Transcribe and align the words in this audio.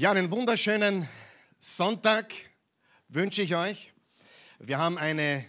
Ja, 0.00 0.12
einen 0.12 0.30
wunderschönen 0.30 1.06
Sonntag 1.58 2.32
wünsche 3.08 3.42
ich 3.42 3.54
euch. 3.54 3.92
Wir 4.58 4.78
haben 4.78 4.96
eine 4.96 5.44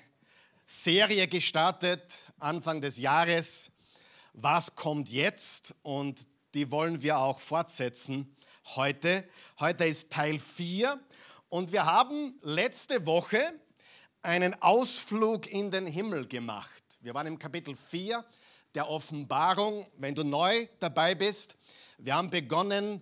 Serie 0.66 1.26
gestartet 1.30 2.02
Anfang 2.38 2.82
des 2.82 2.98
Jahres. 2.98 3.72
Was 4.34 4.76
kommt 4.76 5.08
jetzt? 5.08 5.74
Und 5.84 6.28
die 6.54 6.70
wollen 6.70 7.02
wir 7.02 7.20
auch 7.20 7.40
fortsetzen 7.40 8.36
heute. 8.76 9.24
Heute 9.58 9.86
ist 9.86 10.12
Teil 10.12 10.38
4 10.38 11.00
und 11.48 11.72
wir 11.72 11.86
haben 11.86 12.38
letzte 12.42 13.06
Woche 13.06 13.54
einen 14.22 14.62
Ausflug 14.62 15.50
in 15.50 15.72
den 15.72 15.88
Himmel 15.88 16.28
gemacht. 16.28 16.84
Wir 17.00 17.14
waren 17.14 17.28
im 17.28 17.40
Kapitel 17.40 17.78
4 17.78 18.26
der 18.76 18.90
Offenbarung. 18.90 19.88
Wenn 19.96 20.14
du 20.14 20.26
neu 20.26 20.68
dabei 20.82 21.16
bist, 21.16 21.56
wir 21.98 22.16
haben 22.16 22.30
begonnen, 22.30 23.02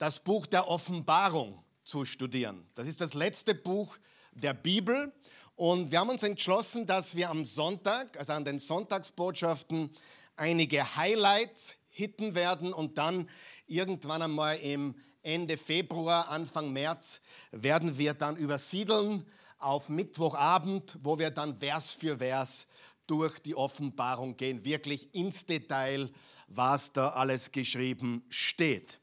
das 0.00 0.18
Buch 0.18 0.46
der 0.46 0.66
Offenbarung 0.66 1.62
zu 1.84 2.06
studieren. 2.06 2.66
Das 2.74 2.88
ist 2.88 3.02
das 3.02 3.12
letzte 3.12 3.54
Buch 3.54 3.98
der 4.32 4.54
Bibel. 4.54 5.12
Und 5.56 5.92
wir 5.92 6.00
haben 6.00 6.08
uns 6.08 6.22
entschlossen, 6.22 6.86
dass 6.86 7.16
wir 7.16 7.28
am 7.28 7.44
Sonntag, 7.44 8.18
also 8.18 8.32
an 8.32 8.46
den 8.46 8.58
Sonntagsbotschaften, 8.58 9.90
einige 10.36 10.96
Highlights 10.96 11.74
hitten 11.90 12.34
werden 12.34 12.72
und 12.72 12.96
dann 12.96 13.28
irgendwann 13.66 14.22
einmal 14.22 14.56
im 14.60 14.94
Ende 15.22 15.58
Februar, 15.58 16.28
Anfang 16.28 16.72
März 16.72 17.20
werden 17.50 17.98
wir 17.98 18.14
dann 18.14 18.38
übersiedeln 18.38 19.26
auf 19.58 19.90
Mittwochabend, 19.90 20.98
wo 21.02 21.18
wir 21.18 21.30
dann 21.30 21.58
Vers 21.58 21.92
für 21.92 22.16
Vers 22.16 22.66
durch 23.06 23.38
die 23.38 23.54
Offenbarung 23.54 24.34
gehen, 24.34 24.64
wirklich 24.64 25.14
ins 25.14 25.44
Detail, 25.44 26.08
was 26.46 26.90
da 26.94 27.10
alles 27.10 27.52
geschrieben 27.52 28.24
steht. 28.30 28.98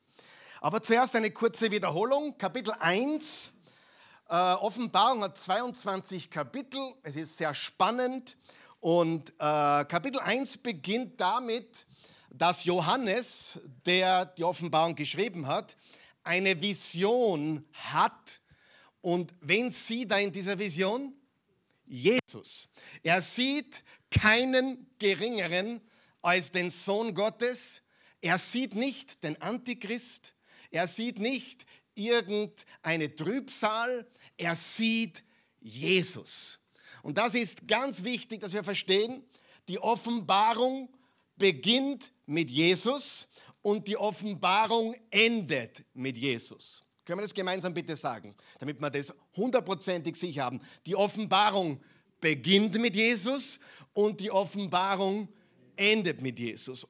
Aber 0.59 0.81
zuerst 0.81 1.15
eine 1.15 1.29
kurze 1.29 1.69
Wiederholung. 1.69 2.37
Kapitel 2.37 2.73
1, 2.79 3.51
äh, 4.27 4.33
Offenbarung 4.33 5.21
hat 5.23 5.37
22 5.37 6.31
Kapitel. 6.31 6.79
Es 7.03 7.15
ist 7.15 7.37
sehr 7.37 7.53
spannend. 7.53 8.37
Und 8.79 9.29
äh, 9.31 9.33
Kapitel 9.85 10.19
1 10.19 10.57
beginnt 10.57 11.19
damit, 11.19 11.85
dass 12.31 12.65
Johannes, 12.65 13.59
der 13.85 14.25
die 14.25 14.43
Offenbarung 14.43 14.95
geschrieben 14.95 15.45
hat, 15.45 15.77
eine 16.23 16.59
Vision 16.59 17.63
hat. 17.73 18.39
Und 19.01 19.33
wen 19.41 19.69
sieht 19.69 20.11
er 20.11 20.19
in 20.19 20.31
dieser 20.31 20.57
Vision? 20.57 21.13
Jesus. 21.85 22.67
Er 23.03 23.21
sieht 23.21 23.83
keinen 24.09 24.87
geringeren 24.97 25.81
als 26.21 26.51
den 26.51 26.71
Sohn 26.71 27.13
Gottes. 27.13 27.83
Er 28.21 28.39
sieht 28.39 28.75
nicht 28.75 29.23
den 29.23 29.39
Antichrist. 29.41 30.33
Er 30.77 30.85
sieht 30.85 31.17
nicht 31.17 31.65
irgendeine 31.95 33.15
Trübsal, 33.15 34.05
er 34.37 34.53
sieht 34.53 35.23
Jesus. 35.59 36.59
Und 37.01 37.17
das 37.17 37.33
ist 37.33 37.67
ganz 37.67 38.03
wichtig, 38.03 38.41
dass 38.41 38.53
wir 38.53 38.63
verstehen, 38.63 39.23
die 39.67 39.79
Offenbarung 39.79 40.87
beginnt 41.35 42.11
mit 42.27 42.51
Jesus 42.51 43.27
und 43.63 43.87
die 43.87 43.97
Offenbarung 43.97 44.95
endet 45.09 45.83
mit 45.95 46.15
Jesus. 46.15 46.83
Können 47.05 47.21
wir 47.21 47.23
das 47.23 47.33
gemeinsam 47.33 47.73
bitte 47.73 47.95
sagen, 47.95 48.35
damit 48.59 48.79
wir 48.79 48.91
das 48.91 49.11
hundertprozentig 49.35 50.15
sicher 50.15 50.43
haben? 50.43 50.61
Die 50.85 50.95
Offenbarung 50.95 51.81
beginnt 52.21 52.79
mit 52.79 52.95
Jesus 52.95 53.59
und 53.93 54.21
die 54.21 54.29
Offenbarung 54.29 55.27
endet 55.75 56.21
mit 56.21 56.37
Jesus. 56.37 56.85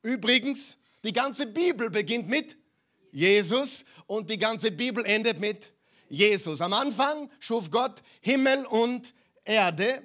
Übrigens, 0.00 0.78
die 1.04 1.12
ganze 1.12 1.44
Bibel 1.44 1.90
beginnt 1.90 2.26
mit 2.26 2.52
Jesus 2.52 2.67
und 4.06 4.30
die 4.30 4.38
ganze 4.38 4.70
Bibel 4.70 5.04
endet 5.04 5.40
mit 5.40 5.72
Jesus. 6.08 6.60
Am 6.60 6.72
Anfang 6.72 7.30
schuf 7.38 7.70
Gott 7.70 8.02
Himmel 8.20 8.64
und 8.66 9.14
Erde 9.44 10.02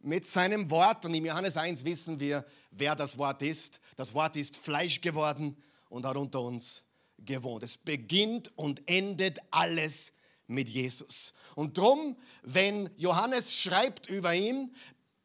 mit 0.00 0.26
seinem 0.26 0.70
Wort 0.70 1.04
und 1.04 1.14
im 1.14 1.24
Johannes 1.24 1.56
1 1.56 1.84
wissen 1.84 2.20
wir, 2.20 2.44
wer 2.70 2.94
das 2.94 3.16
Wort 3.16 3.42
ist. 3.42 3.80
Das 3.96 4.12
Wort 4.14 4.36
ist 4.36 4.56
Fleisch 4.56 5.00
geworden 5.00 5.56
und 5.88 6.04
hat 6.04 6.16
unter 6.16 6.40
uns 6.40 6.82
gewohnt. 7.18 7.62
Es 7.62 7.78
beginnt 7.78 8.52
und 8.56 8.82
endet 8.88 9.38
alles 9.50 10.12
mit 10.46 10.68
Jesus. 10.68 11.32
Und 11.54 11.78
drum, 11.78 12.16
wenn 12.42 12.90
Johannes 12.96 13.52
schreibt 13.52 14.08
über 14.08 14.34
ihn, 14.34 14.74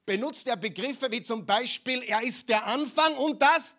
benutzt 0.06 0.48
er 0.48 0.56
Begriffe 0.56 1.12
wie 1.12 1.22
zum 1.22 1.46
Beispiel, 1.46 2.02
er 2.04 2.22
ist 2.22 2.50
der 2.50 2.66
Anfang 2.66 3.16
und 3.18 3.42
das 3.42 3.76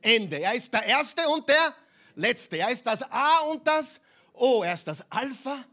Ende. 0.00 0.40
Er 0.40 0.54
ist 0.54 0.72
der 0.72 0.84
Erste 0.84 1.28
und 1.28 1.48
der 1.48 1.74
Letzte. 2.18 2.58
Er 2.58 2.70
ist 2.70 2.84
das 2.84 3.02
A 3.02 3.42
und 3.42 3.64
das 3.64 4.00
O. 4.32 4.64
Er 4.64 4.74
ist 4.74 4.88
das 4.88 5.08
Alpha 5.08 5.64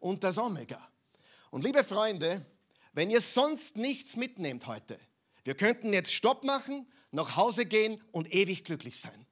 und 0.00 0.22
das 0.22 0.36
Omega. 0.36 0.78
Und 1.50 1.64
liebe 1.64 1.82
Freunde, 1.82 2.44
wenn 2.92 3.10
ihr 3.10 3.22
sonst 3.22 3.78
nichts 3.78 4.14
mitnehmt 4.14 4.66
heute, 4.66 5.00
wir 5.44 5.54
könnten 5.54 5.94
jetzt 5.94 6.12
Stopp 6.12 6.44
machen, 6.44 6.86
nach 7.10 7.36
Hause 7.36 7.64
gehen 7.64 8.02
und 8.12 8.34
ewig 8.34 8.64
glücklich 8.64 9.00
sein. 9.00 9.26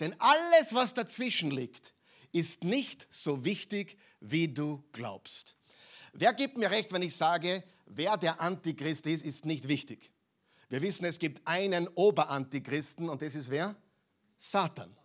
Denn 0.00 0.18
alles, 0.18 0.72
was 0.72 0.94
dazwischen 0.94 1.50
liegt, 1.50 1.92
ist 2.32 2.64
nicht 2.64 3.06
so 3.10 3.44
wichtig, 3.44 3.98
wie 4.20 4.48
du 4.48 4.82
glaubst. 4.92 5.58
Wer 6.14 6.32
gibt 6.32 6.56
mir 6.56 6.70
recht, 6.70 6.90
wenn 6.90 7.02
ich 7.02 7.16
sage, 7.16 7.62
wer 7.84 8.16
der 8.16 8.40
Antichrist 8.40 9.06
ist, 9.06 9.26
ist 9.26 9.44
nicht 9.44 9.68
wichtig? 9.68 10.10
Wir 10.70 10.80
wissen, 10.80 11.04
es 11.04 11.18
gibt 11.18 11.46
einen 11.46 11.86
Oberantichristen 11.88 13.10
und 13.10 13.20
das 13.20 13.34
ist 13.34 13.50
wer? 13.50 13.76
Satan. 14.38 14.96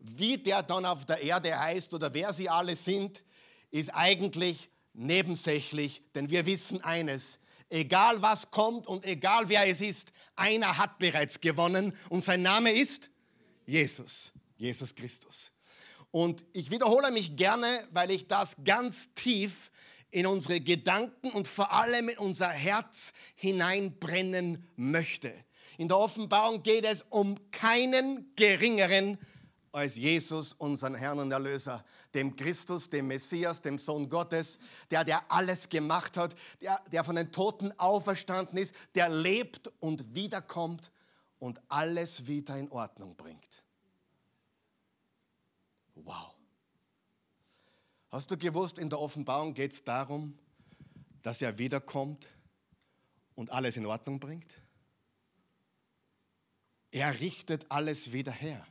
Wie 0.00 0.38
der 0.38 0.62
dann 0.62 0.86
auf 0.86 1.04
der 1.04 1.20
Erde 1.22 1.58
heißt 1.58 1.92
oder 1.94 2.12
wer 2.14 2.32
sie 2.32 2.48
alle 2.48 2.74
sind, 2.74 3.22
ist 3.70 3.90
eigentlich 3.90 4.70
nebensächlich, 4.92 6.02
denn 6.14 6.30
wir 6.30 6.46
wissen 6.46 6.82
eines, 6.82 7.38
egal 7.68 8.20
was 8.22 8.50
kommt 8.50 8.86
und 8.86 9.04
egal 9.04 9.48
wer 9.48 9.66
es 9.66 9.80
ist, 9.80 10.12
einer 10.34 10.78
hat 10.78 10.98
bereits 10.98 11.40
gewonnen 11.40 11.96
und 12.08 12.24
sein 12.24 12.42
Name 12.42 12.72
ist 12.72 13.10
Jesus, 13.66 14.32
Jesus 14.56 14.94
Christus. 14.94 15.52
Und 16.10 16.44
ich 16.52 16.70
wiederhole 16.70 17.10
mich 17.12 17.36
gerne, 17.36 17.86
weil 17.92 18.10
ich 18.10 18.26
das 18.26 18.56
ganz 18.64 19.14
tief 19.14 19.70
in 20.10 20.26
unsere 20.26 20.60
Gedanken 20.60 21.30
und 21.30 21.46
vor 21.46 21.72
allem 21.72 22.08
in 22.08 22.18
unser 22.18 22.48
Herz 22.48 23.12
hineinbrennen 23.36 24.66
möchte. 24.74 25.32
In 25.78 25.88
der 25.88 25.98
Offenbarung 25.98 26.62
geht 26.62 26.84
es 26.84 27.06
um 27.10 27.38
keinen 27.52 28.34
geringeren 28.34 29.18
als 29.72 29.96
Jesus, 29.96 30.52
unseren 30.54 30.94
Herrn 30.94 31.20
und 31.20 31.30
Erlöser, 31.30 31.84
dem 32.12 32.34
Christus, 32.34 32.90
dem 32.90 33.06
Messias, 33.06 33.60
dem 33.60 33.78
Sohn 33.78 34.08
Gottes, 34.08 34.58
der, 34.90 35.04
der 35.04 35.30
alles 35.30 35.68
gemacht 35.68 36.16
hat, 36.16 36.34
der, 36.60 36.80
der 36.90 37.04
von 37.04 37.16
den 37.16 37.30
Toten 37.30 37.72
auferstanden 37.78 38.58
ist, 38.58 38.74
der 38.94 39.08
lebt 39.08 39.70
und 39.80 40.14
wiederkommt 40.14 40.90
und 41.38 41.60
alles 41.68 42.26
wieder 42.26 42.56
in 42.56 42.70
Ordnung 42.70 43.14
bringt. 43.14 43.64
Wow. 45.94 46.34
Hast 48.10 48.30
du 48.30 48.36
gewusst, 48.36 48.78
in 48.78 48.90
der 48.90 48.98
Offenbarung 48.98 49.54
geht 49.54 49.72
es 49.72 49.84
darum, 49.84 50.36
dass 51.22 51.40
er 51.42 51.58
wiederkommt 51.58 52.26
und 53.36 53.50
alles 53.50 53.76
in 53.76 53.86
Ordnung 53.86 54.18
bringt? 54.18 54.60
Er 56.90 57.20
richtet 57.20 57.70
alles 57.70 58.12
wieder 58.12 58.32
her. 58.32 58.66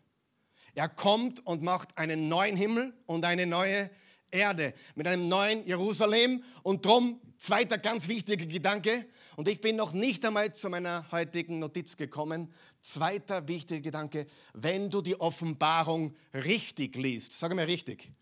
Er 0.79 0.87
kommt 0.87 1.45
und 1.45 1.61
macht 1.61 1.97
einen 1.97 2.29
neuen 2.29 2.55
Himmel 2.55 2.93
und 3.05 3.25
eine 3.25 3.45
neue 3.45 3.91
Erde 4.31 4.73
mit 4.95 5.07
einem 5.07 5.27
neuen 5.27 5.67
Jerusalem. 5.67 6.41
Und 6.63 6.85
drum, 6.85 7.19
zweiter 7.37 7.77
ganz 7.77 8.07
wichtiger 8.07 8.45
Gedanke, 8.45 9.05
und 9.35 9.49
ich 9.49 9.59
bin 9.59 9.75
noch 9.75 9.91
nicht 9.91 10.23
einmal 10.23 10.53
zu 10.53 10.69
meiner 10.69 11.05
heutigen 11.11 11.59
Notiz 11.59 11.97
gekommen. 11.97 12.53
Zweiter 12.79 13.45
wichtiger 13.49 13.81
Gedanke, 13.81 14.25
wenn 14.53 14.89
du 14.89 15.01
die 15.01 15.19
Offenbarung 15.19 16.15
richtig 16.33 16.95
liest, 16.95 17.37
sag 17.37 17.53
mal 17.53 17.65
richtig. 17.65 18.13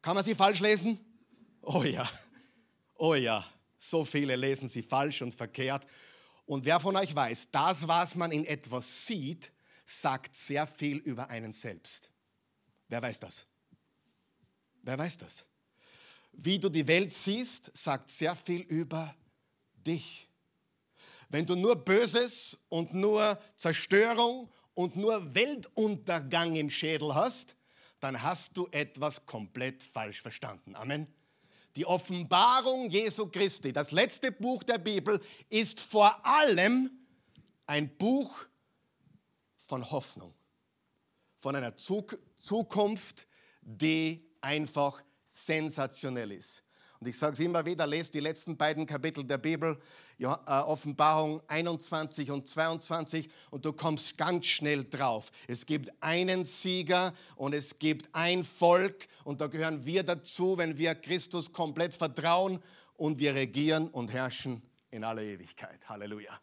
Kann 0.00 0.14
man 0.14 0.24
sie 0.24 0.34
falsch 0.34 0.60
lesen? 0.60 0.98
Oh 1.60 1.82
ja, 1.82 2.08
oh 2.94 3.14
ja, 3.14 3.44
so 3.76 4.02
viele 4.02 4.34
lesen 4.34 4.70
sie 4.70 4.82
falsch 4.82 5.20
und 5.20 5.34
verkehrt. 5.34 5.86
Und 6.46 6.64
wer 6.64 6.80
von 6.80 6.96
euch 6.96 7.14
weiß, 7.14 7.48
das, 7.50 7.86
was 7.86 8.14
man 8.14 8.32
in 8.32 8.46
etwas 8.46 9.06
sieht, 9.06 9.52
sagt 9.86 10.34
sehr 10.34 10.66
viel 10.66 10.98
über 10.98 11.30
einen 11.30 11.52
selbst. 11.52 12.10
Wer 12.88 13.00
weiß 13.00 13.20
das? 13.20 13.46
Wer 14.82 14.98
weiß 14.98 15.16
das? 15.18 15.46
Wie 16.32 16.58
du 16.58 16.68
die 16.68 16.86
Welt 16.86 17.12
siehst, 17.12 17.74
sagt 17.76 18.10
sehr 18.10 18.36
viel 18.36 18.60
über 18.62 19.14
dich. 19.74 20.28
Wenn 21.28 21.46
du 21.46 21.56
nur 21.56 21.76
Böses 21.76 22.58
und 22.68 22.94
nur 22.94 23.40
Zerstörung 23.54 24.52
und 24.74 24.96
nur 24.96 25.34
Weltuntergang 25.34 26.56
im 26.56 26.68
Schädel 26.68 27.14
hast, 27.14 27.56
dann 28.00 28.22
hast 28.22 28.56
du 28.56 28.68
etwas 28.70 29.24
komplett 29.24 29.82
falsch 29.82 30.20
verstanden. 30.20 30.76
Amen. 30.76 31.06
Die 31.74 31.86
Offenbarung 31.86 32.90
Jesu 32.90 33.26
Christi, 33.26 33.72
das 33.72 33.90
letzte 33.90 34.32
Buch 34.32 34.62
der 34.62 34.78
Bibel, 34.78 35.20
ist 35.48 35.80
vor 35.80 36.24
allem 36.24 36.90
ein 37.66 37.96
Buch 37.96 38.46
von 39.66 39.90
Hoffnung, 39.90 40.34
von 41.38 41.56
einer 41.56 41.76
Zukunft, 41.76 43.26
die 43.60 44.24
einfach 44.40 45.02
sensationell 45.32 46.32
ist. 46.32 46.62
Und 46.98 47.08
ich 47.08 47.18
sage 47.18 47.34
es 47.34 47.40
immer 47.40 47.66
wieder, 47.66 47.86
lest 47.86 48.14
die 48.14 48.20
letzten 48.20 48.56
beiden 48.56 48.86
Kapitel 48.86 49.22
der 49.22 49.38
Bibel, 49.38 49.78
äh, 50.18 50.24
Offenbarung 50.24 51.42
21 51.46 52.30
und 52.30 52.48
22, 52.48 53.28
und 53.50 53.64
du 53.64 53.72
kommst 53.72 54.16
ganz 54.16 54.46
schnell 54.46 54.84
drauf. 54.84 55.30
Es 55.46 55.66
gibt 55.66 55.90
einen 56.00 56.44
Sieger 56.44 57.12
und 57.36 57.54
es 57.54 57.78
gibt 57.78 58.08
ein 58.14 58.44
Volk, 58.44 59.08
und 59.24 59.40
da 59.40 59.46
gehören 59.48 59.84
wir 59.84 60.04
dazu, 60.04 60.56
wenn 60.56 60.78
wir 60.78 60.94
Christus 60.94 61.52
komplett 61.52 61.92
vertrauen 61.92 62.62
und 62.94 63.18
wir 63.18 63.34
regieren 63.34 63.88
und 63.88 64.10
herrschen 64.10 64.62
in 64.90 65.04
aller 65.04 65.22
Ewigkeit. 65.22 65.86
Halleluja. 65.88 66.40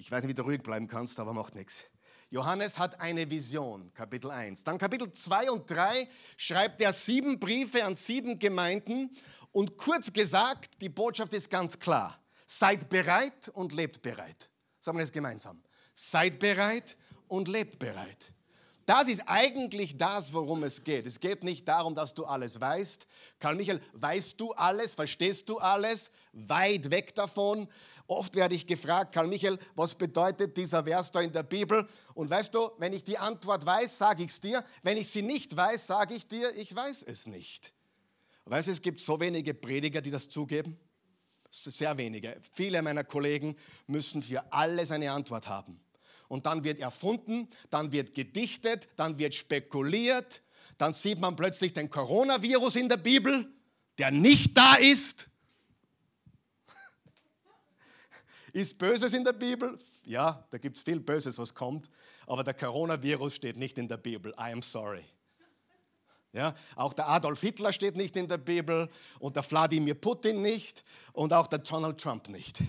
Ich 0.00 0.12
weiß 0.12 0.22
nicht, 0.22 0.30
wie 0.30 0.34
du 0.34 0.42
ruhig 0.42 0.62
bleiben 0.62 0.86
kannst, 0.86 1.18
aber 1.18 1.32
macht 1.32 1.56
nichts. 1.56 1.84
Johannes 2.30 2.78
hat 2.78 3.00
eine 3.00 3.28
Vision, 3.28 3.92
Kapitel 3.94 4.30
1. 4.30 4.62
Dann 4.62 4.78
Kapitel 4.78 5.10
2 5.10 5.50
und 5.50 5.68
3 5.68 6.08
schreibt 6.36 6.80
er 6.80 6.92
sieben 6.92 7.40
Briefe 7.40 7.84
an 7.84 7.96
sieben 7.96 8.38
Gemeinden 8.38 9.10
und 9.50 9.76
kurz 9.76 10.12
gesagt, 10.12 10.80
die 10.80 10.88
Botschaft 10.88 11.34
ist 11.34 11.50
ganz 11.50 11.80
klar. 11.80 12.16
Seid 12.46 12.88
bereit 12.88 13.48
und 13.48 13.72
lebt 13.72 14.00
bereit. 14.00 14.50
Sagen 14.78 14.98
wir 14.98 15.02
das 15.02 15.10
gemeinsam. 15.10 15.60
Seid 15.94 16.38
bereit 16.38 16.96
und 17.26 17.48
lebt 17.48 17.80
bereit. 17.80 18.32
Das 18.88 19.06
ist 19.06 19.24
eigentlich 19.26 19.98
das, 19.98 20.32
worum 20.32 20.62
es 20.62 20.82
geht. 20.82 21.04
Es 21.04 21.20
geht 21.20 21.44
nicht 21.44 21.68
darum, 21.68 21.94
dass 21.94 22.14
du 22.14 22.24
alles 22.24 22.58
weißt. 22.58 23.06
Karl 23.38 23.54
Michael, 23.54 23.82
weißt 23.92 24.40
du 24.40 24.52
alles? 24.52 24.94
Verstehst 24.94 25.46
du 25.50 25.58
alles? 25.58 26.10
Weit 26.32 26.90
weg 26.90 27.14
davon. 27.14 27.68
Oft 28.06 28.34
werde 28.34 28.54
ich 28.54 28.66
gefragt, 28.66 29.12
Karl 29.12 29.26
Michael, 29.26 29.58
was 29.76 29.94
bedeutet 29.94 30.56
dieser 30.56 30.84
Vers 30.84 31.12
da 31.12 31.20
in 31.20 31.30
der 31.30 31.42
Bibel? 31.42 31.86
Und 32.14 32.30
weißt 32.30 32.54
du, 32.54 32.70
wenn 32.78 32.94
ich 32.94 33.04
die 33.04 33.18
Antwort 33.18 33.66
weiß, 33.66 33.98
sage 33.98 34.22
ich 34.22 34.30
es 34.30 34.40
dir. 34.40 34.64
Wenn 34.82 34.96
ich 34.96 35.10
sie 35.10 35.20
nicht 35.20 35.54
weiß, 35.54 35.86
sage 35.86 36.14
ich 36.14 36.26
dir, 36.26 36.56
ich 36.56 36.74
weiß 36.74 37.02
es 37.02 37.26
nicht. 37.26 37.74
Weißt 38.46 38.68
du, 38.68 38.72
es 38.72 38.80
gibt 38.80 39.00
so 39.00 39.20
wenige 39.20 39.52
Prediger, 39.52 40.00
die 40.00 40.10
das 40.10 40.30
zugeben. 40.30 40.80
Sehr 41.50 41.98
wenige. 41.98 42.38
Viele 42.54 42.80
meiner 42.80 43.04
Kollegen 43.04 43.54
müssen 43.86 44.22
für 44.22 44.50
alles 44.50 44.90
eine 44.92 45.12
Antwort 45.12 45.46
haben 45.46 45.78
und 46.28 46.46
dann 46.46 46.62
wird 46.62 46.78
erfunden, 46.78 47.48
dann 47.70 47.90
wird 47.90 48.14
gedichtet, 48.14 48.88
dann 48.96 49.18
wird 49.18 49.34
spekuliert, 49.34 50.42
dann 50.76 50.92
sieht 50.92 51.18
man 51.18 51.34
plötzlich 51.34 51.72
den 51.72 51.90
Coronavirus 51.90 52.76
in 52.76 52.88
der 52.88 52.98
Bibel, 52.98 53.50
der 53.96 54.10
nicht 54.10 54.56
da 54.56 54.76
ist. 54.76 55.28
Ist 58.52 58.78
Böses 58.78 59.12
in 59.12 59.24
der 59.24 59.32
Bibel? 59.32 59.76
Ja, 60.04 60.46
da 60.50 60.58
gibt 60.58 60.76
es 60.76 60.84
viel 60.84 61.00
Böses, 61.00 61.38
was 61.38 61.54
kommt, 61.54 61.90
aber 62.26 62.44
der 62.44 62.54
Coronavirus 62.54 63.34
steht 63.34 63.56
nicht 63.56 63.78
in 63.78 63.88
der 63.88 63.96
Bibel. 63.96 64.32
I 64.32 64.52
am 64.52 64.62
sorry. 64.62 65.04
Ja, 66.34 66.54
auch 66.76 66.92
der 66.92 67.08
Adolf 67.08 67.40
Hitler 67.40 67.72
steht 67.72 67.96
nicht 67.96 68.14
in 68.14 68.28
der 68.28 68.36
Bibel 68.36 68.90
und 69.18 69.34
der 69.34 69.50
Wladimir 69.50 69.94
Putin 69.94 70.42
nicht 70.42 70.84
und 71.14 71.32
auch 71.32 71.46
der 71.46 71.60
Donald 71.60 71.98
Trump 71.98 72.28
nicht. 72.28 72.60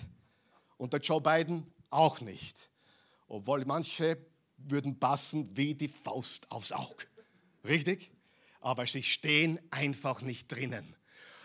Und 0.78 0.94
der 0.94 1.00
Joe 1.00 1.20
Biden 1.20 1.70
auch 1.90 2.22
nicht 2.22 2.70
obwohl 3.30 3.64
manche 3.64 4.18
würden 4.58 4.98
passen 4.98 5.56
wie 5.56 5.74
die 5.74 5.88
Faust 5.88 6.50
aufs 6.50 6.72
Auge. 6.72 7.06
Richtig? 7.64 8.10
Aber 8.60 8.86
sie 8.86 9.02
stehen 9.02 9.58
einfach 9.70 10.20
nicht 10.20 10.52
drinnen. 10.52 10.94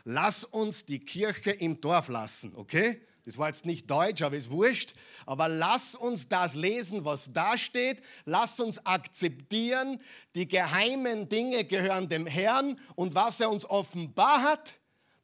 Lass 0.04 0.44
uns 0.44 0.86
die 0.86 1.00
Kirche 1.00 1.52
im 1.52 1.80
Dorf 1.80 2.10
lassen, 2.10 2.54
okay? 2.56 3.02
Das 3.24 3.38
war 3.38 3.48
jetzt 3.48 3.66
nicht 3.66 3.90
deutsch, 3.90 4.22
aber 4.22 4.36
ist 4.36 4.52
wurscht. 4.52 4.94
Aber 5.26 5.48
lass 5.48 5.96
uns 5.96 6.28
das 6.28 6.54
lesen, 6.54 7.06
was 7.06 7.34
da 7.34 7.58
steht. 7.58 8.04
Lass 8.26 8.60
uns 8.60 8.86
akzeptieren, 8.86 10.00
die 10.36 10.48
geheimen 10.48 11.28
Dinge 11.28 11.66
gehören 11.66 12.08
dem 12.08 12.28
Herrn 12.28 12.80
und 12.96 13.16
was 13.16 13.40
er 13.40 13.50
uns 13.50 13.66
offenbar 13.66 14.44
hat, 14.44 14.74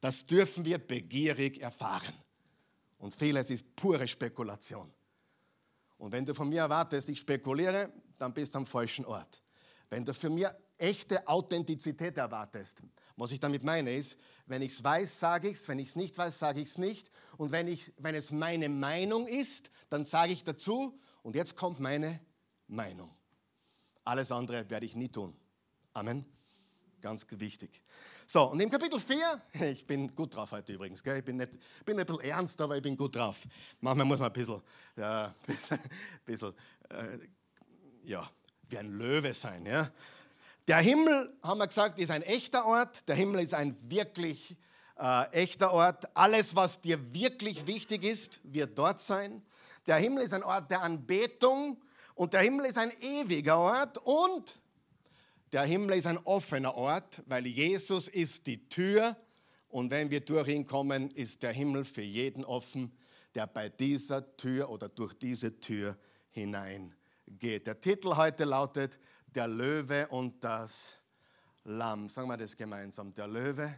das 0.00 0.26
dürfen 0.26 0.64
wir 0.64 0.78
begierig 0.78 1.60
erfahren. 1.60 2.14
Und 2.98 3.14
vieles 3.14 3.50
ist 3.50 3.76
pure 3.76 4.08
Spekulation. 4.08 4.92
Und 6.02 6.10
wenn 6.10 6.26
du 6.26 6.34
von 6.34 6.48
mir 6.48 6.62
erwartest, 6.62 7.08
ich 7.10 7.20
spekuliere, 7.20 7.92
dann 8.18 8.34
bist 8.34 8.52
du 8.52 8.58
am 8.58 8.66
falschen 8.66 9.04
Ort. 9.04 9.40
Wenn 9.88 10.04
du 10.04 10.12
von 10.12 10.34
mir 10.34 10.52
echte 10.76 11.28
Authentizität 11.28 12.18
erwartest, 12.18 12.82
was 13.16 13.30
ich 13.30 13.38
damit 13.38 13.62
meine 13.62 13.94
ist, 13.94 14.18
wenn 14.46 14.62
ich 14.62 14.72
es 14.72 14.82
weiß, 14.82 15.20
sage 15.20 15.50
ich 15.50 15.58
es, 15.58 15.68
wenn 15.68 15.78
ich 15.78 15.90
es 15.90 15.94
nicht 15.94 16.18
weiß, 16.18 16.40
sage 16.40 16.60
ich 16.60 16.70
es 16.70 16.78
nicht. 16.78 17.08
Und 17.36 17.52
wenn, 17.52 17.68
ich, 17.68 17.92
wenn 17.98 18.16
es 18.16 18.32
meine 18.32 18.68
Meinung 18.68 19.28
ist, 19.28 19.70
dann 19.90 20.04
sage 20.04 20.32
ich 20.32 20.42
dazu, 20.42 20.98
und 21.22 21.36
jetzt 21.36 21.54
kommt 21.54 21.78
meine 21.78 22.18
Meinung. 22.66 23.14
Alles 24.02 24.32
andere 24.32 24.68
werde 24.70 24.86
ich 24.86 24.96
nie 24.96 25.08
tun. 25.08 25.36
Amen. 25.92 26.24
Ganz 27.02 27.26
wichtig. 27.30 27.82
So, 28.28 28.44
und 28.52 28.60
im 28.60 28.70
Kapitel 28.70 29.00
4, 29.00 29.18
ich 29.72 29.84
bin 29.84 30.08
gut 30.12 30.36
drauf 30.36 30.52
heute 30.52 30.72
übrigens, 30.72 31.02
gell? 31.02 31.18
ich 31.18 31.24
bin 31.24 31.36
nicht, 31.36 31.50
bin 31.84 31.98
ein 31.98 32.06
bisschen 32.06 32.22
ernst, 32.22 32.60
aber 32.60 32.76
ich 32.76 32.82
bin 32.82 32.96
gut 32.96 33.16
drauf. 33.16 33.40
Manchmal 33.80 34.06
muss 34.06 34.20
man 34.20 34.28
ein 34.28 34.32
bisschen, 34.32 34.62
ja, 34.96 35.34
ein 35.70 35.78
bisschen 36.24 36.54
äh, 36.90 37.18
ja, 38.04 38.30
wie 38.68 38.78
ein 38.78 38.96
Löwe 38.96 39.34
sein. 39.34 39.66
Ja? 39.66 39.90
Der 40.68 40.78
Himmel, 40.78 41.36
haben 41.42 41.58
wir 41.58 41.66
gesagt, 41.66 41.98
ist 41.98 42.12
ein 42.12 42.22
echter 42.22 42.64
Ort. 42.66 43.08
Der 43.08 43.16
Himmel 43.16 43.42
ist 43.42 43.52
ein 43.52 43.76
wirklich 43.90 44.56
äh, 44.96 45.28
echter 45.32 45.72
Ort. 45.72 46.16
Alles, 46.16 46.54
was 46.54 46.80
dir 46.80 47.12
wirklich 47.12 47.66
wichtig 47.66 48.04
ist, 48.04 48.38
wird 48.44 48.78
dort 48.78 49.00
sein. 49.00 49.42
Der 49.88 49.96
Himmel 49.96 50.22
ist 50.22 50.34
ein 50.34 50.44
Ort 50.44 50.70
der 50.70 50.82
Anbetung 50.82 51.82
und 52.14 52.32
der 52.32 52.42
Himmel 52.42 52.66
ist 52.66 52.78
ein 52.78 52.92
ewiger 53.00 53.58
Ort 53.58 53.98
und 53.98 54.61
der 55.52 55.64
Himmel 55.64 55.98
ist 55.98 56.06
ein 56.06 56.18
offener 56.18 56.74
Ort, 56.74 57.22
weil 57.26 57.46
Jesus 57.46 58.08
ist 58.08 58.46
die 58.46 58.68
Tür 58.68 59.16
und 59.68 59.90
wenn 59.90 60.10
wir 60.10 60.20
durch 60.20 60.48
ihn 60.48 60.66
kommen, 60.66 61.10
ist 61.10 61.42
der 61.42 61.52
Himmel 61.52 61.84
für 61.84 62.02
jeden 62.02 62.44
offen, 62.44 62.96
der 63.34 63.46
bei 63.46 63.68
dieser 63.68 64.36
Tür 64.36 64.70
oder 64.70 64.88
durch 64.88 65.14
diese 65.14 65.60
Tür 65.60 65.96
hineingeht. 66.30 67.66
Der 67.66 67.78
Titel 67.80 68.16
heute 68.16 68.44
lautet 68.44 68.98
Der 69.26 69.46
Löwe 69.46 70.08
und 70.08 70.42
das 70.42 70.94
Lamm. 71.64 72.08
Sagen 72.08 72.28
wir 72.28 72.36
das 72.36 72.56
gemeinsam. 72.56 73.14
Der 73.14 73.26
Löwe 73.26 73.72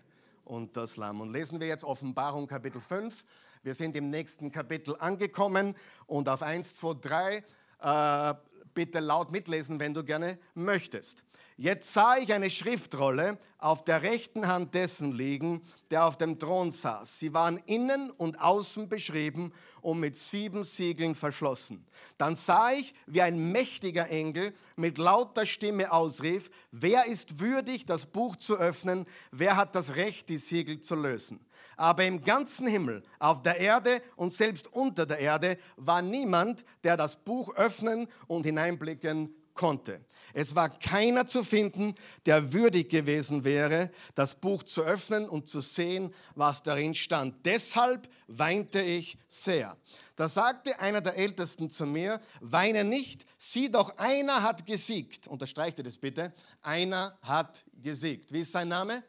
und 0.44 0.76
das 0.76 0.96
Lamm. 0.96 1.20
Und 1.20 1.32
lesen 1.32 1.60
wir 1.60 1.66
jetzt 1.66 1.84
Offenbarung 1.84 2.46
Kapitel 2.46 2.80
5. 2.80 3.24
Wir 3.62 3.74
sind 3.74 3.96
im 3.96 4.10
nächsten 4.10 4.50
Kapitel 4.50 4.96
angekommen 4.98 5.74
und 6.06 6.28
auf 6.28 6.42
1, 6.42 6.76
2, 6.76 6.94
3 7.00 7.44
äh, 7.80 8.34
bitte 8.74 9.00
laut 9.00 9.30
mitlesen, 9.30 9.80
wenn 9.80 9.94
du 9.94 10.04
gerne 10.04 10.38
möchtest. 10.54 11.24
Jetzt 11.56 11.92
sah 11.92 12.16
ich 12.16 12.32
eine 12.32 12.50
Schriftrolle 12.50 13.38
auf 13.58 13.84
der 13.84 14.02
rechten 14.02 14.48
Hand 14.48 14.74
dessen 14.74 15.12
liegen, 15.12 15.62
der 15.92 16.04
auf 16.04 16.16
dem 16.16 16.40
Thron 16.40 16.72
saß. 16.72 17.20
Sie 17.20 17.32
waren 17.32 17.58
innen 17.66 18.10
und 18.10 18.40
außen 18.40 18.88
beschrieben 18.88 19.52
und 19.80 20.00
mit 20.00 20.16
sieben 20.16 20.64
Siegeln 20.64 21.14
verschlossen. 21.14 21.86
Dann 22.18 22.34
sah 22.34 22.72
ich, 22.72 22.94
wie 23.06 23.22
ein 23.22 23.52
mächtiger 23.52 24.10
Engel 24.10 24.52
mit 24.74 24.98
lauter 24.98 25.46
Stimme 25.46 25.92
ausrief, 25.92 26.50
wer 26.72 27.06
ist 27.06 27.38
würdig, 27.38 27.86
das 27.86 28.06
Buch 28.06 28.34
zu 28.34 28.56
öffnen, 28.56 29.06
wer 29.30 29.56
hat 29.56 29.76
das 29.76 29.94
Recht, 29.94 30.28
die 30.30 30.38
Siegel 30.38 30.80
zu 30.80 30.96
lösen. 30.96 31.38
Aber 31.76 32.04
im 32.04 32.20
ganzen 32.20 32.66
Himmel, 32.66 33.02
auf 33.18 33.42
der 33.42 33.58
Erde 33.58 34.00
und 34.16 34.32
selbst 34.32 34.72
unter 34.72 35.06
der 35.06 35.18
Erde 35.18 35.58
war 35.76 36.02
niemand, 36.02 36.64
der 36.82 36.96
das 36.96 37.16
Buch 37.16 37.54
öffnen 37.56 38.08
und 38.26 38.44
hineinblicken 38.44 39.34
konnte. 39.54 40.04
Es 40.34 40.54
war 40.54 40.68
keiner 40.68 41.26
zu 41.26 41.44
finden, 41.44 41.94
der 42.26 42.52
würdig 42.52 42.90
gewesen 42.90 43.44
wäre, 43.44 43.90
das 44.14 44.34
Buch 44.34 44.64
zu 44.64 44.82
öffnen 44.82 45.28
und 45.28 45.48
zu 45.48 45.60
sehen, 45.60 46.12
was 46.34 46.62
darin 46.62 46.94
stand. 46.94 47.46
Deshalb 47.46 48.08
weinte 48.26 48.82
ich 48.82 49.16
sehr. 49.28 49.76
Da 50.16 50.28
sagte 50.28 50.78
einer 50.80 51.00
der 51.00 51.16
Ältesten 51.16 51.70
zu 51.70 51.86
mir, 51.86 52.20
weine 52.40 52.84
nicht, 52.84 53.24
sieh 53.38 53.70
doch, 53.70 53.96
einer 53.96 54.42
hat 54.42 54.66
gesiegt. 54.66 55.28
Unterstreicht 55.28 55.78
ihr 55.78 55.84
das 55.84 55.98
bitte? 55.98 56.32
Einer 56.60 57.16
hat 57.22 57.64
gesiegt. 57.80 58.32
Wie 58.32 58.40
ist 58.40 58.52
sein 58.52 58.68
Name? 58.68 59.04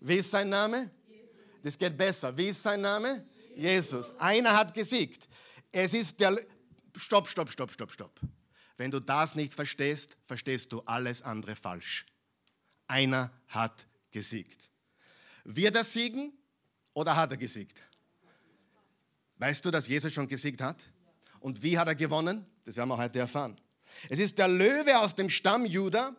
Wie 0.00 0.16
ist 0.16 0.30
sein 0.30 0.50
Name? 0.50 0.90
Das 1.62 1.78
geht 1.78 1.96
besser. 1.96 2.36
Wie 2.36 2.48
ist 2.48 2.62
sein 2.62 2.80
Name? 2.80 3.24
Jesus. 3.54 4.16
Einer 4.18 4.52
hat 4.54 4.74
gesiegt. 4.74 5.28
Es 5.70 5.94
ist 5.94 6.18
der. 6.20 6.40
Stopp, 6.94 7.28
stopp, 7.28 7.50
stopp, 7.50 7.70
stopp, 7.70 7.90
stopp. 7.90 8.20
Wenn 8.76 8.90
du 8.90 9.00
das 9.00 9.34
nicht 9.34 9.54
verstehst, 9.54 10.16
verstehst 10.26 10.72
du 10.72 10.80
alles 10.80 11.22
andere 11.22 11.56
falsch. 11.56 12.06
Einer 12.86 13.30
hat 13.48 13.86
gesiegt. 14.10 14.68
Wird 15.44 15.74
er 15.74 15.84
siegen 15.84 16.32
oder 16.92 17.16
hat 17.16 17.30
er 17.30 17.36
gesiegt? 17.36 17.78
Weißt 19.38 19.64
du, 19.64 19.70
dass 19.70 19.88
Jesus 19.88 20.12
schon 20.12 20.28
gesiegt 20.28 20.60
hat? 20.60 20.84
Und 21.40 21.62
wie 21.62 21.78
hat 21.78 21.88
er 21.88 21.94
gewonnen? 21.94 22.46
Das 22.64 22.76
werden 22.76 22.90
wir 22.90 22.98
heute 22.98 23.18
erfahren. 23.18 23.56
Es 24.08 24.20
ist 24.20 24.38
der 24.38 24.48
Löwe 24.48 24.98
aus 24.98 25.14
dem 25.14 25.28
Stamm 25.28 25.64
Juda, 25.64 26.14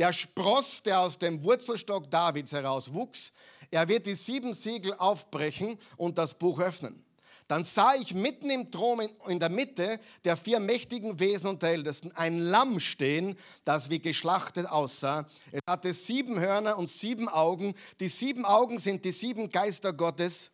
der 0.00 0.14
Spross, 0.14 0.82
der 0.82 1.00
aus 1.00 1.18
dem 1.18 1.44
Wurzelstock 1.44 2.10
Davids 2.10 2.52
herauswuchs. 2.52 3.32
Er 3.70 3.86
wird 3.86 4.06
die 4.06 4.14
sieben 4.14 4.54
Siegel 4.54 4.94
aufbrechen 4.94 5.78
und 5.98 6.16
das 6.16 6.32
Buch 6.32 6.58
öffnen. 6.58 7.04
Dann 7.48 7.64
sah 7.64 7.94
ich 7.94 8.14
mitten 8.14 8.48
im 8.48 8.70
Thron 8.70 9.10
in 9.28 9.38
der 9.38 9.50
Mitte 9.50 10.00
der 10.24 10.38
vier 10.38 10.58
mächtigen 10.58 11.20
Wesen 11.20 11.50
und 11.50 11.62
der 11.62 11.72
Ältesten 11.72 12.12
ein 12.12 12.38
Lamm 12.38 12.80
stehen, 12.80 13.36
das 13.66 13.90
wie 13.90 13.98
geschlachtet 13.98 14.66
aussah. 14.66 15.26
Es 15.52 15.60
hatte 15.66 15.92
sieben 15.92 16.40
Hörner 16.40 16.78
und 16.78 16.88
sieben 16.88 17.28
Augen. 17.28 17.74
Die 17.98 18.08
sieben 18.08 18.46
Augen 18.46 18.78
sind 18.78 19.04
die 19.04 19.10
sieben 19.10 19.50
Geister 19.50 19.92
Gottes 19.92 20.50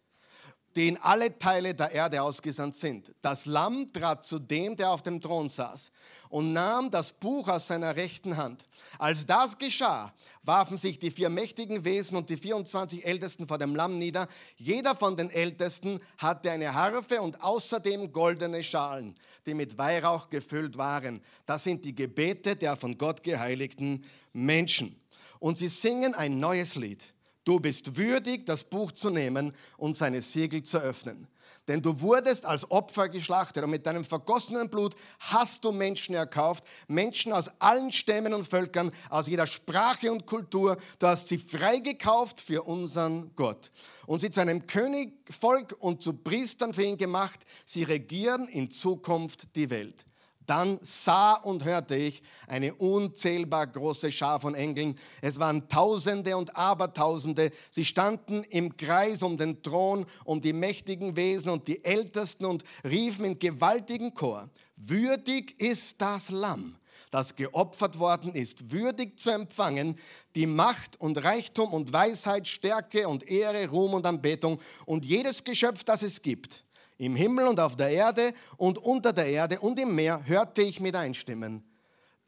die 0.77 0.89
in 0.89 0.99
alle 0.99 1.39
Teile 1.39 1.75
der 1.75 1.91
Erde 1.91 2.23
ausgesandt 2.23 2.77
sind. 2.77 3.11
Das 3.23 3.47
Lamm 3.47 3.91
trat 3.93 4.27
zu 4.27 4.39
dem, 4.39 4.77
der 4.77 4.91
auf 4.91 5.03
dem 5.03 5.23
Thron 5.23 5.49
saß, 5.49 5.91
und 6.29 6.53
nahm 6.53 6.91
das 6.91 7.15
Buch 7.15 7.49
aus 7.49 7.69
seiner 7.69 7.97
rechten 7.97 8.37
Hand. 8.37 8.67
Als 8.99 9.25
das 9.25 9.57
geschah, 9.57 10.13
warfen 10.43 10.77
sich 10.77 10.99
die 10.99 11.11
vier 11.11 11.31
mächtigen 11.31 11.85
Wesen 11.87 12.19
und 12.19 12.29
die 12.29 12.37
24 12.37 13.07
Ältesten 13.07 13.49
vor 13.49 13.57
dem 13.57 13.75
Lamm 13.75 13.99
nieder. 13.99 14.29
Jeder 14.57 14.95
von 14.95 15.17
den 15.17 15.31
Ältesten 15.31 15.99
hatte 16.19 16.51
eine 16.51 16.75
Harfe 16.75 17.23
und 17.23 17.43
außerdem 17.43 18.13
goldene 18.13 18.63
Schalen, 18.63 19.15
die 19.47 19.55
mit 19.55 19.79
Weihrauch 19.79 20.29
gefüllt 20.29 20.77
waren. 20.77 21.23
Das 21.47 21.65
sind 21.65 21.87
die 21.87 21.95
Gebete 21.95 22.55
der 22.55 22.77
von 22.77 22.99
Gott 22.99 23.23
geheiligten 23.23 24.03
Menschen. 24.35 25.01
Und 25.39 25.57
sie 25.57 25.69
singen 25.69 26.15
ein 26.15 26.39
neues 26.39 26.77
Lied. 26.77 27.15
Du 27.47 27.61
bist 27.61 27.97
würdig, 27.97 28.45
das 28.45 28.65
Buch 28.65 28.91
zu 28.91 29.09
nehmen 29.09 29.55
und 29.77 29.97
seine 29.97 30.21
Siegel 30.21 30.65
zu 30.65 30.79
öffnen. 30.79 31.29
Denn 31.69 31.81
du 31.81 32.01
wurdest 32.01 32.45
als 32.45 32.69
Opfer 32.73 33.09
geschlachtet 33.09 33.63
und 33.63 33.71
mit 33.71 33.87
deinem 33.87 34.05
vergossenen 34.05 34.69
Blut 34.69 34.97
hast 35.21 35.65
du 35.65 35.71
Menschen 35.71 36.17
erkauft, 36.17 36.65
Menschen 36.89 37.33
aus 37.33 37.49
allen 37.61 37.93
Stämmen 37.93 38.35
und 38.35 38.49
Völkern, 38.49 38.91
aus 39.11 39.29
jeder 39.29 39.47
Sprache 39.47 40.11
und 40.11 40.27
Kultur. 40.27 40.77
Du 40.99 41.07
hast 41.07 41.29
sie 41.29 41.39
freigekauft 41.39 42.41
für 42.41 42.65
unseren 42.65 43.31
Gott 43.37 43.71
und 44.07 44.19
sie 44.21 44.31
zu 44.33 44.41
einem 44.41 44.67
Königvolk 44.67 45.77
und 45.79 46.03
zu 46.03 46.15
Priestern 46.15 46.75
für 46.75 46.83
ihn 46.83 46.99
gemacht. 46.99 47.39
Sie 47.65 47.85
regieren 47.85 48.49
in 48.49 48.71
Zukunft 48.71 49.55
die 49.55 49.71
Welt. 49.71 50.05
Dann 50.47 50.79
sah 50.83 51.35
und 51.35 51.65
hörte 51.65 51.97
ich 51.97 52.23
eine 52.47 52.75
unzählbar 52.75 53.67
große 53.67 54.13
Schar 54.13 54.41
von 54.41 54.55
Engeln. 54.55 54.97
Es 55.21 55.39
waren 55.41 55.69
Tausende 55.69 56.37
und 56.37 56.57
Abertausende. 56.57 57.51
Sie 57.71 57.85
standen 57.85 58.45
im 58.45 58.77
Kreis 58.77 59.23
um 59.23 59.37
den 59.37 59.63
Thron, 59.63 60.07
um 60.25 60.41
die 60.41 60.53
mächtigen 60.53 61.17
Wesen 61.17 61.51
und 61.51 61.67
die 61.67 61.85
Ältesten 61.85 62.45
und 62.45 62.65
riefen 62.85 63.25
in 63.25 63.39
gewaltigen 63.39 64.15
Chor, 64.15 64.49
würdig 64.77 65.59
ist 65.61 66.01
das 66.01 66.31
Lamm, 66.31 66.77
das 67.11 67.35
geopfert 67.35 67.99
worden 67.99 68.35
ist, 68.35 68.71
würdig 68.71 69.19
zu 69.19 69.31
empfangen 69.31 69.99
die 70.35 70.47
Macht 70.47 71.01
und 71.01 71.23
Reichtum 71.25 71.73
und 71.73 71.93
Weisheit, 71.93 72.47
Stärke 72.47 73.09
und 73.09 73.29
Ehre, 73.29 73.69
Ruhm 73.69 73.95
und 73.95 74.07
Anbetung 74.07 74.61
und 74.85 75.05
jedes 75.05 75.43
Geschöpf, 75.43 75.83
das 75.85 76.03
es 76.03 76.23
gibt 76.23 76.66
im 76.99 77.17
Himmel 77.17 77.47
und 77.47 77.61
auf 77.61 77.77
der 77.77 77.91
Erde 77.91 78.33
und 78.57 78.79
unter 78.79 79.13
der 79.13 79.27
Erde 79.27 79.61
und 79.61 79.79
im 79.79 79.95
Meer 79.95 80.27
hörte 80.27 80.63
ich 80.63 80.81
mit 80.81 80.95
einstimmen, 80.95 81.65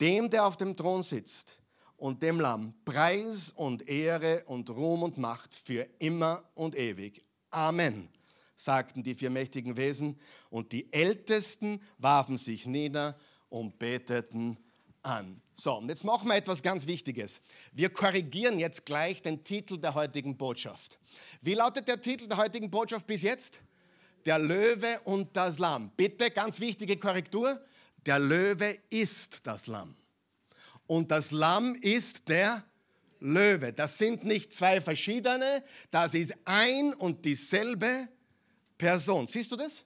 dem, 0.00 0.30
der 0.30 0.46
auf 0.46 0.56
dem 0.56 0.76
Thron 0.76 1.02
sitzt 1.02 1.58
und 1.96 2.22
dem 2.22 2.40
Lamm, 2.40 2.74
Preis 2.84 3.52
und 3.56 3.88
Ehre 3.88 4.44
und 4.46 4.70
Ruhm 4.70 5.02
und 5.02 5.18
Macht 5.18 5.54
für 5.54 5.86
immer 5.98 6.42
und 6.54 6.76
ewig. 6.76 7.24
Amen, 7.50 8.08
sagten 8.56 9.02
die 9.02 9.14
vier 9.14 9.30
mächtigen 9.30 9.76
Wesen, 9.76 10.18
und 10.50 10.72
die 10.72 10.92
Ältesten 10.92 11.80
warfen 11.98 12.36
sich 12.36 12.66
nieder 12.66 13.18
und 13.48 13.78
beteten 13.78 14.58
an. 15.02 15.40
So, 15.54 15.76
und 15.76 15.88
jetzt 15.88 16.04
machen 16.04 16.28
wir 16.28 16.36
etwas 16.36 16.62
ganz 16.62 16.86
Wichtiges. 16.86 17.40
Wir 17.72 17.90
korrigieren 17.90 18.58
jetzt 18.58 18.84
gleich 18.84 19.22
den 19.22 19.42
Titel 19.42 19.78
der 19.78 19.94
heutigen 19.94 20.36
Botschaft. 20.36 20.98
Wie 21.40 21.54
lautet 21.54 21.88
der 21.88 22.00
Titel 22.00 22.28
der 22.28 22.36
heutigen 22.36 22.70
Botschaft 22.70 23.06
bis 23.06 23.22
jetzt? 23.22 23.60
Der 24.28 24.38
Löwe 24.38 25.00
und 25.04 25.34
das 25.34 25.58
Lamm. 25.58 25.90
Bitte, 25.96 26.30
ganz 26.30 26.60
wichtige 26.60 26.98
Korrektur. 26.98 27.58
Der 28.04 28.18
Löwe 28.18 28.76
ist 28.90 29.46
das 29.46 29.66
Lamm. 29.68 29.96
Und 30.86 31.10
das 31.10 31.30
Lamm 31.30 31.74
ist 31.76 32.28
der 32.28 32.62
Löwe. 33.20 33.72
Das 33.72 33.96
sind 33.96 34.24
nicht 34.24 34.52
zwei 34.52 34.82
verschiedene, 34.82 35.64
das 35.90 36.12
ist 36.12 36.34
ein 36.44 36.92
und 36.92 37.24
dieselbe 37.24 38.06
Person. 38.76 39.26
Siehst 39.26 39.50
du 39.50 39.56
das? 39.56 39.82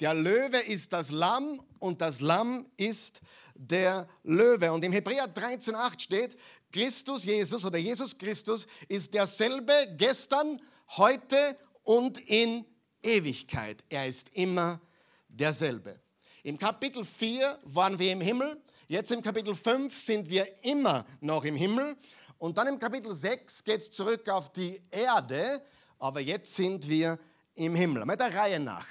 Der 0.00 0.14
Löwe 0.14 0.60
ist 0.60 0.94
das 0.94 1.10
Lamm 1.10 1.60
und 1.78 2.00
das 2.00 2.22
Lamm 2.22 2.64
ist 2.78 3.20
der 3.54 4.08
Löwe. 4.24 4.72
Und 4.72 4.82
im 4.82 4.92
Hebräer 4.92 5.26
13,8 5.26 6.00
steht, 6.00 6.38
Christus 6.72 7.26
Jesus 7.26 7.66
oder 7.66 7.76
Jesus 7.76 8.16
Christus 8.16 8.66
ist 8.88 9.12
derselbe 9.12 9.94
gestern, 9.98 10.58
heute 10.96 11.54
und 11.82 12.16
in 12.16 12.64
Ewigkeit. 13.02 13.84
Er 13.88 14.06
ist 14.06 14.30
immer 14.34 14.80
derselbe. 15.28 16.00
Im 16.42 16.58
Kapitel 16.58 17.04
4 17.04 17.58
waren 17.64 17.98
wir 17.98 18.12
im 18.12 18.20
Himmel, 18.20 18.60
jetzt 18.86 19.10
im 19.10 19.22
Kapitel 19.22 19.54
5 19.54 19.96
sind 19.96 20.30
wir 20.30 20.46
immer 20.64 21.04
noch 21.20 21.44
im 21.44 21.56
Himmel 21.56 21.96
und 22.38 22.56
dann 22.56 22.68
im 22.68 22.78
Kapitel 22.78 23.12
6 23.12 23.64
geht 23.64 23.80
es 23.80 23.90
zurück 23.90 24.28
auf 24.28 24.52
die 24.52 24.80
Erde, 24.90 25.62
aber 25.98 26.20
jetzt 26.20 26.54
sind 26.54 26.88
wir 26.88 27.18
im 27.54 27.74
Himmel. 27.74 28.04
Mit 28.06 28.20
der 28.20 28.32
Reihe 28.32 28.60
nach. 28.60 28.86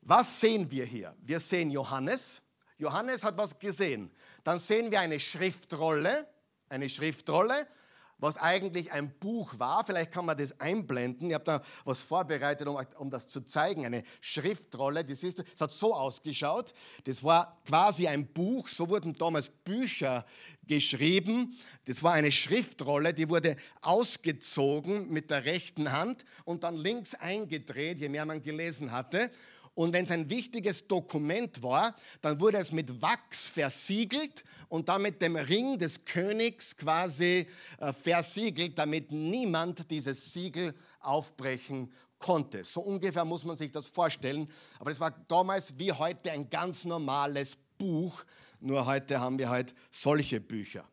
Was 0.00 0.40
sehen 0.40 0.70
wir 0.70 0.84
hier? 0.84 1.14
Wir 1.20 1.38
sehen 1.38 1.70
Johannes. 1.70 2.42
Johannes 2.78 3.22
hat 3.22 3.36
was 3.36 3.56
gesehen. 3.58 4.10
Dann 4.42 4.58
sehen 4.58 4.90
wir 4.90 5.00
eine 5.00 5.20
Schriftrolle, 5.20 6.26
eine 6.68 6.88
Schriftrolle 6.88 7.68
was 8.22 8.36
eigentlich 8.36 8.92
ein 8.92 9.10
Buch 9.18 9.58
war. 9.58 9.84
Vielleicht 9.84 10.12
kann 10.12 10.24
man 10.24 10.38
das 10.38 10.60
einblenden. 10.60 11.28
Ich 11.28 11.34
habe 11.34 11.44
da 11.44 11.62
was 11.84 12.02
vorbereitet, 12.02 12.68
um, 12.68 12.78
um, 12.98 13.10
das 13.10 13.26
zu 13.26 13.40
zeigen. 13.40 13.84
Eine 13.84 14.04
Schriftrolle. 14.20 15.04
Das, 15.04 15.24
ist, 15.24 15.40
das 15.40 15.60
hat 15.60 15.72
so 15.72 15.92
ausgeschaut. 15.92 16.72
Das 17.02 17.24
war 17.24 17.60
quasi 17.66 18.06
ein 18.06 18.28
Buch. 18.28 18.68
So 18.68 18.88
wurden 18.88 19.18
damals 19.18 19.48
Bücher 19.48 20.24
geschrieben. 20.68 21.58
Das 21.86 22.04
war 22.04 22.12
eine 22.12 22.30
Schriftrolle, 22.30 23.12
die 23.12 23.28
wurde 23.28 23.56
ausgezogen 23.80 25.10
mit 25.12 25.28
der 25.28 25.44
rechten 25.44 25.90
Hand 25.90 26.24
und 26.44 26.62
dann 26.62 26.76
links 26.76 27.16
eingedreht, 27.16 27.98
je 27.98 28.08
mehr 28.08 28.24
man 28.24 28.40
gelesen 28.40 28.92
hatte. 28.92 29.32
Und 29.74 29.92
wenn 29.94 30.04
es 30.04 30.10
ein 30.10 30.28
wichtiges 30.28 30.86
Dokument 30.86 31.62
war, 31.62 31.94
dann 32.20 32.38
wurde 32.40 32.58
es 32.58 32.72
mit 32.72 33.00
Wachs 33.00 33.46
versiegelt 33.46 34.44
und 34.68 34.88
damit 34.88 35.22
dem 35.22 35.36
Ring 35.36 35.78
des 35.78 36.04
Königs 36.04 36.76
quasi 36.76 37.46
äh, 37.78 37.92
versiegelt, 37.92 38.76
damit 38.78 39.12
niemand 39.12 39.90
dieses 39.90 40.32
Siegel 40.32 40.74
aufbrechen 41.00 41.90
konnte. 42.18 42.64
So 42.64 42.82
ungefähr 42.82 43.24
muss 43.24 43.44
man 43.44 43.56
sich 43.56 43.70
das 43.70 43.88
vorstellen. 43.88 44.48
Aber 44.78 44.90
es 44.90 45.00
war 45.00 45.10
damals 45.28 45.78
wie 45.78 45.92
heute 45.92 46.30
ein 46.30 46.48
ganz 46.50 46.84
normales 46.84 47.56
Buch, 47.78 48.24
nur 48.60 48.86
heute 48.86 49.18
haben 49.18 49.38
wir 49.38 49.48
halt 49.48 49.74
solche 49.90 50.40
Bücher. 50.40 50.84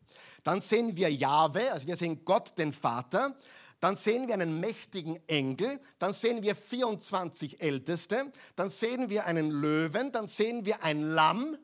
Dann 0.43 0.62
sehen 0.62 0.95
wir 0.95 1.12
Jahwe, 1.12 1.71
also 1.71 1.86
wir 1.86 1.95
sehen 1.95 2.25
Gott 2.25 2.57
den 2.57 2.74
Vater. 2.74 3.36
Dann 3.79 3.95
sehen 3.95 4.27
wir 4.27 4.33
einen 4.33 4.59
mächtigen 4.59 5.17
Engel, 5.27 5.79
dann 6.00 6.12
sehen 6.12 6.43
wir 6.43 6.55
24 6.55 7.62
Älteste, 7.62 8.31
dann 8.55 8.69
sehen 8.69 9.09
wir 9.09 9.25
einen 9.25 9.51
Löwen, 9.51 10.12
dann 10.12 10.27
sehen 10.27 10.65
wir 10.65 10.83
ein 10.83 11.01
Lamm 11.01 11.57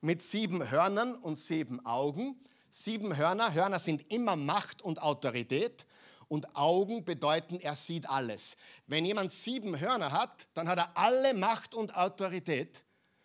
mit 0.00 0.20
sieben 0.20 0.70
Hörnern 0.70 1.14
und 1.14 1.36
sieben 1.36 1.84
Augen. 1.86 2.40
Sieben 2.70 3.16
Hörner, 3.16 3.54
Hörner 3.54 3.78
sind 3.78 4.10
immer 4.10 4.34
Macht 4.34 4.82
und 4.82 5.00
Autorität 5.00 5.86
und 6.28 6.56
Augen 6.56 7.04
bedeuten, 7.04 7.60
er 7.60 7.74
sieht 7.74 8.08
alles. 8.08 8.56
Wenn 8.86 9.04
jemand 9.04 9.30
sieben 9.30 9.78
Hörner 9.78 10.10
hat, 10.10 10.48
dann 10.54 10.68
hat 10.68 10.78
er 10.78 10.96
alle 10.96 11.34
Macht 11.34 11.74
und 11.74 11.94
Autorität. 11.94 12.82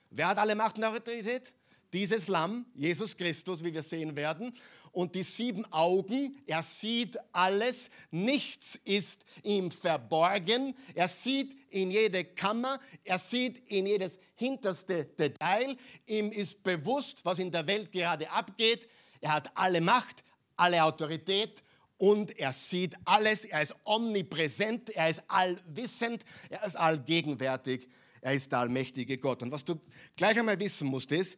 Wer 0.10 0.28
hat 0.28 0.38
alle 0.38 0.56
Macht 0.56 0.78
und 0.78 0.84
Autorität? 0.84 1.54
Dieses 1.94 2.28
Lamm, 2.28 2.66
Jesus 2.76 3.16
Christus, 3.16 3.64
wie 3.64 3.74
wir 3.74 3.82
sehen 3.82 4.18
werden 4.18 4.54
und 4.98 5.14
die 5.14 5.22
sieben 5.22 5.64
Augen. 5.72 6.36
Er 6.48 6.64
sieht 6.64 7.20
alles. 7.32 7.92
Nichts 8.10 8.80
ist 8.84 9.26
ihm 9.44 9.70
verborgen. 9.70 10.76
Er 10.96 11.08
sieht 11.08 11.56
in 11.70 11.92
jede 11.92 12.26
Kammer. 12.26 12.80
Er 13.04 13.20
sieht 13.20 13.60
in 13.70 13.86
jedes 13.86 14.18
hinterste 14.34 15.06
Detail. 15.06 15.78
Ihm 16.08 16.32
ist 16.32 16.64
bewusst, 16.64 17.24
was 17.24 17.38
in 17.38 17.52
der 17.52 17.68
Welt 17.68 17.92
gerade 17.92 18.28
abgeht. 18.32 18.90
Er 19.22 19.34
hat 19.34 19.56
alle 19.56 19.82
Macht, 19.82 20.24
alle 20.56 20.84
Autorität 20.84 21.62
und 21.98 22.36
er 22.40 22.52
sieht 22.52 22.96
alles. 23.06 23.46
Er 23.46 23.62
ist 23.62 23.76
omnipräsent. 23.84 24.90
Er 24.90 25.12
ist 25.12 25.22
allwissend. 25.28 26.26
Er 26.50 26.64
ist 26.66 26.76
allgegenwärtig. 26.76 27.88
Er 28.20 28.34
ist 28.34 28.52
der 28.52 28.60
allmächtige 28.62 29.20
Gott. 29.20 29.44
Und 29.44 29.52
was 29.52 29.64
du 29.64 29.80
gleich 30.16 30.40
einmal 30.40 30.60
wissen 30.60 30.88
musst, 30.88 31.12
ist, 31.12 31.38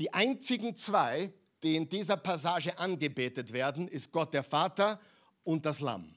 die 0.00 0.12
einzigen 0.12 0.74
zwei, 0.74 1.32
die 1.62 1.76
in 1.76 1.88
dieser 1.88 2.16
Passage 2.16 2.76
angebetet 2.78 3.52
werden, 3.52 3.88
ist 3.88 4.12
Gott 4.12 4.32
der 4.32 4.42
Vater 4.42 5.00
und 5.44 5.66
das 5.66 5.80
Lamm. 5.80 6.14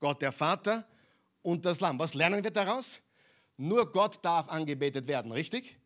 Gott 0.00 0.22
der 0.22 0.32
Vater 0.32 0.86
und 1.42 1.64
das 1.64 1.80
Lamm. 1.80 1.98
Was 1.98 2.14
lernen 2.14 2.42
wir 2.42 2.50
daraus? 2.50 3.00
Nur 3.56 3.90
Gott 3.90 4.24
darf 4.24 4.48
angebetet 4.48 5.08
werden, 5.08 5.32
richtig? 5.32 5.76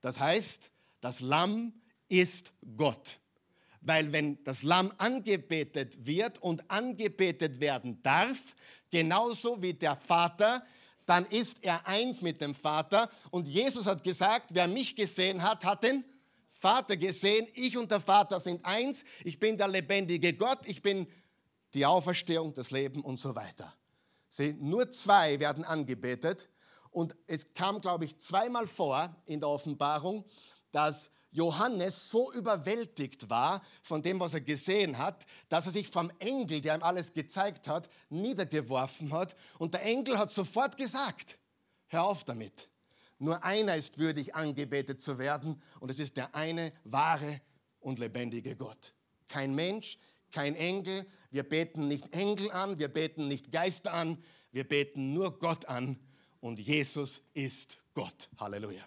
Das 0.00 0.20
heißt, 0.20 0.70
das 1.00 1.20
Lamm 1.20 1.72
ist 2.08 2.52
Gott. 2.76 3.18
Weil 3.80 4.12
wenn 4.12 4.42
das 4.44 4.62
Lamm 4.62 4.92
angebetet 4.98 6.06
wird 6.06 6.42
und 6.42 6.70
angebetet 6.70 7.60
werden 7.60 8.02
darf, 8.02 8.54
genauso 8.90 9.62
wie 9.62 9.74
der 9.74 9.96
Vater 9.96 10.64
dann 11.06 11.24
ist 11.26 11.62
er 11.62 11.86
eins 11.86 12.20
mit 12.20 12.40
dem 12.40 12.54
Vater. 12.54 13.08
Und 13.30 13.48
Jesus 13.48 13.86
hat 13.86 14.04
gesagt, 14.04 14.50
wer 14.52 14.66
mich 14.66 14.94
gesehen 14.96 15.42
hat, 15.42 15.64
hat 15.64 15.84
den 15.84 16.04
gesehen. 16.98 17.46
Ich 17.54 17.76
und 17.76 17.90
der 17.90 18.00
Vater 18.00 18.40
sind 18.40 18.64
eins. 18.64 19.04
Ich 19.24 19.38
bin 19.38 19.56
der 19.56 19.68
lebendige 19.68 20.34
Gott. 20.34 20.60
Ich 20.64 20.82
bin 20.82 21.06
die 21.74 21.86
Auferstehung, 21.86 22.54
das 22.54 22.70
Leben 22.70 23.02
und 23.02 23.18
so 23.18 23.34
weiter. 23.34 23.72
Sie, 24.28 24.54
nur 24.54 24.90
zwei 24.90 25.38
werden 25.40 25.64
angebetet. 25.64 26.48
Und 26.90 27.14
es 27.26 27.52
kam, 27.52 27.80
glaube 27.80 28.06
ich, 28.06 28.18
zweimal 28.18 28.66
vor 28.66 29.14
in 29.26 29.40
der 29.40 29.48
Offenbarung, 29.48 30.24
dass 30.72 31.10
Johannes 31.30 32.08
so 32.08 32.32
überwältigt 32.32 33.28
war 33.28 33.62
von 33.82 34.02
dem, 34.02 34.18
was 34.18 34.32
er 34.32 34.40
gesehen 34.40 34.96
hat, 34.96 35.26
dass 35.50 35.66
er 35.66 35.72
sich 35.72 35.88
vom 35.88 36.10
Engel, 36.18 36.62
der 36.62 36.76
ihm 36.76 36.82
alles 36.82 37.12
gezeigt 37.12 37.68
hat, 37.68 37.88
niedergeworfen 38.08 39.12
hat. 39.12 39.36
Und 39.58 39.74
der 39.74 39.82
Engel 39.82 40.18
hat 40.18 40.30
sofort 40.30 40.78
gesagt, 40.78 41.38
hör 41.88 42.04
auf 42.04 42.24
damit. 42.24 42.70
Nur 43.18 43.42
einer 43.44 43.76
ist 43.76 43.98
würdig, 43.98 44.34
angebetet 44.34 45.00
zu 45.00 45.18
werden, 45.18 45.62
und 45.80 45.90
es 45.90 45.98
ist 45.98 46.16
der 46.16 46.34
eine 46.34 46.72
wahre 46.84 47.40
und 47.80 47.98
lebendige 47.98 48.56
Gott. 48.56 48.94
Kein 49.28 49.54
Mensch, 49.54 49.98
kein 50.30 50.54
Engel. 50.54 51.06
Wir 51.30 51.42
beten 51.42 51.88
nicht 51.88 52.12
Engel 52.12 52.50
an, 52.50 52.78
wir 52.78 52.88
beten 52.88 53.28
nicht 53.28 53.52
Geister 53.52 53.94
an, 53.94 54.22
wir 54.52 54.64
beten 54.64 55.12
nur 55.12 55.38
Gott 55.38 55.66
an. 55.66 55.98
Und 56.40 56.60
Jesus 56.60 57.22
ist 57.32 57.78
Gott. 57.94 58.28
Halleluja. 58.38 58.84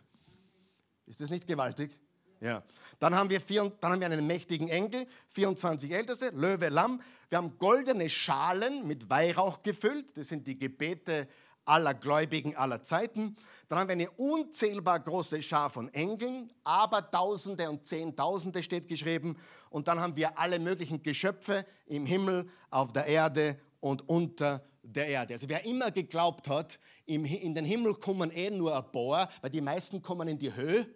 Ist 1.07 1.21
das 1.21 1.29
nicht 1.29 1.47
gewaltig? 1.47 1.99
Ja. 2.39 2.63
Dann 2.99 3.15
haben, 3.15 3.29
wir 3.29 3.41
vier, 3.41 3.71
dann 3.81 3.91
haben 3.91 3.99
wir 3.99 4.07
einen 4.07 4.27
mächtigen 4.27 4.69
Engel, 4.69 5.07
24 5.27 5.91
Älteste, 5.91 6.29
Löwe, 6.29 6.69
Lamm. 6.69 7.01
Wir 7.29 7.37
haben 7.37 7.57
goldene 7.57 8.09
Schalen 8.09 8.87
mit 8.87 9.09
Weihrauch 9.09 9.63
gefüllt. 9.63 10.15
Das 10.17 10.27
sind 10.27 10.47
die 10.47 10.57
Gebete 10.57 11.27
aller 11.69 11.93
Gläubigen 11.93 12.55
aller 12.55 12.81
Zeiten. 12.81 13.35
Dann 13.67 13.79
haben 13.79 13.87
wir 13.87 13.93
eine 13.93 14.11
unzählbar 14.11 14.99
große 14.99 15.41
Schar 15.41 15.69
von 15.69 15.93
Engeln, 15.93 16.51
aber 16.63 17.09
Tausende 17.09 17.69
und 17.69 17.85
Zehntausende 17.85 18.63
steht 18.63 18.87
geschrieben. 18.87 19.37
Und 19.69 19.87
dann 19.87 19.99
haben 19.99 20.15
wir 20.15 20.37
alle 20.37 20.59
möglichen 20.59 21.03
Geschöpfe 21.03 21.65
im 21.85 22.05
Himmel, 22.05 22.49
auf 22.69 22.91
der 22.91 23.05
Erde 23.05 23.57
und 23.79 24.09
unter 24.09 24.63
der 24.83 25.07
Erde. 25.07 25.33
Also 25.35 25.47
wer 25.47 25.65
immer 25.65 25.91
geglaubt 25.91 26.49
hat, 26.49 26.79
in 27.05 27.53
den 27.55 27.65
Himmel 27.65 27.93
kommen 27.95 28.31
eh 28.31 28.49
nur 28.49 28.75
ein 28.75 28.91
paar, 28.91 29.29
weil 29.41 29.51
die 29.51 29.61
meisten 29.61 30.01
kommen 30.01 30.27
in 30.27 30.39
die 30.39 30.53
Höhe 30.53 30.87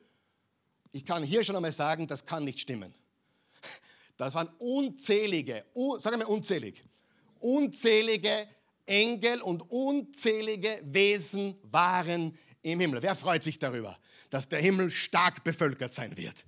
ich 0.96 1.04
kann 1.04 1.24
hier 1.24 1.44
schon 1.44 1.56
einmal 1.56 1.72
sagen, 1.72 2.08
das 2.08 2.24
kann 2.24 2.46
nicht 2.46 2.60
stimmen. 2.60 2.94
Das 4.16 4.36
waren 4.36 4.48
unzählige, 4.60 5.66
un, 5.74 6.00
sagen 6.00 6.20
wir 6.20 6.30
unzählig, 6.30 6.84
unzählige 7.40 8.48
Engel 8.86 9.42
und 9.42 9.70
unzählige 9.70 10.82
Wesen 10.84 11.56
waren 11.64 12.38
im 12.62 12.80
Himmel. 12.80 13.02
Wer 13.02 13.16
freut 13.16 13.44
sich 13.44 13.60
darüber, 13.60 13.98
dass 14.30 14.48
der 14.48 14.60
Himmel 14.60 14.92
stark 14.92 15.44
bevölkert 15.44 15.94
sein 15.94 16.16
wird? 16.18 16.46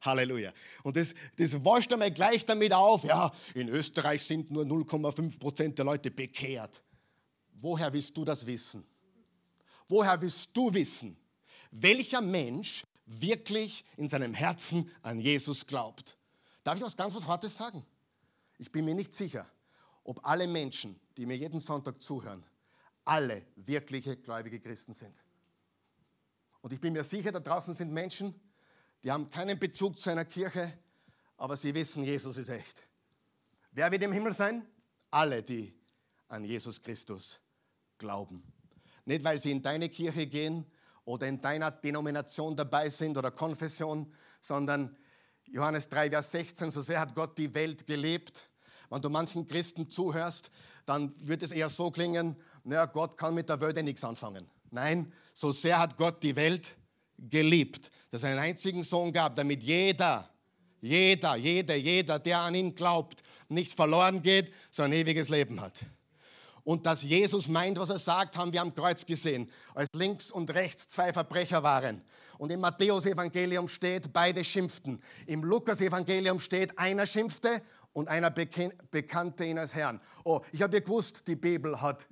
Halleluja. 0.00 0.52
Und 0.84 0.96
das, 0.96 1.14
das 1.36 1.64
wascht 1.64 1.92
einmal 1.92 2.12
gleich 2.12 2.46
damit 2.46 2.72
auf, 2.72 3.04
ja, 3.04 3.32
in 3.54 3.68
Österreich 3.68 4.22
sind 4.22 4.50
nur 4.50 4.64
0,5 4.64 5.38
Prozent 5.38 5.78
der 5.78 5.84
Leute 5.84 6.10
bekehrt. 6.10 6.82
Woher 7.54 7.92
willst 7.92 8.16
du 8.16 8.24
das 8.24 8.46
wissen? 8.46 8.84
Woher 9.88 10.20
willst 10.20 10.50
du 10.56 10.72
wissen, 10.72 11.16
welcher 11.72 12.20
Mensch 12.20 12.84
wirklich 13.08 13.84
in 13.96 14.08
seinem 14.08 14.34
Herzen 14.34 14.90
an 15.02 15.18
Jesus 15.18 15.66
glaubt. 15.66 16.16
Darf 16.62 16.76
ich 16.76 16.82
was 16.82 16.96
ganz 16.96 17.14
was 17.14 17.26
Hartes 17.26 17.56
sagen? 17.56 17.84
Ich 18.58 18.70
bin 18.70 18.84
mir 18.84 18.94
nicht 18.94 19.14
sicher, 19.14 19.46
ob 20.08 20.24
alle 20.24 20.46
Menschen, 20.46 20.98
die 21.18 21.26
mir 21.26 21.36
jeden 21.36 21.60
Sonntag 21.60 22.00
zuhören, 22.00 22.42
alle 23.04 23.44
wirkliche 23.56 24.16
gläubige 24.16 24.58
Christen 24.58 24.94
sind. 24.94 25.22
Und 26.62 26.72
ich 26.72 26.80
bin 26.80 26.94
mir 26.94 27.04
sicher, 27.04 27.30
da 27.30 27.40
draußen 27.40 27.74
sind 27.74 27.92
Menschen, 27.92 28.34
die 29.04 29.10
haben 29.10 29.30
keinen 29.30 29.58
Bezug 29.58 30.00
zu 30.00 30.08
einer 30.08 30.24
Kirche, 30.24 30.72
aber 31.36 31.58
sie 31.58 31.74
wissen, 31.74 32.04
Jesus 32.04 32.38
ist 32.38 32.48
echt. 32.48 32.88
Wer 33.72 33.92
wird 33.92 34.02
im 34.02 34.12
Himmel 34.12 34.34
sein? 34.34 34.66
Alle, 35.10 35.42
die 35.42 35.78
an 36.28 36.42
Jesus 36.42 36.80
Christus 36.80 37.40
glauben. 37.98 38.42
Nicht, 39.04 39.24
weil 39.24 39.38
sie 39.38 39.50
in 39.50 39.60
deine 39.60 39.90
Kirche 39.90 40.26
gehen, 40.26 40.64
oder 41.04 41.26
in 41.26 41.40
deiner 41.40 41.70
Denomination 41.70 42.54
dabei 42.54 42.90
sind 42.90 43.16
oder 43.16 43.30
Konfession, 43.30 44.12
sondern 44.40 44.94
Johannes 45.44 45.88
3, 45.88 46.10
Vers 46.10 46.32
16, 46.32 46.70
so 46.70 46.82
sehr 46.82 47.00
hat 47.00 47.14
Gott 47.14 47.36
die 47.38 47.54
Welt 47.54 47.86
gelebt. 47.86 48.50
Wenn 48.90 49.02
du 49.02 49.10
manchen 49.10 49.46
Christen 49.46 49.90
zuhörst, 49.90 50.50
dann 50.86 51.14
wird 51.18 51.42
es 51.42 51.52
eher 51.52 51.68
so 51.68 51.90
klingen, 51.90 52.36
naja, 52.64 52.86
Gott 52.86 53.16
kann 53.16 53.34
mit 53.34 53.48
der 53.48 53.60
Welt 53.60 53.76
ja 53.76 53.82
nichts 53.82 54.04
anfangen. 54.04 54.46
Nein, 54.70 55.12
so 55.34 55.50
sehr 55.50 55.78
hat 55.78 55.96
Gott 55.96 56.22
die 56.22 56.36
Welt 56.36 56.76
geliebt, 57.18 57.90
dass 58.10 58.22
er 58.22 58.30
einen 58.30 58.38
einzigen 58.38 58.82
Sohn 58.82 59.12
gab, 59.12 59.34
damit 59.34 59.62
jeder, 59.62 60.28
jeder, 60.80 61.36
jeder, 61.36 61.74
jeder, 61.74 62.18
der 62.18 62.38
an 62.40 62.54
ihn 62.54 62.74
glaubt, 62.74 63.22
nicht 63.48 63.72
verloren 63.74 64.22
geht, 64.22 64.52
sondern 64.70 65.00
ewiges 65.00 65.28
Leben 65.28 65.60
hat. 65.60 65.74
Und 66.68 66.84
dass 66.84 67.02
Jesus 67.02 67.48
meint, 67.48 67.78
was 67.78 67.88
er 67.88 67.96
sagt, 67.96 68.36
haben 68.36 68.52
wir 68.52 68.60
am 68.60 68.74
Kreuz 68.74 69.06
gesehen, 69.06 69.50
als 69.74 69.88
links 69.94 70.30
und 70.30 70.52
rechts 70.52 70.86
zwei 70.86 71.14
Verbrecher 71.14 71.62
waren. 71.62 72.02
Und 72.36 72.52
im 72.52 72.60
Matthäus-Evangelium 72.60 73.68
steht, 73.68 74.12
beide 74.12 74.44
schimpften. 74.44 75.02
Im 75.26 75.44
Lukas-Evangelium 75.44 76.40
steht, 76.40 76.78
einer 76.78 77.06
schimpfte 77.06 77.62
und 77.92 78.08
einer 78.08 78.30
bekannte 78.30 79.44
ihn 79.44 79.58
als 79.58 79.74
Herrn. 79.74 80.00
Oh, 80.24 80.40
ich 80.52 80.62
habe 80.62 80.76
ja 80.76 80.80
gewusst, 80.80 81.26
die 81.26 81.36
Bibel 81.36 81.80
hat, 81.80 82.06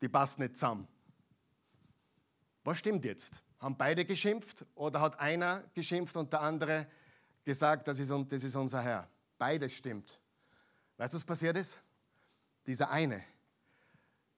die 0.00 0.08
passt 0.08 0.38
nicht 0.38 0.54
zusammen. 0.54 0.86
Was 2.64 2.78
stimmt 2.78 3.04
jetzt? 3.04 3.42
Haben 3.58 3.76
beide 3.76 4.04
geschimpft 4.04 4.64
oder 4.74 5.00
hat 5.00 5.18
einer 5.18 5.64
geschimpft 5.74 6.16
und 6.16 6.32
der 6.32 6.40
andere 6.40 6.86
gesagt, 7.44 7.88
das 7.88 7.98
ist, 7.98 8.10
das 8.10 8.44
ist 8.44 8.56
unser 8.56 8.82
Herr? 8.82 9.08
Beides 9.38 9.72
stimmt. 9.72 10.20
Weißt 10.96 11.14
du, 11.14 11.16
was 11.16 11.24
passiert 11.24 11.56
ist? 11.56 11.82
Dieser 12.66 12.90
eine, 12.90 13.22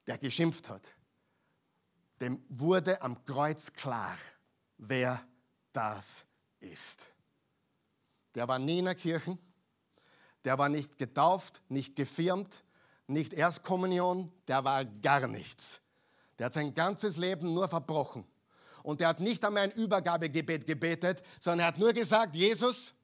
der 0.07 0.18
geschimpft 0.18 0.70
hat, 0.70 0.94
dem 2.20 2.44
wurde 2.48 3.03
am 3.03 3.25
Kreuz 3.25 3.72
klar, 3.72 4.16
wer 4.79 5.20
das 5.72 6.25
ist. 6.61 7.12
Der 8.35 8.49
war 8.49 8.59
nie 8.59 8.79
in 8.79 8.87
der 8.87 8.95
Kirche, 8.95 9.38
der 10.45 10.59
war 10.59 10.68
nicht 10.68 10.99
getauft, 10.99 11.62
nicht 11.68 11.97
gefirmt, 11.97 12.64
nicht 13.07 13.33
Erstkommunion, 13.33 14.33
der 14.49 14.64
war 14.64 14.85
gar 14.85 15.27
nichts. 15.27 15.83
Der 16.38 16.47
hat 16.47 16.53
sein 16.53 16.75
ganzes 16.75 17.16
Leben 17.16 17.53
nur 17.53 17.68
verbrochen. 17.68 18.25
Und 18.83 19.01
der 19.01 19.09
hat 19.09 19.21
nicht 19.21 19.45
einmal 19.45 19.64
ein 19.64 19.73
Übergabegebet 19.73 20.66
gebetet, 20.66 21.23
sondern 21.40 21.61
er 21.61 21.66
hat 21.68 21.79
nur 21.79 21.92
gesagt, 21.92 22.35
Jesus, 22.35 22.95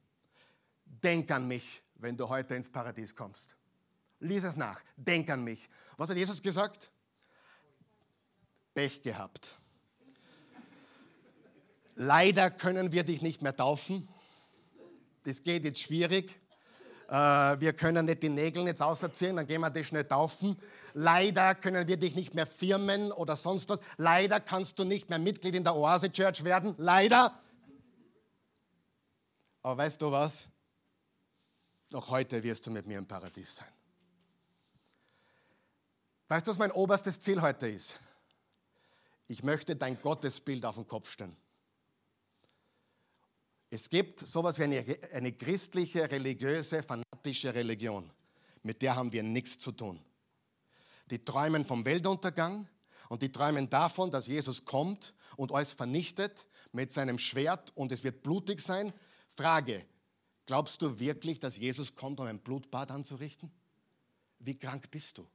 denk 0.85 1.31
an 1.31 1.47
mich, 1.47 1.81
wenn 1.95 2.17
du 2.17 2.27
heute 2.27 2.55
ins 2.55 2.69
Paradies 2.69 3.15
kommst. 3.15 3.55
Lies 4.19 4.43
es 4.43 4.57
nach. 4.57 4.81
Denk 4.97 5.29
an 5.29 5.43
mich. 5.43 5.69
Was 5.95 6.09
hat 6.09 6.17
Jesus 6.17 6.41
gesagt? 6.41 6.91
Pech 8.73 9.01
gehabt. 9.01 9.47
Leider 11.95 12.51
können 12.51 12.91
wir 12.91 13.03
dich 13.03 13.21
nicht 13.21 13.41
mehr 13.41 13.55
taufen. 13.55 14.07
Das 15.29 15.43
geht 15.43 15.63
jetzt 15.63 15.79
schwierig. 15.79 16.41
Äh, 17.07 17.13
wir 17.13 17.73
können 17.73 18.07
nicht 18.07 18.23
die 18.23 18.29
Nägel 18.29 18.65
jetzt 18.65 18.81
auserziehen, 18.81 19.35
dann 19.35 19.45
gehen 19.45 19.61
wir 19.61 19.69
dich 19.69 19.85
schnell 19.85 20.05
taufen. 20.05 20.57
Leider 20.95 21.53
können 21.53 21.87
wir 21.87 21.97
dich 21.97 22.15
nicht 22.15 22.33
mehr 22.33 22.47
firmen 22.47 23.11
oder 23.11 23.35
sonst 23.35 23.69
was. 23.69 23.79
Leider 23.97 24.39
kannst 24.39 24.79
du 24.79 24.85
nicht 24.85 25.07
mehr 25.07 25.19
Mitglied 25.19 25.53
in 25.53 25.63
der 25.63 25.75
Oase 25.75 26.11
Church 26.11 26.43
werden. 26.43 26.73
Leider. 26.79 27.39
Aber 29.61 29.77
weißt 29.77 30.01
du 30.01 30.11
was? 30.11 30.47
Noch 31.91 32.09
heute 32.09 32.41
wirst 32.41 32.65
du 32.65 32.71
mit 32.71 32.87
mir 32.87 32.97
im 32.97 33.07
Paradies 33.07 33.57
sein. 33.57 33.67
Weißt 36.27 36.47
du, 36.47 36.51
was 36.51 36.57
mein 36.57 36.71
oberstes 36.71 37.21
Ziel 37.21 37.39
heute 37.39 37.67
ist? 37.67 37.99
Ich 39.27 39.43
möchte 39.43 39.75
dein 39.75 40.01
Gottesbild 40.01 40.65
auf 40.65 40.73
den 40.73 40.87
Kopf 40.87 41.11
stellen. 41.11 41.37
Es 43.69 43.89
gibt 43.89 44.19
sowas 44.19 44.57
wie 44.57 44.63
eine, 44.63 44.99
eine 45.13 45.31
christliche, 45.31 46.09
religiöse, 46.09 46.81
fanatische 46.81 47.53
Religion. 47.53 48.09
Mit 48.63 48.81
der 48.81 48.95
haben 48.95 49.11
wir 49.11 49.23
nichts 49.23 49.59
zu 49.59 49.71
tun. 49.71 49.99
Die 51.11 51.23
träumen 51.23 51.65
vom 51.65 51.85
Weltuntergang 51.85 52.67
und 53.09 53.21
die 53.21 53.31
träumen 53.31 53.69
davon, 53.69 54.11
dass 54.11 54.27
Jesus 54.27 54.65
kommt 54.65 55.13
und 55.37 55.51
alles 55.51 55.73
vernichtet 55.73 56.47
mit 56.71 56.91
seinem 56.91 57.19
Schwert 57.19 57.71
und 57.75 57.91
es 57.91 58.03
wird 58.03 58.23
blutig 58.23 58.61
sein. 58.61 58.93
Frage, 59.35 59.85
Glaubst 60.49 60.81
du 60.81 60.99
wirklich, 60.99 61.39
dass 61.39 61.57
Jesus 61.57 61.93
kommt, 61.93 62.19
um 62.19 62.25
ein 62.25 62.39
Blutbad 62.39 62.89
anzurichten? 62.89 63.51
Wie 64.39 64.57
krank 64.57 64.89
bist 64.89 65.19
du? 65.19 65.27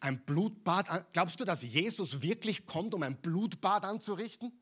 Ein 0.00 0.24
Blutbad, 0.24 1.12
glaubst 1.12 1.38
du, 1.38 1.44
dass 1.44 1.60
Jesus 1.60 2.22
wirklich 2.22 2.64
kommt, 2.64 2.94
um 2.94 3.02
ein 3.02 3.20
Blutbad 3.20 3.84
anzurichten? 3.84 4.58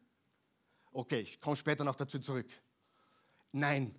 Okay, 0.92 1.20
ich 1.20 1.40
komme 1.40 1.56
später 1.56 1.84
noch 1.84 1.96
dazu 1.96 2.18
zurück. 2.18 2.48
Nein, 3.52 3.94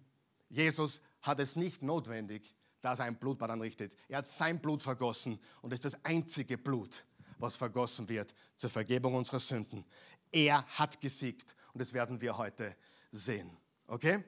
Jesus 0.49 1.01
hat 1.21 1.39
es 1.39 1.55
nicht 1.55 1.81
notwendig, 1.81 2.53
dass 2.81 2.99
er 2.99 3.05
ein 3.05 3.17
Blutbad 3.17 3.49
anrichtet. 3.49 3.95
Er 4.07 4.19
hat 4.19 4.27
sein 4.27 4.59
Blut 4.59 4.81
vergossen 4.81 5.39
und 5.61 5.73
ist 5.73 5.85
das 5.85 6.03
einzige 6.03 6.57
Blut, 6.57 7.05
was 7.37 7.57
vergossen 7.57 8.07
wird 8.09 8.33
zur 8.55 8.69
Vergebung 8.69 9.15
unserer 9.15 9.39
Sünden. 9.39 9.85
Er 10.31 10.65
hat 10.67 10.99
gesiegt 11.01 11.55
und 11.73 11.81
das 11.81 11.93
werden 11.93 12.21
wir 12.21 12.37
heute 12.37 12.75
sehen. 13.11 13.49
Okay? 13.87 14.23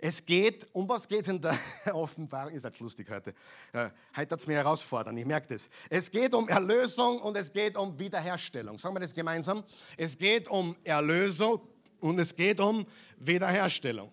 Es 0.00 0.24
geht, 0.24 0.68
um 0.72 0.88
was 0.88 1.08
geht 1.08 1.22
es 1.22 1.28
in 1.28 1.40
der 1.40 1.58
Offenbarung? 1.92 2.52
Ihr 2.52 2.60
seid 2.60 2.78
lustig 2.78 3.10
heute. 3.10 3.34
Heute 3.74 3.94
hat 4.14 4.32
es 4.40 4.46
mir 4.46 4.54
herausfordern, 4.54 5.16
ich 5.16 5.26
merke 5.26 5.48
das. 5.48 5.68
Es 5.90 6.10
geht 6.10 6.34
um 6.34 6.48
Erlösung 6.48 7.20
und 7.20 7.36
es 7.36 7.52
geht 7.52 7.76
um 7.76 7.98
Wiederherstellung. 7.98 8.78
Sagen 8.78 8.94
wir 8.94 9.00
das 9.00 9.12
gemeinsam. 9.12 9.64
Es 9.96 10.16
geht 10.16 10.46
um 10.46 10.76
Erlösung 10.84 11.60
und 12.00 12.18
es 12.18 12.34
geht 12.34 12.60
um 12.60 12.86
Wiederherstellung. 13.18 14.12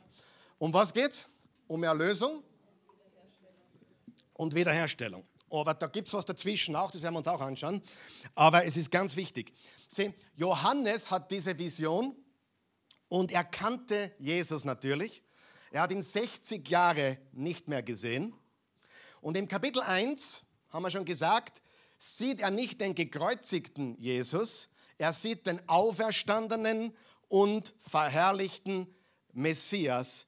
Um 0.58 0.74
was 0.74 0.94
geht 0.94 1.12
es? 1.12 1.28
Um 1.68 1.84
Erlösung 1.84 2.44
und 4.34 4.54
Wiederherstellung. 4.56 5.26
Aber 5.50 5.74
da 5.74 5.88
gibt 5.88 6.08
es 6.08 6.14
was 6.14 6.26
dazwischen 6.26 6.76
auch, 6.76 6.92
das 6.92 7.02
werden 7.02 7.14
wir 7.14 7.20
uns 7.20 7.28
auch 7.28 7.42
anschauen. 7.42 7.82
Aber 8.34 8.66
es 8.66 8.78
ist 8.78 8.92
ganz 8.92 9.16
wichtig. 9.16 9.54
Sehen, 9.90 10.14
Johannes 10.36 11.12
hat 11.12 11.32
diese 11.32 11.58
Vision 11.58 12.16
und 13.08 13.32
er 13.32 13.44
kannte 13.44 14.12
Jesus 14.20 14.66
natürlich. 14.66 15.24
Er 15.72 15.82
hat 15.82 15.92
ihn 15.92 16.02
60 16.02 16.68
Jahre 16.68 17.18
nicht 17.32 17.68
mehr 17.68 17.84
gesehen. 17.84 18.34
Und 19.22 19.38
im 19.38 19.48
Kapitel 19.48 19.82
1, 19.82 20.44
haben 20.70 20.84
wir 20.84 20.90
schon 20.90 21.06
gesagt, 21.06 21.62
sieht 21.98 22.42
er 22.42 22.52
nicht 22.52 22.82
den 22.82 22.96
gekreuzigten 22.96 23.96
Jesus, 23.98 24.70
er 24.98 25.14
sieht 25.14 25.46
den 25.48 25.68
auferstandenen 25.68 26.96
und 27.36 27.74
verherrlichten 27.80 28.88
Messias 29.34 30.26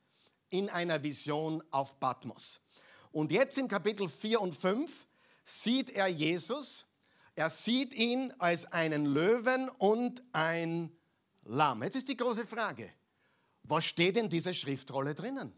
in 0.50 0.70
einer 0.70 1.02
Vision 1.02 1.64
auf 1.72 2.02
Patmos. 2.02 2.60
Und 3.14 3.32
jetzt 3.32 3.58
im 3.58 3.70
Kapitel 3.70 4.10
4 4.10 4.42
und 4.42 4.54
5 4.54 5.08
sieht 5.46 5.90
er 5.92 6.08
Jesus, 6.08 6.86
er 7.34 7.50
sieht 7.50 7.94
ihn 7.94 8.34
als 8.40 8.66
einen 8.74 9.06
Löwen 9.06 9.70
und 9.70 10.22
ein 10.34 10.92
Lamm. 11.46 11.82
Jetzt 11.82 11.96
ist 11.96 12.10
die 12.10 12.18
große 12.18 12.46
Frage, 12.46 12.92
was 13.64 13.86
steht 13.86 14.18
in 14.18 14.28
dieser 14.28 14.54
Schriftrolle 14.54 15.16
drinnen? 15.16 15.54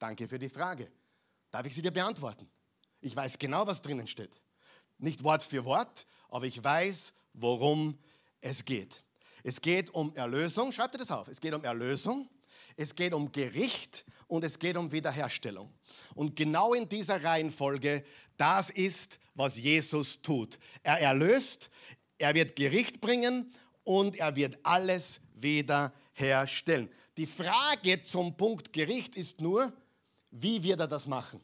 Danke 0.00 0.26
für 0.26 0.40
die 0.40 0.48
Frage. 0.48 0.90
Darf 1.52 1.64
ich 1.64 1.76
sie 1.76 1.82
dir 1.82 1.92
beantworten? 1.92 2.50
Ich 3.00 3.14
weiß 3.14 3.38
genau, 3.38 3.68
was 3.68 3.82
drinnen 3.82 4.08
steht. 4.08 4.40
Nicht 4.98 5.22
Wort 5.22 5.44
für 5.44 5.64
Wort, 5.64 6.08
aber 6.28 6.46
ich 6.46 6.64
weiß, 6.64 7.12
worum 7.34 7.96
es 8.40 8.64
geht. 8.64 9.04
Es 9.42 9.60
geht 9.60 9.90
um 9.90 10.14
Erlösung, 10.14 10.72
schreibt 10.72 10.94
ihr 10.94 10.98
das 10.98 11.10
auf. 11.10 11.28
Es 11.28 11.40
geht 11.40 11.54
um 11.54 11.64
Erlösung, 11.64 12.28
es 12.76 12.94
geht 12.94 13.12
um 13.12 13.30
Gericht 13.32 14.04
und 14.26 14.44
es 14.44 14.58
geht 14.58 14.76
um 14.76 14.92
Wiederherstellung. 14.92 15.72
Und 16.14 16.36
genau 16.36 16.74
in 16.74 16.88
dieser 16.88 17.22
Reihenfolge, 17.22 18.04
das 18.36 18.70
ist, 18.70 19.18
was 19.34 19.56
Jesus 19.56 20.20
tut. 20.22 20.58
Er 20.82 21.00
erlöst, 21.00 21.70
er 22.18 22.34
wird 22.34 22.56
Gericht 22.56 23.00
bringen 23.00 23.52
und 23.84 24.16
er 24.16 24.36
wird 24.36 24.58
alles 24.64 25.20
wiederherstellen. 25.34 26.90
Die 27.16 27.26
Frage 27.26 28.02
zum 28.02 28.36
Punkt 28.36 28.72
Gericht 28.72 29.16
ist 29.16 29.40
nur, 29.40 29.72
wie 30.30 30.62
wird 30.62 30.80
er 30.80 30.88
das 30.88 31.06
machen? 31.06 31.40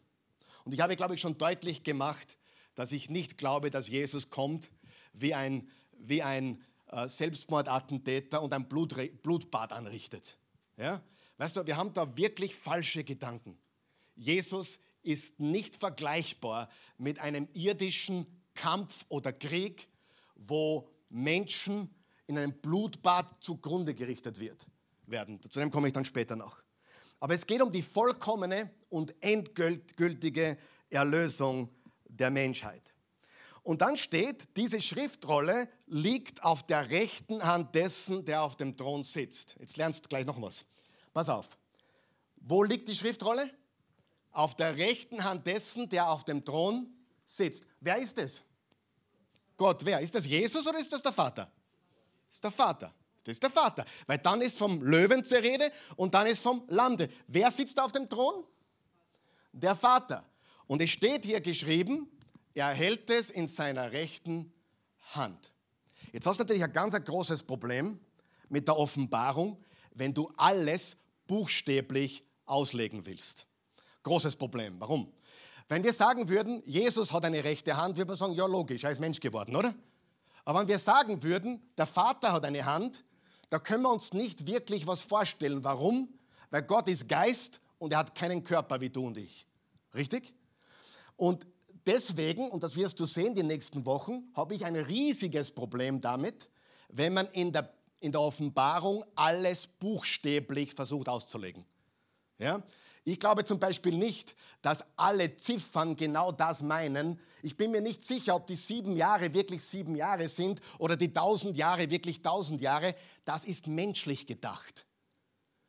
Und 0.65 0.73
ich 0.73 0.81
habe, 0.81 0.97
glaube 0.97 1.15
ich, 1.15 1.21
schon 1.21 1.39
deutlich 1.39 1.85
gemacht, 1.85 2.37
dass 2.75 2.93
ich 2.93 3.11
nicht 3.11 3.39
glaube, 3.39 3.71
dass 3.71 3.89
Jesus 3.89 4.31
kommt 4.31 4.71
wie 5.13 5.35
ein, 5.35 5.69
wie 5.99 6.23
ein 6.23 6.63
Selbstmordattentäter 7.07 8.43
und 8.43 8.53
ein 8.53 8.69
Blut, 8.69 8.95
Blutbad 9.23 9.73
anrichtet. 9.73 10.39
Ja? 10.77 11.03
Weißt 11.39 11.57
du, 11.57 11.67
wir 11.67 11.77
haben 11.77 11.93
da 11.93 12.17
wirklich 12.17 12.55
falsche 12.55 13.05
Gedanken. 13.05 13.59
Jesus 14.15 14.79
ist 15.03 15.41
nicht 15.41 15.77
vergleichbar 15.77 16.69
mit 16.99 17.19
einem 17.19 17.49
irdischen 17.53 18.27
Kampf 18.55 19.05
oder 19.09 19.33
Krieg, 19.33 19.89
wo 20.37 20.89
Menschen 21.09 21.93
in 22.27 22.39
einem 22.39 22.53
Blutbad 22.53 23.43
zugrunde 23.43 23.95
gerichtet 23.95 24.41
wird 24.41 24.67
werden. 25.07 25.41
Zu 25.43 25.61
dem 25.61 25.71
komme 25.71 25.89
ich 25.89 25.93
dann 25.93 26.05
später 26.05 26.37
noch. 26.37 26.59
Aber 27.21 27.35
es 27.35 27.47
geht 27.47 27.61
um 27.61 27.71
die 27.71 27.83
vollkommene 27.83 28.71
und 28.89 29.15
endgültige 29.21 30.57
Erlösung 30.91 31.69
der 32.09 32.31
Menschheit. 32.31 32.94
Und 33.65 33.81
dann 33.81 33.97
steht, 33.97 34.57
diese 34.59 34.79
Schriftrolle 34.79 35.69
liegt 35.87 36.45
auf 36.45 36.63
der 36.63 36.91
rechten 36.91 37.43
Hand 37.43 37.75
dessen, 37.75 38.25
der 38.27 38.43
auf 38.43 38.57
dem 38.57 38.77
Thron 38.77 39.03
sitzt. 39.03 39.57
Jetzt 39.59 39.79
lernst 39.79 40.05
du 40.05 40.09
gleich 40.11 40.27
noch 40.27 40.41
was. 40.41 40.65
Pass 41.15 41.31
auf. 41.31 41.49
Wo 42.37 42.63
liegt 42.63 42.89
die 42.89 42.95
Schriftrolle? 42.95 43.51
Auf 44.33 44.55
der 44.55 44.77
rechten 44.77 45.25
Hand 45.25 45.47
dessen, 45.47 45.89
der 45.89 46.11
auf 46.11 46.25
dem 46.25 46.45
Thron 46.45 46.93
sitzt. 47.25 47.65
Wer 47.81 47.97
ist 47.97 48.19
es? 48.19 48.43
Gott, 49.57 49.83
wer? 49.87 49.99
Ist 50.01 50.15
das 50.15 50.27
Jesus 50.27 50.67
oder 50.67 50.79
ist 50.79 50.93
das 50.93 51.01
der 51.01 51.13
Vater? 51.13 51.51
Das 52.29 52.37
ist 52.37 52.45
der 52.45 52.51
Vater. 52.51 52.95
Das 53.23 53.33
ist 53.33 53.43
der 53.43 53.51
Vater. 53.51 53.87
Weil 54.07 54.19
dann 54.19 54.43
ist 54.43 54.59
vom 54.59 54.83
Löwen 54.83 55.25
zur 55.25 55.39
Rede 55.39 55.73
und 55.97 56.13
dann 56.13 56.27
ist 56.27 56.43
vom 56.43 56.65
Lande. 56.69 57.09
Wer 57.29 57.51
sitzt 57.51 57.81
auf 57.81 57.93
dem 57.93 58.11
Thron? 58.11 58.45
Der 59.53 59.75
Vater. 59.75 60.23
Und 60.67 60.83
es 60.83 60.91
steht 60.91 61.25
hier 61.25 61.41
geschrieben, 61.41 62.11
er 62.55 62.69
hält 62.73 63.11
es 63.11 63.31
in 63.31 63.49
seiner 63.49 63.93
rechten 63.93 64.53
Hand. 65.13 65.53
Jetzt 66.13 66.27
hast 66.27 66.39
du 66.39 66.45
natürlich 66.45 66.65
ein 66.65 66.73
ganz 66.73 66.95
großes 66.95 67.43
Problem 67.43 67.99
mit 68.49 68.69
der 68.69 68.77
Offenbarung, 68.77 69.63
wenn 69.95 70.15
du 70.15 70.31
alles 70.37 70.97
buchstäblich 71.27 72.23
auslegen 72.47 73.05
willst. 73.07 73.47
Großes 74.03 74.37
Problem. 74.37 74.77
Warum? 74.79 75.13
Wenn 75.69 75.83
wir 75.83 75.93
sagen 75.93 76.29
würden, 76.29 76.63
Jesus 76.67 77.13
hat 77.13 77.25
eine 77.25 77.43
rechte 77.43 77.77
Hand, 77.77 77.97
würde 77.97 78.09
man 78.09 78.19
sagen, 78.19 78.35
ja 78.35 78.47
logisch, 78.47 78.85
er 78.85 78.91
ist 78.91 79.01
Mensch 79.01 79.19
geworden, 79.19 79.57
oder? 79.57 79.75
Aber 80.45 80.61
wenn 80.61 80.69
wir 80.69 80.79
sagen 80.79 81.23
würden, 81.23 81.63
der 81.77 81.87
Vater 81.87 82.33
hat 82.33 82.45
eine 82.45 82.65
Hand, 82.67 83.03
da 83.49 83.59
können 83.59 83.83
wir 83.83 83.91
uns 83.91 84.13
nicht 84.13 84.47
wirklich 84.47 84.87
was 84.87 85.03
vorstellen. 85.03 85.65
Warum? 85.65 86.09
Weil 86.51 86.63
Gott 86.63 86.87
ist 86.89 87.09
Geist 87.09 87.61
und 87.79 87.93
er 87.93 88.01
hat 88.01 88.15
keinen 88.15 88.45
Körper 88.45 88.81
wie 88.81 88.91
du 88.91 89.07
und 89.07 89.17
ich. 89.17 89.47
Richtig? 89.95 90.35
Und 91.17 91.47
deswegen, 91.87 92.51
und 92.51 92.63
das 92.63 92.77
wirst 92.77 93.01
du 93.01 93.07
sehen 93.07 93.35
die 93.35 93.43
nächsten 93.43 93.87
Wochen, 93.87 94.31
habe 94.35 94.55
ich 94.55 94.65
ein 94.65 94.77
riesiges 94.77 95.51
Problem 95.51 96.01
damit, 96.01 96.51
wenn 96.89 97.15
man 97.15 97.27
in 97.33 97.53
der, 97.53 97.73
in 98.01 98.13
der 98.13 98.21
Offenbarung 98.21 99.05
alles 99.15 99.67
buchstäblich 99.67 100.75
versucht 100.75 101.09
auszulegen. 101.09 101.65
Ja? 102.39 102.63
Ich 103.07 103.21
glaube 103.21 103.45
zum 103.45 103.59
Beispiel 103.59 103.95
nicht, 103.95 104.35
dass 104.63 104.85
alle 104.97 105.37
Ziffern 105.37 105.95
genau 105.95 106.33
das 106.33 106.63
meinen. 106.63 107.21
Ich 107.43 107.57
bin 107.57 107.71
mir 107.71 107.83
nicht 107.83 108.03
sicher, 108.03 108.35
ob 108.35 108.47
die 108.47 108.57
sieben 108.57 108.97
Jahre 108.97 109.35
wirklich 109.35 109.63
sieben 109.63 109.95
Jahre 109.95 110.27
sind 110.29 110.61
oder 110.79 110.97
die 110.97 111.13
tausend 111.13 111.57
Jahre 111.59 111.91
wirklich 111.91 112.23
tausend 112.23 112.63
Jahre. 112.63 112.95
Das 113.27 113.45
ist 113.45 113.67
menschlich 113.67 114.27
gedacht. 114.27 114.87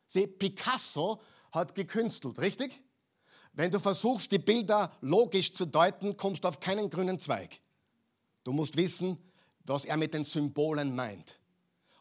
Sieh, 0.06 0.26
Picasso 0.26 1.20
hat 1.52 1.74
gekünstelt, 1.74 2.38
richtig? 2.38 2.80
Wenn 3.56 3.70
du 3.70 3.80
versuchst, 3.80 4.30
die 4.30 4.38
Bilder 4.38 4.92
logisch 5.00 5.50
zu 5.50 5.64
deuten, 5.64 6.16
kommst 6.16 6.44
du 6.44 6.48
auf 6.48 6.60
keinen 6.60 6.90
grünen 6.90 7.18
Zweig. 7.18 7.58
Du 8.44 8.52
musst 8.52 8.76
wissen, 8.76 9.18
was 9.64 9.86
er 9.86 9.96
mit 9.96 10.12
den 10.12 10.24
Symbolen 10.24 10.94
meint. 10.94 11.40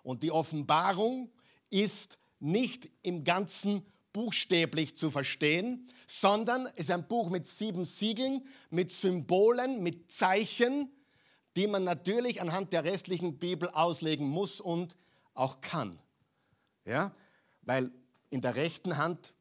Und 0.04 0.22
die 0.22 0.32
Offenbarung 0.32 1.32
ist 1.70 2.20
nicht 2.40 2.90
im 3.04 3.24
Ganzen 3.24 3.86
buchstäblich 4.12 4.98
zu 4.98 5.10
verstehen, 5.10 5.88
sondern 6.08 6.68
ist 6.76 6.92
ein 6.92 7.08
Buch 7.08 7.30
mit 7.30 7.48
sieben 7.48 7.86
Siegeln, 7.86 8.46
mit 8.70 8.92
Symbolen, 8.92 9.82
mit 9.82 10.12
Zeichen, 10.12 10.92
die 11.56 11.68
man 11.68 11.86
natürlich 11.86 12.42
anhand 12.42 12.74
der 12.74 12.84
restlichen 12.84 13.40
Bibel 13.40 13.70
auslegen 13.70 14.28
muss 14.28 14.60
und 14.60 14.98
auch 15.34 15.62
kann. 15.62 16.00
Ja? 16.84 17.16
Weil 17.62 17.92
in 18.30 18.42
der 18.42 18.56
rechten 18.56 18.98
Hand 18.98 19.34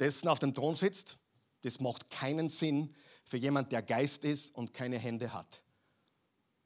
dessen 0.00 0.26
auf 0.26 0.40
dem 0.40 0.52
Thron 0.54 0.74
sitzt, 0.74 1.18
das 1.66 1.80
macht 1.80 2.08
keinen 2.10 2.48
Sinn 2.48 2.94
für 3.24 3.36
jemand, 3.36 3.72
der 3.72 3.82
Geist 3.82 4.24
ist 4.24 4.54
und 4.54 4.72
keine 4.72 4.98
Hände 4.98 5.32
hat. 5.32 5.60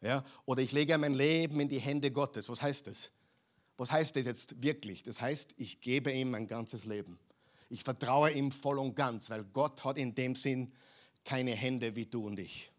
Ja? 0.03 0.25
Oder 0.45 0.63
ich 0.63 0.73
lege 0.73 0.97
mein 0.99 1.15
Leben 1.15 1.59
in 1.59 1.69
die 1.69 1.79
Hände 1.79 2.11
Gottes. 2.11 2.49
Was 2.49 2.61
heißt 2.61 2.87
das? 2.87 3.11
Was 3.79 3.91
heißt 3.91 4.15
das 4.17 4.27
jetzt 4.27 4.63
wirklich? 4.63 5.03
Das 5.03 5.21
heißt, 5.21 5.55
ich 5.57 5.81
gebe 5.81 6.13
ihm 6.13 6.33
mein 6.33 6.47
ganzes 6.47 6.85
Leben. 6.85 7.19
Ich 7.71 7.83
vertraue 7.83 8.31
ihm 8.31 8.53
voll 8.53 8.79
und 8.79 8.95
ganz, 8.95 9.31
weil 9.31 9.45
Gott 9.45 9.85
hat 9.85 9.97
in 9.97 10.15
dem 10.15 10.37
Sinn 10.37 10.71
keine 11.25 11.53
Hände 11.53 11.97
wie 11.97 12.05
du 12.05 12.27
und 12.27 12.39
ich. 12.39 12.71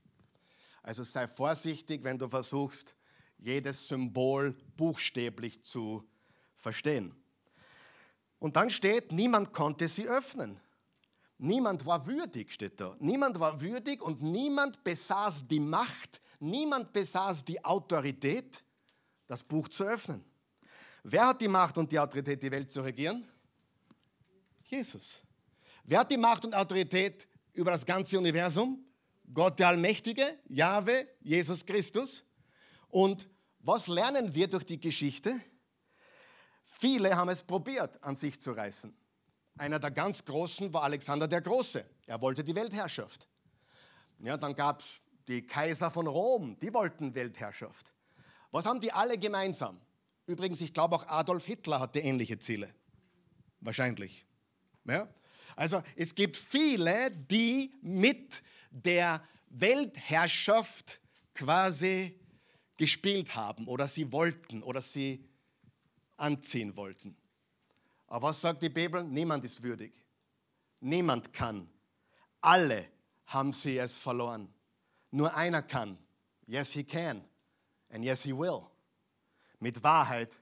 Also 0.84 1.04
sei 1.04 1.28
vorsichtig, 1.28 2.04
wenn 2.04 2.20
du 2.20 2.28
versuchst, 2.30 2.96
jedes 3.40 3.88
Symbol 3.88 4.56
buchstäblich 4.78 5.64
zu 5.64 6.08
verstehen. 6.56 7.16
Und 8.38 8.56
dann 8.56 8.70
steht, 8.70 9.12
niemand 9.12 9.54
konnte 9.54 9.88
sie 9.88 10.08
öffnen. 10.08 10.60
Niemand 11.44 11.86
war 11.86 12.06
würdig, 12.06 12.52
steht 12.52 12.80
da. 12.80 12.96
Niemand 13.00 13.40
war 13.40 13.60
würdig 13.60 14.02
und 14.02 14.22
niemand 14.22 14.84
besaß 14.84 15.48
die 15.48 15.60
Macht, 15.60 16.22
niemand 16.40 16.94
besaß 16.94 17.44
die 17.44 17.64
Autorität, 17.64 18.64
das 19.28 19.44
Buch 19.44 19.68
zu 19.68 19.84
öffnen. 19.84 20.24
Wer 21.04 21.28
hat 21.28 21.42
die 21.42 21.48
Macht 21.48 21.78
und 21.78 21.92
die 21.92 21.98
Autorität, 21.98 22.42
die 22.44 22.52
Welt 22.52 22.72
zu 22.72 22.82
regieren? 22.82 23.28
Jesus. 24.66 25.20
Wer 25.84 26.00
hat 26.00 26.12
die 26.12 26.18
Macht 26.18 26.46
und 26.46 26.54
Autorität, 26.54 27.28
über 27.54 27.72
das 27.72 27.86
ganze 27.86 28.18
Universum. 28.18 28.84
Gott 29.34 29.60
der 29.60 29.70
Allmächtige, 29.70 30.40
Jahwe, 30.48 31.08
Jesus 31.22 31.66
Christus. 31.66 32.24
Und 32.90 33.30
was 33.60 33.88
lernen 33.88 34.34
wir 34.34 34.48
durch 34.48 34.66
die 34.66 34.80
Geschichte? 34.80 35.40
Viele 36.64 37.16
haben 37.16 37.30
es 37.30 37.44
probiert, 37.44 38.02
an 38.04 38.16
sich 38.16 38.40
zu 38.40 38.52
reißen. 38.52 38.94
Einer 39.58 39.80
der 39.80 39.92
ganz 39.92 40.24
Großen 40.26 40.74
war 40.74 40.84
Alexander 40.84 41.28
der 41.28 41.42
Große. 41.42 41.86
Er 42.08 42.22
wollte 42.22 42.44
die 42.44 42.56
Weltherrschaft. 42.56 43.28
Ja, 44.20 44.38
dann 44.38 44.56
gab 44.56 44.82
es 44.82 45.02
die 45.28 45.46
Kaiser 45.46 45.92
von 45.92 46.08
Rom, 46.08 46.58
die 46.58 46.74
wollten 46.74 47.14
Weltherrschaft. 47.14 47.94
Was 48.52 48.66
haben 48.66 48.80
die 48.80 48.92
alle 48.92 49.18
gemeinsam? 49.18 49.80
Übrigens, 50.26 50.62
ich 50.62 50.74
glaube 50.74 50.96
auch 50.96 51.08
Adolf 51.08 51.46
Hitler 51.46 51.80
hatte 51.80 52.00
ähnliche 52.00 52.38
Ziele. 52.40 52.74
Wahrscheinlich. 53.60 54.26
Ja? 54.86 55.08
Also 55.56 55.84
es 55.96 56.16
gibt 56.16 56.38
viele, 56.38 57.12
die 57.12 57.74
mit 57.82 58.44
der 58.72 59.24
Weltherrschaft 59.50 61.00
quasi 61.34 62.20
gespielt 62.78 63.36
haben 63.36 63.68
oder 63.68 63.88
sie 63.88 64.12
wollten 64.12 64.64
oder 64.64 64.82
sie 64.82 65.28
anziehen 66.18 66.76
wollten. 66.76 67.16
Aber 68.12 68.28
was 68.28 68.42
sagt 68.42 68.62
die 68.62 68.68
Bibel? 68.68 69.06
Niemand 69.06 69.46
ist 69.46 69.64
würdig. 69.64 69.94
Niemand 70.82 71.32
kann. 71.32 71.70
Alle 72.42 72.86
haben 73.28 73.54
sie 73.54 73.78
es 73.78 73.98
verloren. 73.98 74.54
Nur 75.12 75.34
einer 75.34 75.62
kann. 75.62 75.98
Yes, 76.46 76.74
he 76.74 76.84
can. 76.84 77.24
And 77.90 78.04
yes, 78.04 78.24
he 78.24 78.38
will. 78.38 78.64
Mit 79.62 79.82
Wahrheit 79.82 80.38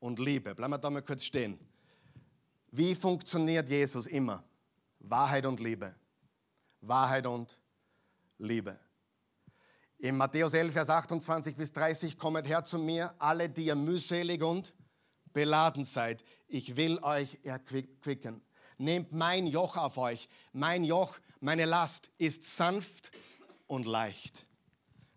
und 0.00 0.18
Liebe. 0.18 0.54
Bleiben 0.54 0.72
wir 0.72 0.78
da 0.78 0.88
mal 0.88 1.02
kurz 1.02 1.24
stehen. 1.24 1.58
Wie 2.70 2.94
funktioniert 2.94 3.68
Jesus 3.68 4.06
immer? 4.06 4.42
Wahrheit 5.00 5.44
und 5.44 5.60
Liebe. 5.60 5.94
Wahrheit 6.80 7.26
und 7.26 7.58
Liebe. 8.38 8.80
In 9.98 10.16
Matthäus 10.16 10.54
11, 10.54 10.72
Vers 10.72 10.88
28 10.88 11.54
bis 11.54 11.70
30 11.70 12.16
kommt 12.16 12.48
her 12.48 12.64
zu 12.64 12.78
mir, 12.78 13.14
alle, 13.18 13.50
die 13.50 13.66
ihr 13.66 13.76
mühselig 13.76 14.42
und 14.42 14.72
beladen 15.34 15.84
seid. 15.84 16.24
Ich 16.48 16.76
will 16.76 16.98
euch 17.02 17.38
erquicken. 17.42 18.40
Nehmt 18.78 19.12
mein 19.12 19.46
Joch 19.46 19.76
auf 19.76 19.98
euch. 19.98 20.28
Mein 20.54 20.84
Joch, 20.84 21.18
meine 21.40 21.66
Last 21.66 22.08
ist 22.16 22.42
sanft 22.44 23.10
und 23.66 23.84
leicht. 23.84 24.46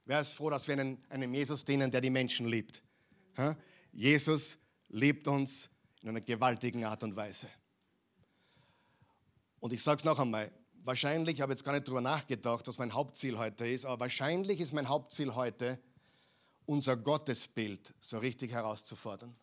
Wer 0.05 0.19
ist 0.19 0.33
froh, 0.33 0.49
dass 0.49 0.67
wir 0.67 0.73
einem, 0.73 0.97
einem 1.09 1.33
Jesus 1.33 1.63
dienen, 1.63 1.89
der 1.89 2.01
die 2.01 2.09
Menschen 2.09 2.47
liebt? 2.47 2.83
Ha? 3.37 3.55
Jesus 3.93 4.57
liebt 4.89 5.27
uns 5.27 5.69
in 6.01 6.09
einer 6.09 6.21
gewaltigen 6.21 6.83
Art 6.83 7.03
und 7.03 7.15
Weise. 7.15 7.47
Und 9.59 9.73
ich 9.73 9.83
sage 9.83 9.99
es 9.99 10.05
noch 10.05 10.19
einmal, 10.19 10.51
wahrscheinlich, 10.83 11.35
ich 11.35 11.41
habe 11.41 11.51
jetzt 11.51 11.63
gar 11.63 11.73
nicht 11.73 11.87
darüber 11.87 12.01
nachgedacht, 12.01 12.67
was 12.67 12.77
mein 12.77 12.93
Hauptziel 12.93 13.37
heute 13.37 13.67
ist, 13.67 13.85
aber 13.85 14.01
wahrscheinlich 14.01 14.59
ist 14.61 14.73
mein 14.73 14.87
Hauptziel 14.87 15.35
heute, 15.35 15.79
unser 16.65 16.95
Gottesbild 16.95 17.93
so 17.99 18.19
richtig 18.19 18.51
herauszufordern. 18.51 19.35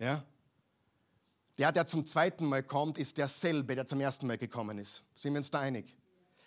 Ja? 0.00 0.24
Der, 1.58 1.72
der 1.72 1.86
zum 1.86 2.06
zweiten 2.06 2.46
Mal 2.46 2.62
kommt, 2.62 2.98
ist 2.98 3.18
derselbe, 3.18 3.74
der 3.74 3.86
zum 3.86 4.00
ersten 4.00 4.26
Mal 4.26 4.38
gekommen 4.38 4.78
ist. 4.78 5.04
Sind 5.14 5.34
wir 5.34 5.38
uns 5.38 5.50
da 5.50 5.60
einig? 5.60 5.96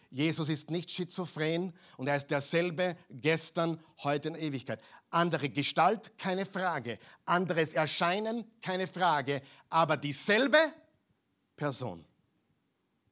Jesus 0.09 0.49
ist 0.49 0.69
nicht 0.69 0.91
schizophren 0.91 1.73
und 1.97 2.07
er 2.07 2.15
ist 2.15 2.27
derselbe 2.27 2.95
gestern, 3.09 3.79
heute 4.03 4.29
in 4.29 4.35
Ewigkeit. 4.35 4.81
Andere 5.09 5.49
Gestalt, 5.49 6.17
keine 6.17 6.45
Frage. 6.45 6.99
Anderes 7.25 7.73
Erscheinen, 7.73 8.45
keine 8.61 8.87
Frage. 8.87 9.41
Aber 9.69 9.97
dieselbe 9.97 10.57
Person. 11.55 12.05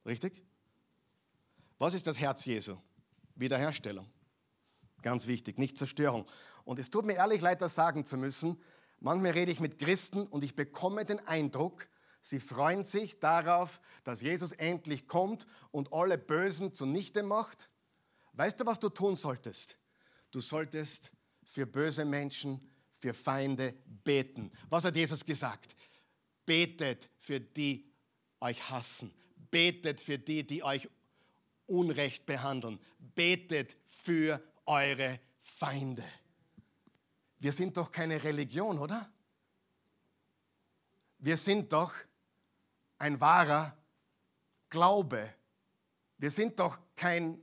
Richtig? 0.06 0.44
Was 1.80 1.96
ist 1.96 2.06
das 2.06 2.20
Herz 2.20 2.46
Jesu? 2.46 2.78
Wiederherstellung. 3.36 4.08
Ganz 5.02 5.26
wichtig, 5.26 5.58
nicht 5.58 5.78
Zerstörung. 5.78 6.26
Und 6.64 6.78
es 6.78 6.92
tut 6.92 7.06
mir 7.06 7.14
ehrlich 7.14 7.42
leid, 7.42 7.62
das 7.62 7.74
sagen 7.74 8.06
zu 8.06 8.18
müssen. 8.18 8.62
Manchmal 9.04 9.32
rede 9.32 9.52
ich 9.52 9.60
mit 9.60 9.80
Christen 9.80 10.28
und 10.28 10.44
ich 10.44 10.56
bekomme 10.56 11.06
den 11.06 11.20
Eindruck, 11.28 11.90
sie 12.22 12.40
freuen 12.40 12.84
sich 12.84 13.20
darauf, 13.20 13.82
dass 14.04 14.22
Jesus 14.22 14.52
endlich 14.52 15.08
kommt 15.08 15.48
und 15.72 15.92
alle 15.92 16.20
Bösen 16.20 16.76
zunichte 16.76 17.24
macht. 17.24 17.72
Weißt 18.34 18.60
du, 18.60 18.66
was 18.68 18.80
du 18.80 18.90
tun 18.90 19.16
solltest? 19.16 19.80
Du 20.30 20.40
solltest 20.40 21.12
für 21.44 21.66
böse 21.66 22.06
Menschen, 22.06 22.60
für 23.00 23.16
Feinde 23.16 23.74
beten. 24.04 24.52
Was 24.70 24.86
hat 24.86 24.96
Jesus 24.96 25.26
gesagt? 25.26 25.76
Betet 26.46 27.10
für 27.18 27.40
die 27.40 27.92
euch 28.40 28.70
hassen. 28.70 29.12
Betet 29.50 30.00
für 30.00 30.20
die, 30.20 30.46
die 30.46 30.64
euch 30.64 30.88
Unrecht 31.66 32.28
behandeln. 32.28 32.80
Betet 33.00 33.76
für 33.84 34.42
eure 34.68 35.20
Feinde. 35.42 36.04
Wir 37.42 37.52
sind 37.52 37.76
doch 37.76 37.90
keine 37.90 38.24
Religion, 38.24 38.78
oder? 38.78 39.12
Wir 41.18 41.36
sind 41.36 41.74
doch 41.74 41.92
ein 43.00 43.20
wahrer 43.20 43.76
Glaube. 44.70 45.34
Wir 46.20 46.30
sind 46.30 46.60
doch 46.60 46.78
kein, 46.96 47.42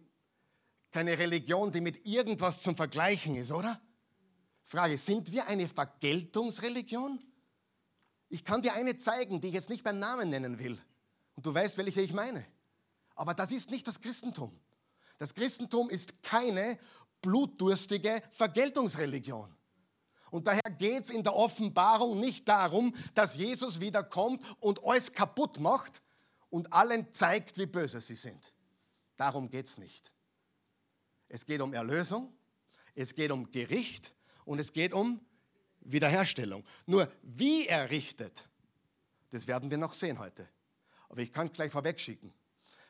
keine 0.93 1.19
Religion, 1.19 1.73
die 1.73 1.81
mit 1.81 2.07
irgendwas 2.07 2.63
zum 2.63 2.77
Vergleichen 2.77 3.35
ist, 3.35 3.51
oder? 3.51 3.81
Frage, 4.63 4.97
sind 4.97 5.33
wir 5.33 5.49
eine 5.49 5.69
Vergeltungsreligion? 5.69 7.21
Ich 8.29 8.45
kann 8.45 8.63
dir 8.63 8.75
eine 8.75 8.97
zeigen, 8.99 9.41
die 9.41 9.49
ich 9.49 9.55
jetzt 9.55 9.69
nicht 9.69 9.83
beim 9.83 9.99
Namen 9.99 10.31
nennen 10.31 10.61
will. 10.61 10.79
Und 11.35 11.45
du 11.45 11.53
weißt, 11.53 11.77
welche 11.77 12.03
ich 12.03 12.13
meine. 12.13 12.47
Aber 13.17 13.35
das 13.35 13.51
ist 13.51 13.71
nicht 13.71 13.89
das 13.89 14.01
Christentum. 14.01 14.57
Das 15.19 15.35
Christentum 15.35 15.91
ist 15.91 16.23
keine 16.23 16.79
blutdurstige 17.21 18.23
Vergeltungsreligion. 18.31 19.58
Und 20.31 20.47
daher 20.47 20.71
geht 20.79 21.05
es 21.05 21.11
in 21.11 21.23
der 21.23 21.35
Offenbarung 21.35 22.19
nicht 22.21 22.49
darum, 22.49 22.95
dass 23.15 23.37
Jesus 23.37 23.81
wiederkommt 23.81 24.43
und 24.61 24.85
alles 24.85 25.13
kaputt 25.13 25.59
macht 25.61 26.03
und 26.51 26.73
allen 26.73 27.13
zeigt, 27.13 27.59
wie 27.59 27.67
böse 27.67 28.01
sie 28.01 28.15
sind. 28.15 28.55
Darum 29.17 29.49
geht 29.49 29.67
es 29.67 29.79
nicht. 29.79 30.13
Es 31.29 31.45
geht 31.45 31.61
um 31.61 31.75
Erlösung, 31.75 32.33
es 32.95 33.15
geht 33.15 33.31
um 33.31 33.51
Gericht 33.51 34.15
und 34.45 34.59
es 34.59 34.73
geht 34.73 34.93
um 34.93 35.21
Wiederherstellung. 35.81 36.65
Nur 36.87 37.11
wie 37.23 37.67
er 37.67 37.91
richtet, 37.91 38.49
das 39.31 39.47
werden 39.47 39.71
wir 39.71 39.79
noch 39.79 39.93
sehen 39.93 40.19
heute. 40.19 40.49
Aber 41.09 41.21
ich 41.21 41.33
kann 41.33 41.53
gleich 41.53 41.73
vorwegschicken. 41.73 42.33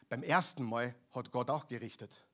Beim 0.08 0.22
ersten 0.22 0.64
Mal 0.64 0.94
hat 1.12 1.30
Gott 1.30 1.50
auch 1.50 1.66
gerichtet. 1.68 2.24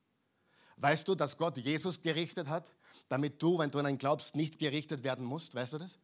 Weißt 0.77 1.07
du, 1.07 1.15
dass 1.15 1.37
Gott 1.37 1.57
Jesus 1.57 2.01
gerichtet 2.01 2.47
hat, 2.47 2.71
damit 3.07 3.41
du, 3.41 3.59
wenn 3.59 3.71
du 3.71 3.79
an 3.79 3.87
ihn 3.87 3.97
glaubst, 3.97 4.35
nicht 4.35 4.59
gerichtet 4.59 5.03
werden 5.03 5.25
musst? 5.25 5.55
Weißt 5.55 5.73
du 5.73 5.77
das? 5.77 5.99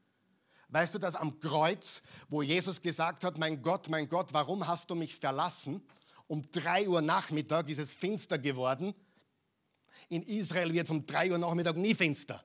Weißt 0.70 0.96
du, 0.96 1.00
dass 1.00 1.16
am 1.16 1.40
Kreuz, 1.40 2.02
wo 2.30 2.42
Jesus 2.42 2.82
gesagt 2.82 3.26
hat, 3.26 3.38
mein 3.38 3.62
Gott, 3.62 3.90
mein 3.90 4.08
Gott, 4.08 4.34
warum 4.34 4.68
hast 4.68 4.90
du 4.90 4.96
mich 4.96 5.16
verlassen? 5.16 5.86
Um 6.28 6.50
drei 6.50 6.88
Uhr 6.88 7.02
Nachmittag 7.02 7.68
ist 7.68 7.80
es 7.80 7.92
finster 7.92 8.40
geworden. 8.40 8.96
In 10.08 10.24
Israel 10.24 10.74
wird 10.74 10.86
es 10.86 10.92
um 10.92 11.06
drei 11.06 11.30
Uhr 11.30 11.38
Nachmittag 11.38 11.76
nie 11.76 11.94
finster. 11.94 12.42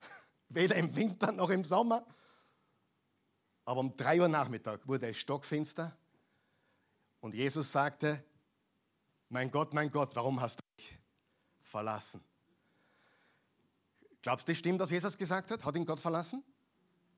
Weder 0.50 0.76
im 0.76 0.94
Winter 0.94 1.32
noch 1.32 1.48
im 1.48 1.64
Sommer. 1.64 2.06
Aber 3.64 3.80
um 3.80 3.96
drei 3.96 4.20
Uhr 4.20 4.28
Nachmittag 4.28 4.86
wurde 4.86 5.08
es 5.08 5.16
stockfinster. 5.16 5.96
Und 7.20 7.34
Jesus 7.34 7.72
sagte, 7.72 8.22
mein 9.30 9.50
Gott, 9.50 9.72
mein 9.72 9.90
Gott, 9.90 10.14
warum 10.14 10.38
hast 10.40 10.58
du 10.58 10.62
mich 10.76 10.98
verlassen. 11.62 12.22
Glaubst 14.22 14.48
du, 14.48 14.54
stimmt, 14.54 14.80
was 14.80 14.90
Jesus 14.90 15.18
gesagt 15.18 15.50
hat? 15.50 15.64
Hat 15.64 15.76
ihn 15.76 15.84
Gott 15.84 16.00
verlassen? 16.00 16.44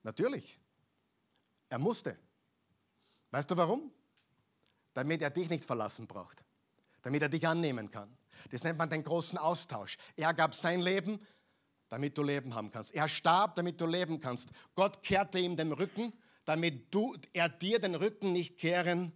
Natürlich. 0.02 0.58
Er 1.68 1.78
musste. 1.78 2.18
Weißt 3.30 3.50
du 3.50 3.56
warum? 3.56 3.92
Damit 4.94 5.22
er 5.22 5.30
dich 5.30 5.50
nicht 5.50 5.64
verlassen 5.64 6.06
braucht. 6.06 6.44
Damit 7.02 7.22
er 7.22 7.28
dich 7.28 7.46
annehmen 7.46 7.90
kann. 7.90 8.16
Das 8.50 8.64
nennt 8.64 8.78
man 8.78 8.88
den 8.88 9.02
großen 9.02 9.38
Austausch. 9.38 9.98
Er 10.16 10.32
gab 10.32 10.54
sein 10.54 10.80
Leben, 10.80 11.20
damit 11.88 12.16
du 12.16 12.22
Leben 12.22 12.54
haben 12.54 12.70
kannst. 12.70 12.94
Er 12.94 13.06
starb, 13.08 13.54
damit 13.54 13.80
du 13.80 13.86
leben 13.86 14.18
kannst. 14.18 14.50
Gott 14.74 15.02
kehrte 15.02 15.38
ihm 15.38 15.56
den 15.56 15.72
Rücken, 15.72 16.12
damit 16.44 16.92
du, 16.94 17.16
er 17.32 17.48
dir 17.48 17.78
den 17.78 17.94
Rücken 17.94 18.32
nicht 18.32 18.58
kehren 18.58 19.12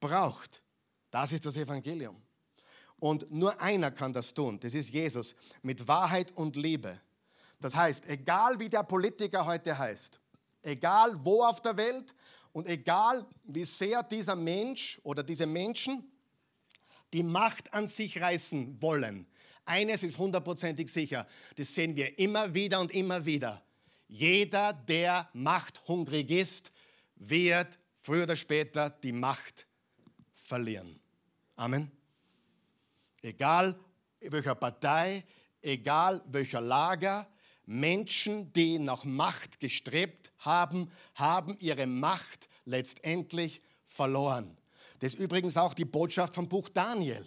braucht. 0.00 0.62
Das 1.10 1.32
ist 1.32 1.46
das 1.46 1.56
Evangelium. 1.56 2.20
Und 2.98 3.30
nur 3.30 3.60
einer 3.60 3.90
kann 3.90 4.12
das 4.12 4.32
tun, 4.34 4.58
das 4.60 4.74
ist 4.74 4.90
Jesus, 4.90 5.34
mit 5.62 5.86
Wahrheit 5.88 6.32
und 6.32 6.56
Liebe. 6.56 7.00
Das 7.64 7.74
heißt, 7.74 8.10
egal 8.10 8.60
wie 8.60 8.68
der 8.68 8.82
Politiker 8.82 9.46
heute 9.46 9.78
heißt, 9.78 10.20
egal 10.60 11.14
wo 11.24 11.42
auf 11.42 11.62
der 11.62 11.74
Welt 11.78 12.14
und 12.52 12.66
egal 12.66 13.24
wie 13.44 13.64
sehr 13.64 14.02
dieser 14.02 14.36
Mensch 14.36 15.00
oder 15.02 15.22
diese 15.22 15.46
Menschen 15.46 16.04
die 17.10 17.22
Macht 17.22 17.72
an 17.72 17.88
sich 17.88 18.20
reißen 18.20 18.82
wollen, 18.82 19.26
eines 19.64 20.02
ist 20.02 20.18
hundertprozentig 20.18 20.92
sicher, 20.92 21.26
das 21.56 21.74
sehen 21.74 21.96
wir 21.96 22.18
immer 22.18 22.52
wieder 22.52 22.80
und 22.80 22.92
immer 22.92 23.24
wieder. 23.24 23.62
Jeder, 24.08 24.74
der 24.74 25.30
machthungrig 25.32 26.30
ist, 26.30 26.70
wird 27.16 27.78
früher 28.02 28.24
oder 28.24 28.36
später 28.36 28.90
die 28.90 29.12
Macht 29.12 29.66
verlieren. 30.34 31.00
Amen. 31.56 31.90
Egal 33.22 33.74
welcher 34.20 34.54
Partei, 34.54 35.24
egal 35.62 36.22
welcher 36.26 36.60
Lager, 36.60 37.26
Menschen, 37.66 38.52
die 38.52 38.78
nach 38.78 39.04
Macht 39.04 39.60
gestrebt 39.60 40.30
haben, 40.38 40.90
haben 41.14 41.56
ihre 41.60 41.86
Macht 41.86 42.48
letztendlich 42.64 43.62
verloren. 43.84 44.56
Das 45.00 45.14
ist 45.14 45.20
übrigens 45.20 45.56
auch 45.56 45.74
die 45.74 45.84
Botschaft 45.84 46.34
vom 46.34 46.48
Buch 46.48 46.68
Daniel. 46.68 47.24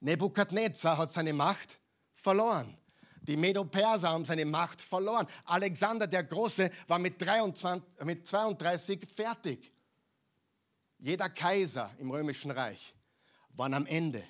Nebukadnezar 0.00 0.96
hat 0.96 1.12
seine 1.12 1.32
Macht 1.32 1.78
verloren. 2.14 2.76
Die 3.22 3.36
Medo-Perser 3.36 4.10
haben 4.10 4.24
seine 4.24 4.44
Macht 4.44 4.80
verloren. 4.80 5.26
Alexander 5.44 6.06
der 6.06 6.24
Große 6.24 6.70
war 6.86 6.98
mit, 6.98 7.20
23, 7.20 8.04
mit 8.04 8.26
32 8.26 9.06
fertig. 9.06 9.72
Jeder 10.98 11.28
Kaiser 11.28 11.90
im 11.98 12.10
Römischen 12.10 12.50
Reich 12.50 12.94
war 13.50 13.72
am 13.72 13.86
Ende. 13.86 14.24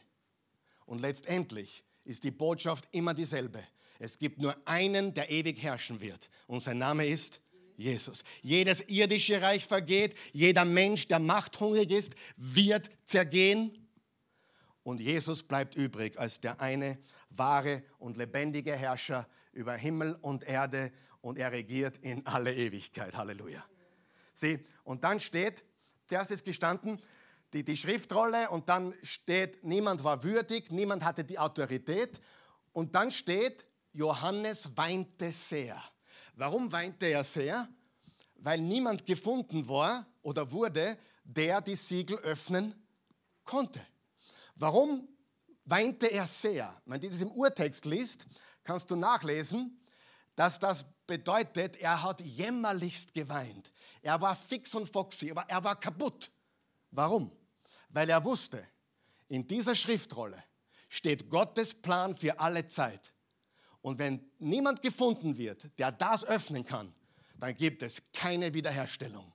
Und 0.85 1.01
letztendlich 1.01 1.85
ist 2.05 2.25
die 2.25 2.31
Botschaft 2.31 2.88
immer 2.93 3.14
dieselbe. 3.14 3.62
Es 3.99 4.19
gibt 4.19 4.41
nur 4.41 4.57
einen, 4.67 5.15
der 5.15 5.31
ewig 5.31 5.61
herrschen 5.63 6.01
wird. 6.01 6.31
Und 6.47 6.61
sein 6.61 6.79
Name 6.79 7.07
ist 7.07 7.41
Jesus. 7.77 8.25
Jedes 8.43 8.83
irdische 8.89 9.41
Reich 9.43 9.65
vergeht. 9.65 10.17
Jeder 10.33 10.65
Mensch, 10.65 11.09
der 11.09 11.19
machthungrig 11.19 11.91
ist, 11.91 12.15
wird 12.37 12.91
zergehen. 13.05 13.89
Und 14.83 15.01
Jesus 15.01 15.43
bleibt 15.43 15.75
übrig 15.75 16.19
als 16.19 16.41
der 16.41 16.61
eine 16.61 16.99
wahre 17.31 17.83
und 17.99 18.17
lebendige 18.17 18.75
Herrscher 18.75 19.29
über 19.53 19.75
Himmel 19.75 20.17
und 20.23 20.45
Erde. 20.45 20.93
Und 21.21 21.39
er 21.39 21.53
regiert 21.53 21.99
in 21.99 22.25
alle 22.27 22.55
Ewigkeit. 22.55 23.17
Halleluja. 23.17 23.65
Sieh, 24.33 24.61
und 24.85 25.03
dann 25.03 25.19
steht, 25.19 25.65
zuerst 26.07 26.31
ist 26.31 26.45
gestanden, 26.45 27.01
die, 27.53 27.65
die 27.65 27.77
Schriftrolle 27.77 28.51
und 28.51 28.69
dann 28.69 28.95
steht, 29.03 29.65
niemand 29.65 30.05
war 30.05 30.23
würdig, 30.23 30.71
niemand 30.71 31.05
hatte 31.05 31.25
die 31.25 31.39
Autorität. 31.39 32.21
Und 32.73 32.95
dann 32.95 33.11
steht, 33.11 33.67
Johannes 33.99 34.77
weinte 34.77 35.33
sehr. 35.33 35.83
Warum 36.37 36.71
weinte 36.71 37.07
er 37.07 37.25
sehr? 37.25 37.69
Weil 38.37 38.61
niemand 38.61 39.05
gefunden 39.05 39.67
war 39.69 40.07
oder 40.23 40.53
wurde, 40.53 40.97
der 41.25 41.61
die 41.61 41.75
Siegel 41.75 42.17
öffnen 42.19 42.81
konnte. 43.45 43.85
Warum 44.55 45.09
weinte 45.65 46.07
er 46.07 46.29
sehr? 46.29 46.81
Wenn 46.87 47.01
du 47.01 47.09
das 47.09 47.21
im 47.21 47.33
Urtext 47.33 47.87
liest, 47.87 48.29
kannst 48.63 48.89
du 48.89 48.95
nachlesen, 48.95 49.81
dass 50.37 50.61
das 50.61 50.85
bedeutet, 51.05 51.77
er 51.79 52.01
hat 52.01 52.21
jämmerlichst 52.21 53.13
geweint. 53.13 53.73
Er 54.01 54.21
war 54.21 54.37
fix 54.37 54.77
und 54.77 54.89
foxy, 54.89 55.33
aber 55.33 55.43
er 55.49 55.65
war 55.65 55.75
kaputt. 55.75 56.31
Warum? 56.93 57.33
Weil 57.89 58.09
er 58.11 58.25
wusste, 58.25 58.65
in 59.27 59.45
dieser 59.45 59.75
Schriftrolle 59.75 60.41
steht 60.89 61.29
Gottes 61.29 61.75
Plan 61.75 62.15
für 62.15 62.39
alle 62.39 62.69
Zeit. 62.69 63.13
Und 63.81 63.99
wenn 63.99 64.31
niemand 64.38 64.83
gefunden 64.83 65.38
wird, 65.38 65.71
der 65.79 65.93
das 65.93 66.25
öffnen 66.25 66.64
kann, 66.64 66.93
dann 67.38 67.55
gibt 67.55 67.83
es 67.83 68.03
keine 68.12 68.53
Wiederherstellung. 68.53 69.33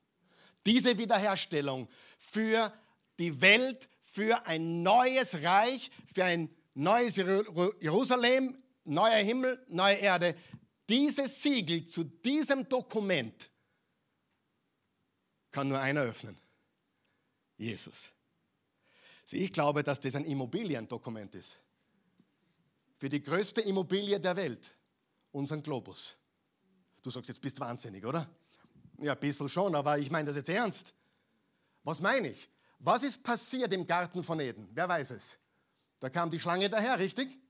Diese 0.66 0.98
Wiederherstellung 0.98 1.88
für 2.18 2.74
die 3.20 3.42
Welt, 3.42 3.90
für 4.02 4.46
ein 4.46 4.84
neues 4.84 5.42
Reich, 5.42 5.90
für 6.14 6.26
ein 6.26 6.50
neues 6.74 7.16
Jerusalem, 7.16 8.58
neuer 8.84 9.24
Himmel, 9.24 9.66
neue 9.70 9.96
Erde, 9.96 10.36
dieses 10.90 11.42
Siegel 11.42 11.86
zu 11.86 12.04
diesem 12.04 12.68
Dokument 12.68 13.50
kann 15.52 15.70
nur 15.70 15.80
einer 15.80 16.02
öffnen. 16.02 16.40
Jesus. 17.58 18.10
Ich 19.32 19.54
glaube, 19.54 19.84
dass 19.84 20.00
das 20.00 20.16
ein 20.16 20.26
Immobiliendokument 20.26 21.34
ist 21.36 21.63
für 23.04 23.10
die 23.10 23.22
größte 23.22 23.60
Immobilie 23.60 24.18
der 24.18 24.34
Welt, 24.38 24.78
unseren 25.34 25.62
Globus. 25.62 26.16
Du 27.02 27.10
sagst, 27.10 27.28
jetzt 27.28 27.42
bist 27.42 27.60
wahnsinnig, 27.60 28.06
oder? 28.06 28.30
Ja, 29.00 29.12
ein 29.12 29.20
bisschen 29.20 29.50
schon, 29.50 29.76
aber 29.76 30.00
ich 30.00 30.10
meine 30.10 30.28
das 30.28 30.38
jetzt 30.38 30.48
ernst. 30.48 30.94
Was 31.84 32.00
meine 32.00 32.30
ich? 32.30 32.50
Was 32.80 33.04
ist 33.04 33.22
passiert 33.22 33.74
im 33.74 33.86
Garten 33.86 34.24
von 34.24 34.40
Eden? 34.40 34.70
Wer 34.72 34.88
weiß 34.88 35.12
es? 35.12 35.38
Da 36.00 36.10
kam 36.10 36.32
die 36.32 36.40
Schlange 36.40 36.70
daher, 36.70 36.98
richtig? 36.98 37.42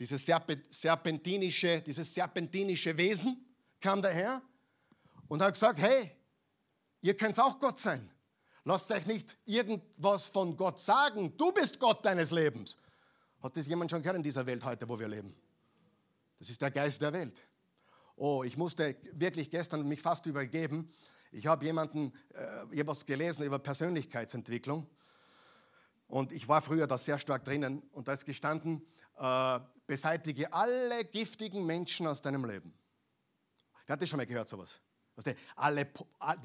Dieses 0.00 0.26
serpentinische, 0.26 1.80
dieses 1.80 2.12
serpentinische 2.12 2.98
Wesen 2.98 3.54
kam 3.78 4.02
daher 4.02 4.42
und 5.28 5.40
hat 5.40 5.54
gesagt, 5.54 5.78
hey, 5.78 6.10
ihr 7.02 7.16
könnt 7.16 7.38
auch 7.38 7.60
Gott 7.60 7.78
sein. 7.78 8.10
Lasst 8.64 8.90
euch 8.90 9.06
nicht 9.06 9.36
irgendwas 9.44 10.26
von 10.26 10.56
Gott 10.56 10.80
sagen. 10.80 11.36
Du 11.36 11.52
bist 11.52 11.78
Gott 11.78 12.04
deines 12.04 12.32
Lebens. 12.32 12.78
Hat 13.42 13.56
das 13.56 13.66
jemand 13.66 13.90
schon 13.90 14.02
gehört 14.02 14.16
in 14.16 14.22
dieser 14.22 14.46
Welt 14.46 14.64
heute, 14.64 14.88
wo 14.88 14.98
wir 14.98 15.08
leben? 15.08 15.34
Das 16.38 16.48
ist 16.48 16.62
der 16.62 16.70
Geist 16.70 17.02
der 17.02 17.12
Welt. 17.12 17.48
Oh, 18.14 18.44
ich 18.44 18.56
musste 18.56 18.96
wirklich 19.14 19.50
gestern 19.50 19.86
mich 19.88 20.00
fast 20.00 20.26
übergeben. 20.26 20.88
Ich 21.32 21.46
habe 21.46 21.64
jemanden, 21.64 22.12
äh, 22.34 22.80
etwas 22.80 23.04
gelesen 23.04 23.44
über 23.44 23.58
Persönlichkeitsentwicklung. 23.58 24.86
Und 26.06 26.30
ich 26.30 26.46
war 26.48 26.60
früher 26.62 26.86
da 26.86 26.98
sehr 26.98 27.18
stark 27.18 27.44
drinnen. 27.44 27.82
Und 27.92 28.06
da 28.06 28.12
ist 28.12 28.26
gestanden, 28.26 28.86
äh, 29.18 29.60
beseitige 29.86 30.52
alle 30.52 31.04
giftigen 31.04 31.66
Menschen 31.66 32.06
aus 32.06 32.22
deinem 32.22 32.44
Leben. 32.44 32.72
Wer 33.86 33.94
hat 33.94 34.02
das 34.02 34.08
schon 34.08 34.18
mal 34.18 34.26
gehört, 34.26 34.48
sowas? 34.48 34.80
Weißt 35.16 35.28
du, 35.28 35.34
alle, 35.56 35.88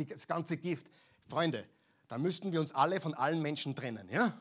das 0.10 0.26
ganze 0.26 0.58
Gift. 0.58 0.88
Freunde, 1.28 1.68
da 2.08 2.18
müssten 2.18 2.52
wir 2.52 2.60
uns 2.60 2.72
alle 2.72 3.00
von 3.00 3.14
allen 3.14 3.42
Menschen 3.42 3.76
trennen. 3.76 4.10
Ja? 4.10 4.40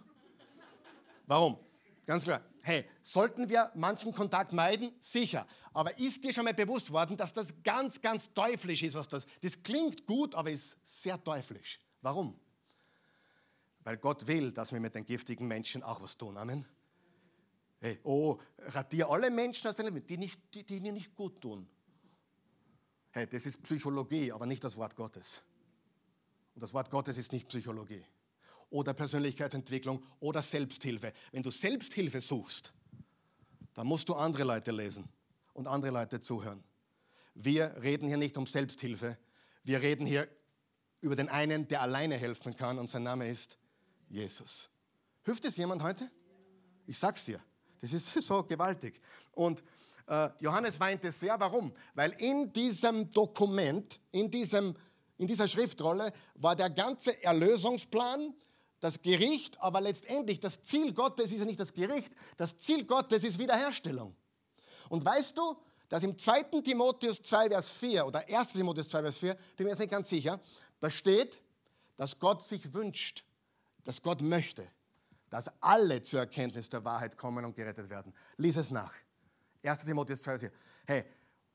Warum? 1.27 1.59
Ganz 2.07 2.23
klar. 2.23 2.41
Hey, 2.63 2.85
sollten 3.03 3.49
wir 3.49 3.73
manchen 3.75 4.13
Kontakt 4.13 4.53
meiden? 4.53 4.93
Sicher. 5.01 5.45
Aber 5.73 5.99
ist 5.99 6.23
dir 6.23 6.33
schon 6.33 6.45
mal 6.45 6.55
bewusst 6.55 6.93
worden, 6.93 7.17
dass 7.17 7.33
das 7.33 7.53
ganz, 7.65 8.01
ganz 8.01 8.33
teuflisch 8.33 8.85
ist, 8.85 8.95
was 8.95 9.09
das. 9.09 9.27
Das 9.43 9.61
klingt 9.61 10.07
gut, 10.07 10.37
aber 10.37 10.53
ist 10.53 10.77
sehr 10.85 11.23
teuflisch. 11.23 11.81
Warum? 12.03 12.39
Weil 13.81 13.97
Gott 13.97 14.27
will, 14.29 14.53
dass 14.53 14.73
wir 14.73 14.79
mit 14.79 14.95
den 14.95 15.05
giftigen 15.05 15.49
Menschen 15.49 15.83
auch 15.83 16.01
was 16.01 16.17
tun. 16.17 16.37
Amen. 16.37 16.65
Hey, 17.81 17.99
oh, 18.05 18.39
radier 18.59 19.11
alle 19.11 19.29
Menschen 19.29 19.69
aus 19.69 19.75
deinem 19.75 19.95
Leben, 19.95 20.07
die, 20.07 20.17
nicht, 20.17 20.41
die, 20.55 20.65
die 20.65 20.81
dir 20.81 20.93
nicht 20.93 21.15
gut 21.17 21.41
tun. 21.41 21.69
Hey, 23.11 23.27
das 23.27 23.47
ist 23.47 23.63
Psychologie, 23.65 24.31
aber 24.31 24.47
nicht 24.47 24.63
das 24.63 24.77
Wort 24.77 24.95
Gottes. 24.95 25.43
Und 26.55 26.63
das 26.63 26.73
Wort 26.73 26.89
Gottes 26.89 27.19
ist 27.19 27.33
nicht 27.33 27.49
Psychologie 27.49 28.05
oder 28.77 28.93
Persönlichkeitsentwicklung 28.93 30.05
oder 30.21 30.43
Selbsthilfe. 30.43 31.15
Wenn 31.33 31.43
du 31.43 31.51
Selbsthilfe 31.51 32.21
suchst, 32.21 32.75
dann 33.73 33.87
musst 33.87 34.09
du 34.11 34.15
andere 34.15 34.45
Leute 34.45 34.71
lesen 34.71 35.09
und 35.55 35.67
andere 35.67 35.93
Leute 35.93 36.21
zuhören. 36.21 36.63
Wir 37.35 37.75
reden 37.83 38.07
hier 38.07 38.19
nicht 38.19 38.37
um 38.37 38.47
Selbsthilfe, 38.47 39.17
wir 39.65 39.81
reden 39.81 40.07
hier 40.07 40.29
über 41.01 41.17
den 41.17 41.31
einen, 41.31 41.67
der 41.69 41.81
alleine 41.81 42.17
helfen 42.17 42.55
kann 42.55 42.79
und 42.79 42.91
sein 42.91 43.03
Name 43.03 43.29
ist 43.31 43.57
Jesus. 44.09 44.69
Hilft 45.25 45.47
es 45.47 45.57
jemand 45.57 45.83
heute? 45.83 46.11
Ich 46.87 46.99
sag's 46.99 47.25
dir, 47.25 47.41
das 47.81 47.95
ist 47.95 48.13
so 48.27 48.43
gewaltig. 48.43 49.01
Und 49.33 49.65
äh, 50.07 50.29
Johannes 50.41 50.79
weinte 50.79 51.11
sehr, 51.11 51.41
warum? 51.41 51.73
Weil 51.95 52.13
in 52.19 52.53
diesem 52.53 53.09
Dokument, 53.09 54.01
in, 54.13 54.31
diesem, 54.31 54.77
in 55.17 55.27
dieser 55.27 55.49
Schriftrolle 55.49 56.13
war 56.35 56.55
der 56.55 56.69
ganze 56.69 57.23
Erlösungsplan, 57.25 58.35
das 58.81 59.01
Gericht, 59.03 59.61
aber 59.61 59.81
letztendlich 59.81 60.41
das 60.41 60.63
Ziel 60.63 60.93
Gottes 60.93 61.33
ist 61.33 61.39
ja 61.39 61.45
nicht 61.45 61.61
das 61.61 61.73
Gericht, 61.73 62.15
das 62.37 62.57
Ziel 62.57 62.85
Gottes 62.85 63.25
ist 63.25 63.39
Wiederherstellung. 63.39 64.15
Und 64.89 65.05
weißt 65.05 65.37
du, 65.37 65.57
dass 65.89 66.03
im 66.03 66.17
2. 66.17 66.61
Timotheus 66.63 67.23
2, 67.23 67.49
Vers 67.49 67.71
4 67.71 68.07
oder 68.07 68.25
1. 68.29 68.53
Timotheus 68.53 68.89
2, 68.89 69.03
Vers 69.03 69.19
4, 69.19 69.35
bin 69.57 69.65
mir 69.65 69.71
jetzt 69.71 69.79
nicht 69.79 69.91
ganz 69.91 70.09
sicher, 70.09 70.41
da 70.81 70.91
steht, 70.91 71.41
dass 71.97 72.19
Gott 72.19 72.43
sich 72.43 72.75
wünscht, 72.75 73.25
dass 73.85 74.03
Gott 74.03 74.21
möchte, 74.21 74.67
dass 75.31 75.51
alle 75.63 76.03
zur 76.03 76.21
Erkenntnis 76.21 76.69
der 76.69 76.85
Wahrheit 76.85 77.17
kommen 77.17 77.45
und 77.45 77.55
gerettet 77.55 77.89
werden. 77.89 78.13
Lies 78.37 78.57
es 78.57 78.71
nach. 78.71 78.95
1. 79.63 79.85
Timotheus 79.85 80.23
2, 80.23 80.39
Vers 80.39 80.41
4. 80.41 80.53
Hey, 80.87 81.05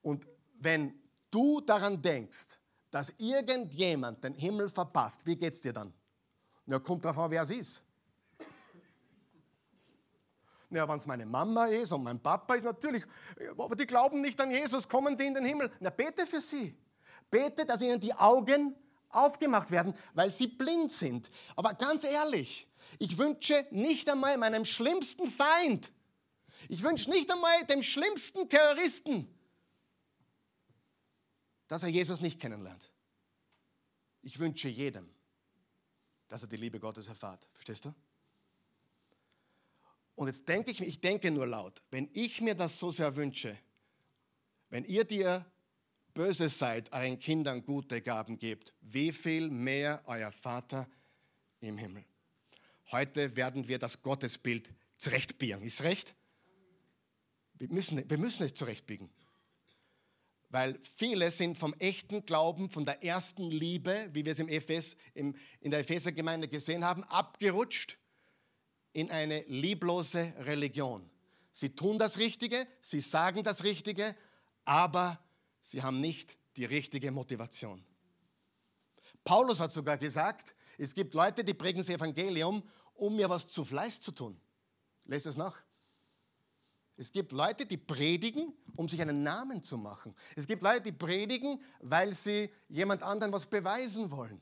und 0.02 0.28
wenn 0.60 1.00
du 1.30 1.62
daran 1.62 2.02
denkst, 2.02 2.58
dass 2.90 3.14
irgendjemand 3.18 4.24
den 4.24 4.34
Himmel 4.34 4.70
verpasst, 4.70 5.26
wie 5.26 5.36
geht 5.36 5.54
es 5.54 5.62
dir 5.62 5.74
dann? 5.74 5.94
Ja, 6.66 6.80
kommt 6.80 7.04
darauf 7.04 7.20
an, 7.20 7.32
wer 7.32 7.42
es 7.42 7.50
ist. 7.50 7.84
Ja, 10.70 10.88
wenn 10.88 10.98
es 10.98 11.06
meine 11.06 11.26
Mama 11.26 11.66
ist 11.66 11.92
und 11.92 12.04
mein 12.04 12.22
Papa 12.22 12.56
ist, 12.56 12.64
natürlich, 12.64 13.04
aber 13.58 13.76
die 13.76 13.86
glauben 13.86 14.22
nicht 14.22 14.40
an 14.40 14.52
Jesus, 14.52 14.88
kommen 14.88 15.18
die 15.18 15.26
in 15.26 15.34
den 15.34 15.44
Himmel. 15.44 15.70
Na, 15.82 15.90
bete 15.90 16.26
für 16.26 16.40
sie. 16.40 16.78
Bete, 17.30 17.66
dass 17.66 17.82
ihnen 17.82 18.00
die 18.00 18.14
Augen 18.14 18.76
aufgemacht 19.10 19.70
werden, 19.72 19.94
weil 20.14 20.32
sie 20.32 20.48
blind 20.48 20.92
sind. 20.92 21.30
Aber 21.58 21.74
ganz 21.74 22.06
ehrlich, 22.06 22.68
ich 23.00 23.18
wünsche 23.18 23.68
nicht 23.72 24.10
einmal 24.10 24.38
meinem 24.38 24.64
schlimmsten 24.64 25.30
Feind, 25.30 25.92
ich 26.70 26.84
wünsche 26.84 27.10
nicht 27.10 27.30
einmal 27.30 27.66
dem 27.66 27.84
schlimmsten 27.84 28.48
Terroristen, 28.48 29.28
dass 31.68 31.84
er 31.84 31.90
Jesus 31.90 32.22
nicht 32.22 32.40
kennenlernt. 32.40 32.90
Ich 34.22 34.40
wünsche 34.40 34.70
jedem, 34.70 35.11
dass 36.32 36.44
er 36.44 36.48
die 36.48 36.58
Liebe 36.58 36.80
Gottes 36.80 37.10
erfahrt. 37.10 37.46
Verstehst 37.52 37.84
du? 37.86 37.94
Und 40.16 40.28
jetzt 40.28 40.48
denke 40.48 40.72
ich, 40.72 40.80
ich 40.82 41.02
denke 41.02 41.30
nur 41.30 41.46
laut, 41.46 41.82
wenn 41.92 42.10
ich 42.14 42.40
mir 42.40 42.56
das 42.56 42.80
so 42.80 42.90
sehr 42.90 43.16
wünsche, 43.16 43.58
wenn 44.70 44.86
ihr 44.86 45.04
dir 45.04 45.46
böse 46.14 46.48
seid, 46.48 46.92
euren 46.94 47.20
Kindern 47.20 47.66
gute 47.66 48.02
Gaben 48.02 48.40
gebt, 48.40 48.74
wie 48.82 49.12
viel 49.12 49.50
mehr 49.50 50.02
euer 50.06 50.32
Vater 50.32 50.88
im 51.60 51.78
Himmel. 51.78 52.06
Heute 52.92 53.36
werden 53.36 53.68
wir 53.68 53.80
das 53.80 54.02
Gottesbild 54.02 54.70
zurechtbiegen. 54.98 55.62
Ist 55.64 55.84
recht? 55.84 56.16
Wir 57.56 57.70
müssen, 57.70 58.10
wir 58.10 58.18
müssen 58.18 58.44
es 58.44 58.54
zurechtbiegen. 58.54 59.10
Weil 60.52 60.78
viele 60.84 61.32
sind 61.32 61.58
vom 61.58 61.74
echten 61.76 62.26
Glauben, 62.26 62.70
von 62.70 62.84
der 62.84 63.04
ersten 63.04 63.50
Liebe, 63.50 64.10
wie 64.12 64.26
wir 64.26 64.34
es 64.34 64.40
im 64.40 64.50
Ephes, 64.50 64.98
im, 65.14 65.34
in 65.62 65.72
der 65.72 65.80
Ephesergemeinde 65.80 66.50
gesehen 66.50 66.84
haben, 66.84 67.06
abgerutscht 67.06 67.98
in 68.92 69.10
eine 69.10 69.44
lieblose 69.48 70.34
Religion. 70.40 71.10
Sie 71.52 71.74
tun 71.74 71.98
das 71.98 72.18
Richtige, 72.18 72.68
sie 72.82 73.00
sagen 73.00 73.44
das 73.44 73.64
Richtige, 73.64 74.14
aber 74.66 75.20
sie 75.62 75.82
haben 75.82 76.02
nicht 76.02 76.38
die 76.58 76.66
richtige 76.66 77.12
Motivation. 77.12 77.84
Paulus 79.24 79.62
hat 79.62 79.72
sogar 79.72 79.98
gesagt, 79.98 80.54
es 80.78 80.94
gibt 80.94 81.14
Leute, 81.14 81.46
die 81.46 81.54
prägen 81.54 81.80
das 81.80 81.90
Evangelium, 81.90 82.62
um 82.94 83.16
mir 83.16 83.30
was 83.30 83.48
zu 83.48 83.64
Fleiß 83.64 84.02
zu 84.02 84.12
tun. 84.12 84.40
Lest 85.06 85.28
es 85.28 85.38
nach. 85.38 85.64
Es 87.02 87.12
gibt 87.12 87.32
Leute, 87.32 87.66
die 87.66 87.78
predigen, 87.78 88.54
um 88.76 88.88
sich 88.88 89.02
einen 89.02 89.24
Namen 89.24 89.64
zu 89.64 89.76
machen. 89.76 90.14
Es 90.36 90.46
gibt 90.46 90.62
Leute, 90.62 90.84
die 90.84 90.92
predigen, 90.92 91.60
weil 91.80 92.14
sie 92.14 92.52
jemand 92.70 93.02
anderen 93.02 93.34
was 93.34 93.48
beweisen 93.48 94.12
wollen. 94.12 94.40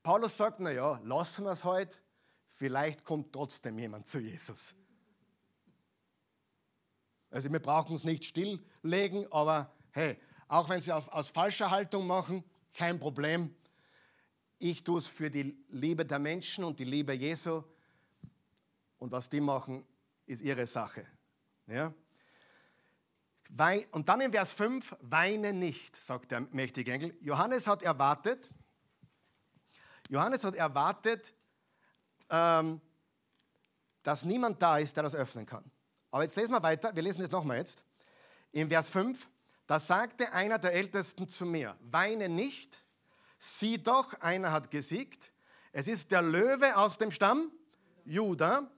Paulus 0.00 0.36
sagt, 0.36 0.60
naja, 0.60 1.00
lassen 1.02 1.42
wir 1.44 1.50
es 1.50 1.64
heute, 1.64 1.96
vielleicht 2.46 3.04
kommt 3.04 3.32
trotzdem 3.32 3.80
jemand 3.80 4.06
zu 4.06 4.20
Jesus. 4.20 4.76
Also 7.30 7.50
wir 7.50 7.58
brauchen 7.58 7.96
es 7.96 8.04
nicht 8.04 8.24
stilllegen, 8.24 9.26
aber 9.32 9.74
hey, 9.90 10.18
auch 10.46 10.68
wenn 10.68 10.80
sie 10.80 10.92
aus 10.92 11.30
falscher 11.30 11.72
Haltung 11.72 12.06
machen, 12.06 12.44
kein 12.72 13.00
Problem. 13.00 13.52
Ich 14.60 14.84
tue 14.84 15.00
es 15.00 15.08
für 15.08 15.32
die 15.32 15.58
Liebe 15.70 16.06
der 16.06 16.20
Menschen 16.20 16.62
und 16.62 16.78
die 16.78 16.84
Liebe 16.84 17.12
Jesu. 17.12 17.64
Und 18.98 19.10
was 19.10 19.28
die 19.28 19.40
machen, 19.40 19.84
ist 20.26 20.42
ihre 20.42 20.68
Sache. 20.68 21.04
Ja? 21.70 21.92
Und 23.90 24.08
dann 24.08 24.20
in 24.20 24.32
Vers 24.32 24.52
5, 24.52 24.96
weine 25.00 25.52
nicht, 25.52 25.96
sagt 26.02 26.30
der 26.30 26.40
mächtige 26.40 26.92
Engel. 26.92 27.16
Johannes 27.20 27.66
hat 27.66 27.82
erwartet, 27.82 28.50
Johannes 30.08 30.44
hat 30.44 30.54
erwartet, 30.54 31.32
ähm, 32.28 32.80
dass 34.02 34.24
niemand 34.24 34.62
da 34.62 34.78
ist, 34.78 34.96
der 34.96 35.04
das 35.04 35.14
öffnen 35.14 35.46
kann. 35.46 35.64
Aber 36.10 36.22
jetzt 36.22 36.36
lesen 36.36 36.52
wir 36.52 36.62
weiter, 36.62 36.94
wir 36.94 37.02
lesen 37.02 37.22
das 37.22 37.30
nochmal 37.30 37.58
jetzt. 37.58 37.84
In 38.52 38.68
Vers 38.68 38.90
5, 38.90 39.28
da 39.66 39.78
sagte 39.78 40.32
einer 40.32 40.58
der 40.58 40.72
Ältesten 40.72 41.28
zu 41.28 41.46
mir, 41.46 41.76
weine 41.80 42.28
nicht, 42.28 42.82
sieh 43.38 43.80
doch, 43.80 44.14
einer 44.20 44.50
hat 44.52 44.70
gesiegt. 44.70 45.32
Es 45.72 45.86
ist 45.86 46.10
der 46.10 46.22
Löwe 46.22 46.76
aus 46.76 46.98
dem 46.98 47.12
Stamm 47.12 47.52
Juda, 48.04 48.68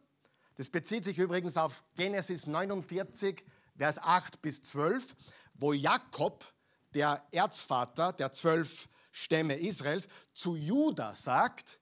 das 0.62 0.70
bezieht 0.70 1.02
sich 1.02 1.18
übrigens 1.18 1.56
auf 1.56 1.82
Genesis 1.96 2.46
49, 2.46 3.44
Vers 3.76 3.98
8 3.98 4.40
bis 4.42 4.62
12, 4.62 5.16
wo 5.54 5.72
Jakob, 5.72 6.44
der 6.94 7.26
Erzvater 7.32 8.12
der 8.12 8.30
zwölf 8.30 8.88
Stämme 9.10 9.56
Israels, 9.56 10.06
zu 10.32 10.54
Juda 10.54 11.16
sagt, 11.16 11.80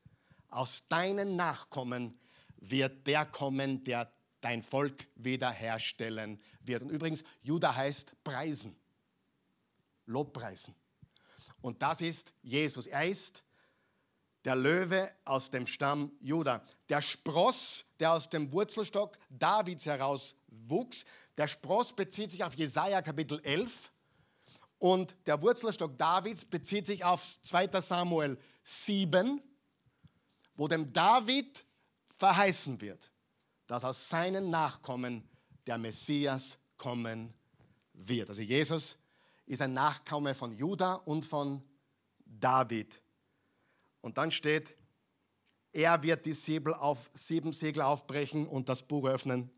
aus 0.49 0.89
deinen 0.89 1.37
Nachkommen 1.37 2.19
wird 2.57 3.07
der 3.07 3.27
kommen, 3.27 3.85
der 3.85 4.11
dein 4.41 4.63
Volk 4.63 5.09
wiederherstellen 5.15 6.41
wird. 6.63 6.83
Und 6.83 6.89
übrigens, 6.89 7.23
Juda 7.43 7.75
heißt 7.75 8.25
preisen, 8.25 8.75
Lobpreisen. 10.07 10.75
Und 11.61 11.83
das 11.83 12.01
ist 12.01 12.33
Jesus. 12.41 12.87
Er 12.87 13.05
ist 13.05 13.45
der 14.45 14.57
Löwe 14.57 15.11
aus 15.25 15.51
dem 15.51 15.67
Stamm 15.67 16.13
Juda, 16.21 16.63
der 16.89 17.03
Spross, 17.03 17.85
der 17.99 18.13
aus 18.13 18.29
dem 18.29 18.53
Wurzelstock 18.53 19.19
Davids 19.29 19.87
heraus 19.87 20.35
wuchs. 20.49 21.05
Der 21.37 21.47
Spross 21.47 21.95
bezieht 21.95 22.31
sich 22.31 22.43
auf 22.45 22.55
Jesaja 22.55 23.03
Kapitel 23.03 23.41
11 23.41 23.93
und 24.79 25.15
der 25.27 25.43
Wurzelstock 25.43 25.97
Davids 25.99 26.45
bezieht 26.45 26.87
sich 26.87 27.05
auf 27.05 27.39
2. 27.43 27.81
Samuel 27.81 28.39
7, 28.63 29.43
wo 30.55 30.69
dem 30.69 30.93
David 30.93 31.65
verheißen 32.07 32.81
wird, 32.81 33.11
dass 33.67 33.85
aus 33.85 34.09
seinen 34.09 34.51
Nachkommen 34.51 35.29
der 35.67 35.77
Messias 35.77 36.57
kommen 36.77 37.35
wird. 37.93 38.31
Also 38.31 38.43
Jesus 38.43 38.97
ist 39.45 39.61
ein 39.61 39.75
Nachkomme 39.75 40.35
von 40.35 40.57
Juda 40.57 40.95
und 40.95 41.25
von 41.25 41.63
David. 42.25 43.03
Und 44.01 44.19
dann 44.19 44.31
steht, 44.31 44.77
er 45.73 46.03
wird 46.03 46.27
die 46.27 46.33
Siebel 46.33 46.75
auf, 46.75 47.11
sieben 47.15 47.53
Segel 47.53 47.83
aufbrechen 47.83 48.47
und 48.47 48.69
das 48.69 48.83
Buch 48.83 49.07
öffnen. 49.07 49.51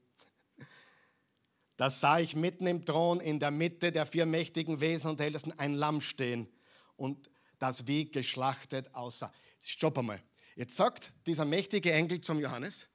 Da 1.76 1.90
sah 1.90 2.18
ich 2.18 2.36
mitten 2.36 2.66
im 2.66 2.84
Thron 2.84 3.20
in 3.20 3.40
der 3.40 3.51
Mitte 3.51 3.93
der 3.93 4.07
vier 4.07 4.26
mächtigen 4.26 4.80
Wesen 4.80 5.11
und 5.11 5.20
Ältesten 5.20 5.53
ein 5.59 5.74
Lamm 5.74 6.01
stehen 6.01 6.49
und 6.97 7.30
das 7.59 7.86
wie 7.86 8.11
geschlachtet 8.11 8.95
aussah. 8.95 9.32
Stopp 9.62 9.99
einmal. 9.99 10.22
Jetzt 10.55 10.76
sagt 10.76 11.12
dieser 11.26 11.45
mächtige 11.45 11.93
Engel 11.93 12.20
zum 12.20 12.38
Johannes, 12.40 12.88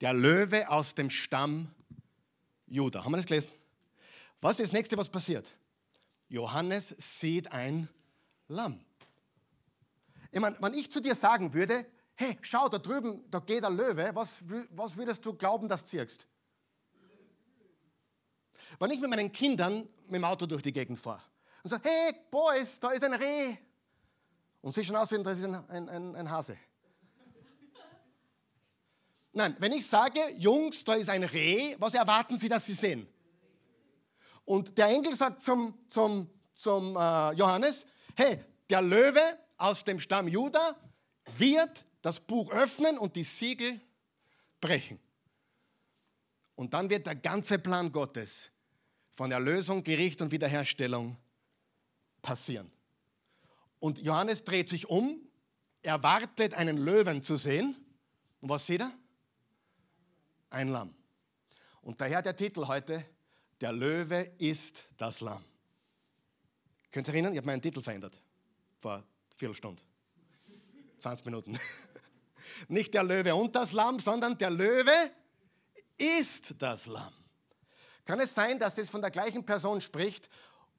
der 0.00 0.12
Löwe 0.12 0.68
aus 0.68 0.94
dem 0.94 1.08
Stamm 1.08 1.72
Juda. 2.66 3.04
Haben 3.04 3.12
wir 3.12 3.18
das 3.18 3.26
gelesen? 3.26 3.50
Was 4.40 4.58
ist 4.58 4.68
das 4.68 4.72
nächste, 4.72 4.96
was 4.96 5.08
passiert? 5.08 5.56
Johannes 6.28 6.94
sieht 6.98 7.52
ein 7.52 7.88
Lamm. 8.48 8.84
Ich 10.32 10.40
meine, 10.40 10.56
wenn 10.60 10.74
ich 10.74 10.90
zu 10.90 11.00
dir 11.00 11.14
sagen 11.14 11.52
würde, 11.52 11.86
hey, 12.14 12.38
schau, 12.42 12.68
da 12.68 12.78
drüben, 12.78 13.24
da 13.30 13.40
geht 13.40 13.64
ein 13.64 13.76
Löwe, 13.76 14.10
was, 14.14 14.44
was 14.70 14.96
würdest 14.96 15.24
du 15.24 15.34
glauben, 15.34 15.66
dass 15.68 15.82
du 15.82 15.90
ziehst? 15.90 16.26
Wenn 18.78 18.90
ich 18.90 19.00
mit 19.00 19.10
meinen 19.10 19.32
Kindern 19.32 19.88
mit 20.06 20.14
dem 20.14 20.24
Auto 20.24 20.46
durch 20.46 20.62
die 20.62 20.72
Gegend 20.72 20.98
fahre 20.98 21.22
und 21.62 21.70
sage, 21.70 21.88
hey, 21.88 22.14
Boys, 22.30 22.78
da 22.78 22.90
ist 22.90 23.02
ein 23.02 23.14
Reh. 23.14 23.56
Und 24.62 24.72
sie 24.72 24.84
schon 24.84 24.96
aussehen, 24.96 25.24
das 25.24 25.38
ist 25.38 25.44
ein, 25.44 25.54
ein, 25.68 25.88
ein, 25.88 26.16
ein 26.16 26.30
Hase. 26.30 26.56
Nein, 29.32 29.56
wenn 29.58 29.72
ich 29.72 29.86
sage, 29.86 30.20
Jungs, 30.36 30.84
da 30.84 30.94
ist 30.94 31.08
ein 31.08 31.22
Reh, 31.22 31.76
was 31.78 31.94
erwarten 31.94 32.36
Sie, 32.36 32.48
dass 32.48 32.66
Sie 32.66 32.74
sehen? 32.74 33.06
Und 34.44 34.76
der 34.76 34.86
Engel 34.86 35.14
sagt 35.14 35.40
zum, 35.40 35.78
zum, 35.86 36.28
zum 36.52 36.96
äh, 36.96 37.32
Johannes, 37.32 37.86
hey, 38.16 38.44
der 38.68 38.82
Löwe 38.82 39.38
aus 39.60 39.84
dem 39.84 40.00
Stamm 40.00 40.26
Juda 40.26 40.76
wird 41.36 41.84
das 42.02 42.18
Buch 42.18 42.50
öffnen 42.50 42.98
und 42.98 43.14
die 43.14 43.24
Siegel 43.24 43.80
brechen. 44.60 44.98
Und 46.54 46.74
dann 46.74 46.88
wird 46.90 47.06
der 47.06 47.14
ganze 47.14 47.58
Plan 47.58 47.92
Gottes 47.92 48.50
von 49.12 49.30
Erlösung, 49.30 49.84
Gericht 49.84 50.22
und 50.22 50.30
Wiederherstellung 50.32 51.16
passieren. 52.22 52.70
Und 53.78 53.98
Johannes 53.98 54.44
dreht 54.44 54.68
sich 54.68 54.88
um, 54.88 55.20
er 55.82 56.02
wartet, 56.02 56.54
einen 56.54 56.76
Löwen 56.76 57.22
zu 57.22 57.36
sehen. 57.36 57.76
Und 58.40 58.48
was 58.48 58.66
sieht 58.66 58.80
er? 58.80 58.92
Ein 60.50 60.68
Lamm. 60.68 60.94
Und 61.82 62.00
daher 62.00 62.22
der 62.22 62.36
Titel 62.36 62.66
heute, 62.66 63.04
der 63.60 63.72
Löwe 63.72 64.30
ist 64.38 64.84
das 64.96 65.20
Lamm. 65.20 65.44
Könnt 66.90 67.08
ihr 67.08 67.14
erinnern? 67.14 67.32
Ich 67.32 67.38
habe 67.38 67.46
meinen 67.46 67.62
Titel 67.62 67.82
verändert 67.82 68.20
vor 68.80 69.04
Viertelstunde. 69.40 69.82
20 70.98 71.24
Minuten. 71.24 71.58
Nicht 72.68 72.92
der 72.92 73.02
Löwe 73.02 73.34
und 73.34 73.56
das 73.56 73.72
Lamm, 73.72 73.98
sondern 73.98 74.36
der 74.36 74.50
Löwe 74.50 75.10
ist 75.96 76.54
das 76.58 76.84
Lamm. 76.84 77.14
Kann 78.04 78.20
es 78.20 78.34
sein, 78.34 78.58
dass 78.58 78.76
es 78.76 78.90
von 78.90 79.00
der 79.00 79.10
gleichen 79.10 79.42
Person 79.46 79.80
spricht 79.80 80.28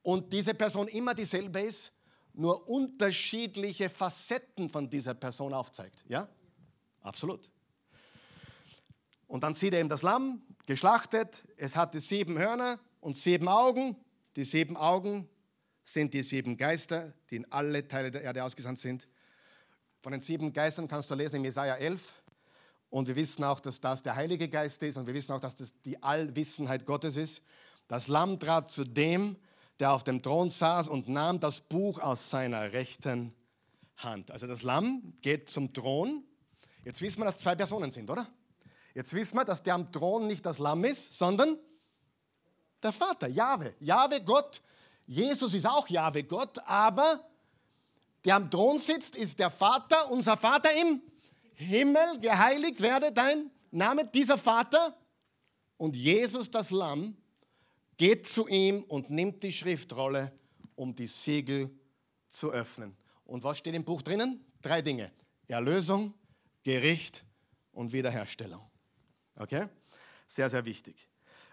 und 0.02 0.32
diese 0.32 0.54
Person 0.54 0.86
immer 0.86 1.12
dieselbe 1.12 1.58
ist, 1.58 1.92
nur 2.34 2.68
unterschiedliche 2.68 3.90
Facetten 3.90 4.70
von 4.70 4.88
dieser 4.88 5.14
Person 5.14 5.52
aufzeigt? 5.52 6.04
Ja? 6.06 6.28
Absolut. 7.00 7.50
Und 9.26 9.42
dann 9.42 9.54
sieht 9.54 9.74
er 9.74 9.80
eben 9.80 9.88
das 9.88 10.02
Lamm, 10.02 10.40
geschlachtet. 10.66 11.42
Es 11.56 11.74
hatte 11.74 11.98
sieben 11.98 12.38
Hörner 12.38 12.78
und 13.00 13.16
sieben 13.16 13.48
Augen. 13.48 13.96
Die 14.36 14.44
sieben 14.44 14.76
Augen 14.76 15.28
sind 15.84 16.14
die 16.14 16.22
sieben 16.22 16.56
Geister, 16.56 17.12
die 17.30 17.36
in 17.36 17.52
alle 17.52 17.86
Teile 17.86 18.10
der 18.10 18.22
Erde 18.22 18.44
ausgesandt 18.44 18.78
sind. 18.78 19.08
Von 20.00 20.12
den 20.12 20.20
sieben 20.20 20.52
Geistern 20.52 20.88
kannst 20.88 21.10
du 21.10 21.14
lesen 21.14 21.36
in 21.36 21.44
Jesaja 21.44 21.74
11. 21.76 22.22
Und 22.90 23.08
wir 23.08 23.16
wissen 23.16 23.42
auch, 23.44 23.60
dass 23.60 23.80
das 23.80 24.02
der 24.02 24.16
Heilige 24.16 24.48
Geist 24.48 24.82
ist 24.82 24.96
und 24.98 25.06
wir 25.06 25.14
wissen 25.14 25.32
auch, 25.32 25.40
dass 25.40 25.56
das 25.56 25.80
die 25.82 26.02
Allwissenheit 26.02 26.84
Gottes 26.84 27.16
ist. 27.16 27.40
Das 27.88 28.08
Lamm 28.08 28.38
trat 28.38 28.70
zu 28.70 28.84
dem, 28.84 29.36
der 29.80 29.92
auf 29.92 30.04
dem 30.04 30.22
Thron 30.22 30.50
saß 30.50 30.88
und 30.88 31.08
nahm 31.08 31.40
das 31.40 31.62
Buch 31.62 32.00
aus 32.00 32.30
seiner 32.30 32.72
rechten 32.72 33.34
Hand. 33.96 34.30
Also 34.30 34.46
das 34.46 34.62
Lamm 34.62 35.14
geht 35.22 35.48
zum 35.48 35.72
Thron. 35.72 36.22
Jetzt 36.84 37.00
wissen 37.00 37.20
wir, 37.20 37.24
dass 37.24 37.38
zwei 37.38 37.54
Personen 37.54 37.90
sind, 37.90 38.10
oder? 38.10 38.28
Jetzt 38.94 39.14
wissen 39.14 39.36
wir, 39.36 39.44
dass 39.44 39.62
der 39.62 39.74
am 39.74 39.90
Thron 39.90 40.26
nicht 40.26 40.44
das 40.44 40.58
Lamm 40.58 40.84
ist, 40.84 41.16
sondern 41.16 41.58
der 42.82 42.92
Vater, 42.92 43.28
Jahwe. 43.28 43.74
Jahwe 43.80 44.22
Gott. 44.22 44.60
Jesus 45.06 45.54
ist 45.54 45.66
auch 45.66 45.88
Jahwe 45.88 46.24
Gott, 46.24 46.58
aber 46.66 47.28
der 48.24 48.36
am 48.36 48.50
Thron 48.50 48.78
sitzt, 48.78 49.16
ist 49.16 49.38
der 49.38 49.50
Vater, 49.50 50.10
unser 50.10 50.36
Vater 50.36 50.70
im 50.72 51.02
Himmel. 51.54 52.20
Geheiligt 52.20 52.80
werde 52.80 53.12
dein 53.12 53.50
Name, 53.70 54.06
dieser 54.06 54.38
Vater. 54.38 54.96
Und 55.76 55.96
Jesus, 55.96 56.50
das 56.50 56.70
Lamm, 56.70 57.16
geht 57.96 58.28
zu 58.28 58.46
ihm 58.48 58.84
und 58.84 59.10
nimmt 59.10 59.42
die 59.42 59.52
Schriftrolle, 59.52 60.32
um 60.76 60.94
die 60.94 61.06
Siegel 61.06 61.70
zu 62.28 62.52
öffnen. 62.52 62.96
Und 63.24 63.44
was 63.44 63.58
steht 63.58 63.74
im 63.74 63.84
Buch 63.84 64.02
drinnen? 64.02 64.44
Drei 64.60 64.82
Dinge. 64.82 65.10
Erlösung, 65.48 66.14
Gericht 66.62 67.24
und 67.72 67.92
Wiederherstellung. 67.92 68.62
Okay? 69.36 69.68
Sehr, 70.26 70.48
sehr 70.48 70.64
wichtig. 70.64 71.08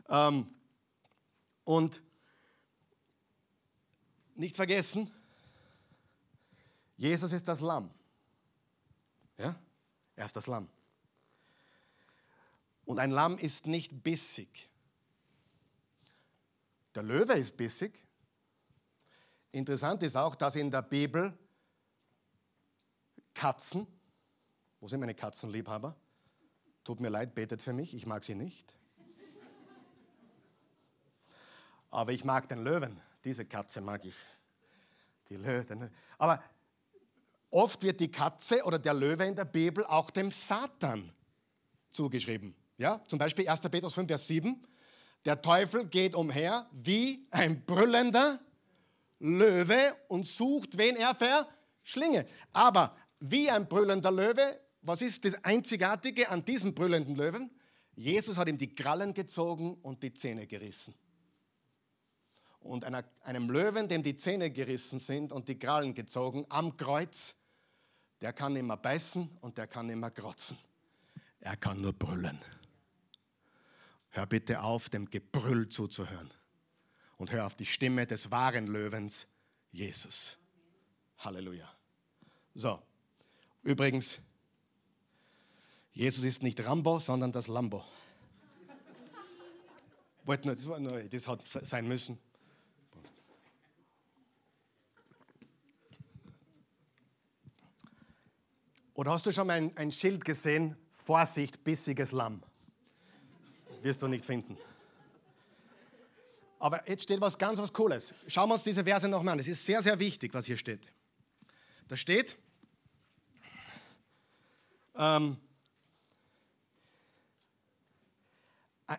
Ähm, 0.08 0.48
und 1.64 2.02
nicht 4.40 4.56
vergessen, 4.56 5.12
Jesus 6.98 7.32
ist 7.34 7.48
das 7.48 7.60
Lamm. 7.62 7.92
Ja? 9.38 9.56
Er 10.16 10.26
ist 10.26 10.36
das 10.36 10.48
Lamm. 10.48 10.68
Und 12.86 13.00
ein 13.00 13.12
Lamm 13.12 13.38
ist 13.38 13.68
nicht 13.68 14.04
bissig. 14.04 14.70
Der 16.96 17.04
Löwe 17.04 17.34
ist 17.34 17.56
bissig. 17.56 17.94
Interessant 19.52 20.04
ist 20.04 20.16
auch, 20.16 20.36
dass 20.36 20.56
in 20.56 20.72
der 20.72 20.82
Bibel 20.82 21.38
Katzen, 23.34 23.88
wo 24.80 24.88
sind 24.88 25.00
meine 25.00 25.16
Katzenliebhaber? 25.16 25.96
Tut 26.84 27.00
mir 27.00 27.10
leid, 27.10 27.36
betet 27.36 27.62
für 27.62 27.74
mich, 27.74 27.94
ich 27.94 28.06
mag 28.06 28.24
sie 28.24 28.36
nicht. 28.36 28.76
Aber 31.92 32.12
ich 32.12 32.24
mag 32.24 32.48
den 32.50 32.64
Löwen, 32.64 33.00
diese 33.30 33.46
Katze 33.46 33.80
mag 33.80 34.04
ich. 34.06 34.16
Die 35.30 35.36
Löwen. 35.36 35.92
Aber 36.18 36.44
oft 37.52 37.84
wird 37.84 38.00
die 38.00 38.10
Katze 38.10 38.64
oder 38.64 38.80
der 38.80 38.96
Löwe 38.96 39.24
in 39.26 39.36
der 39.36 39.46
Bibel 39.46 39.86
auch 39.86 40.10
dem 40.10 40.32
Satan 40.32 41.12
zugeschrieben. 41.92 42.56
Ja? 42.78 43.04
Zum 43.08 43.20
Beispiel 43.20 43.48
1. 43.48 43.60
Petrus 43.62 43.94
5, 43.94 44.08
Vers 44.08 44.28
7. 44.28 44.66
Der 45.26 45.40
Teufel 45.40 45.86
geht 45.86 46.16
umher 46.16 46.68
wie 46.72 47.24
ein 47.30 47.64
brüllender 47.66 48.40
Löwe 49.20 49.96
und 50.08 50.26
sucht, 50.26 50.80
wen 50.80 50.96
er 50.96 51.14
verschlinge. 51.14 52.26
Aber 52.52 52.98
wie 53.20 53.52
ein 53.52 53.68
brüllender 53.68 54.12
Löwe, 54.12 54.60
was 54.82 55.04
ist 55.04 55.24
das 55.24 55.44
Einzigartige 55.44 56.30
an 56.30 56.44
diesem 56.44 56.74
brüllenden 56.74 57.16
Löwen? 57.16 57.52
Jesus 57.96 58.40
hat 58.40 58.48
ihm 58.48 58.58
die 58.58 58.74
Krallen 58.74 59.14
gezogen 59.14 59.76
und 59.84 60.02
die 60.02 60.16
Zähne 60.16 60.48
gerissen. 60.48 60.96
Und 62.60 62.84
einer, 62.84 63.04
einem 63.22 63.50
Löwen, 63.50 63.88
dem 63.88 64.04
die 64.04 64.16
Zähne 64.16 64.52
gerissen 64.52 65.00
sind 65.00 65.32
und 65.32 65.48
die 65.48 65.58
Krallen 65.58 65.94
gezogen 65.94 66.46
am 66.50 66.76
Kreuz, 66.76 67.36
der 68.22 68.34
kann 68.34 68.54
mehr 68.54 68.78
beißen 68.78 69.30
und 69.42 69.58
der 69.58 69.68
kann 69.68 69.88
mehr 69.88 70.12
krotzen. 70.12 70.58
Er 71.40 71.56
kann 71.56 71.80
nur 71.82 71.94
brüllen. 71.94 72.40
Hör 74.10 74.26
bitte 74.26 74.62
auf, 74.62 74.90
dem 74.90 75.10
Gebrüll 75.10 75.70
zuzuhören. 75.70 76.32
Und 77.18 77.32
hör 77.32 77.46
auf 77.46 77.56
die 77.56 77.66
Stimme 77.66 78.06
des 78.08 78.32
wahren 78.32 78.68
Löwens, 78.68 79.28
Jesus. 79.72 80.38
Halleluja. 81.20 81.70
So, 82.56 82.82
übrigens, 83.64 84.20
Jesus 85.92 86.24
ist 86.24 86.44
nicht 86.44 86.66
Rambo, 86.66 87.00
sondern 87.00 87.32
das 87.32 87.48
Lambo. 87.48 87.84
Das 90.26 91.28
hat 91.28 91.46
sein 91.46 91.88
müssen. 91.88 92.20
Oder 99.00 99.12
hast 99.12 99.26
du 99.26 99.32
schon 99.32 99.48
mal 99.48 99.54
ein, 99.54 99.78
ein 99.78 99.94
Schild 99.94 100.26
gesehen? 100.26 100.76
Vorsicht, 100.92 101.64
bissiges 101.64 102.12
Lamm. 102.12 102.44
Wirst 103.82 104.02
du 104.02 104.10
nicht 104.10 104.26
finden. 104.26 104.58
Aber 106.60 106.86
jetzt 106.86 107.04
steht 107.04 107.22
was 107.22 107.38
ganz 107.38 107.60
was 107.60 107.72
Cooles. 107.72 108.14
Schauen 108.28 108.50
wir 108.50 108.56
uns 108.56 108.64
diese 108.64 108.84
Verse 108.84 109.08
nochmal 109.08 109.32
an. 109.32 109.40
Es 109.40 109.48
ist 109.48 109.66
sehr, 109.66 109.82
sehr 109.82 109.98
wichtig, 110.02 110.34
was 110.34 110.48
hier 110.48 110.58
steht. 110.58 110.92
Da 111.88 111.96
steht, 111.96 112.38
ähm, 114.96 115.38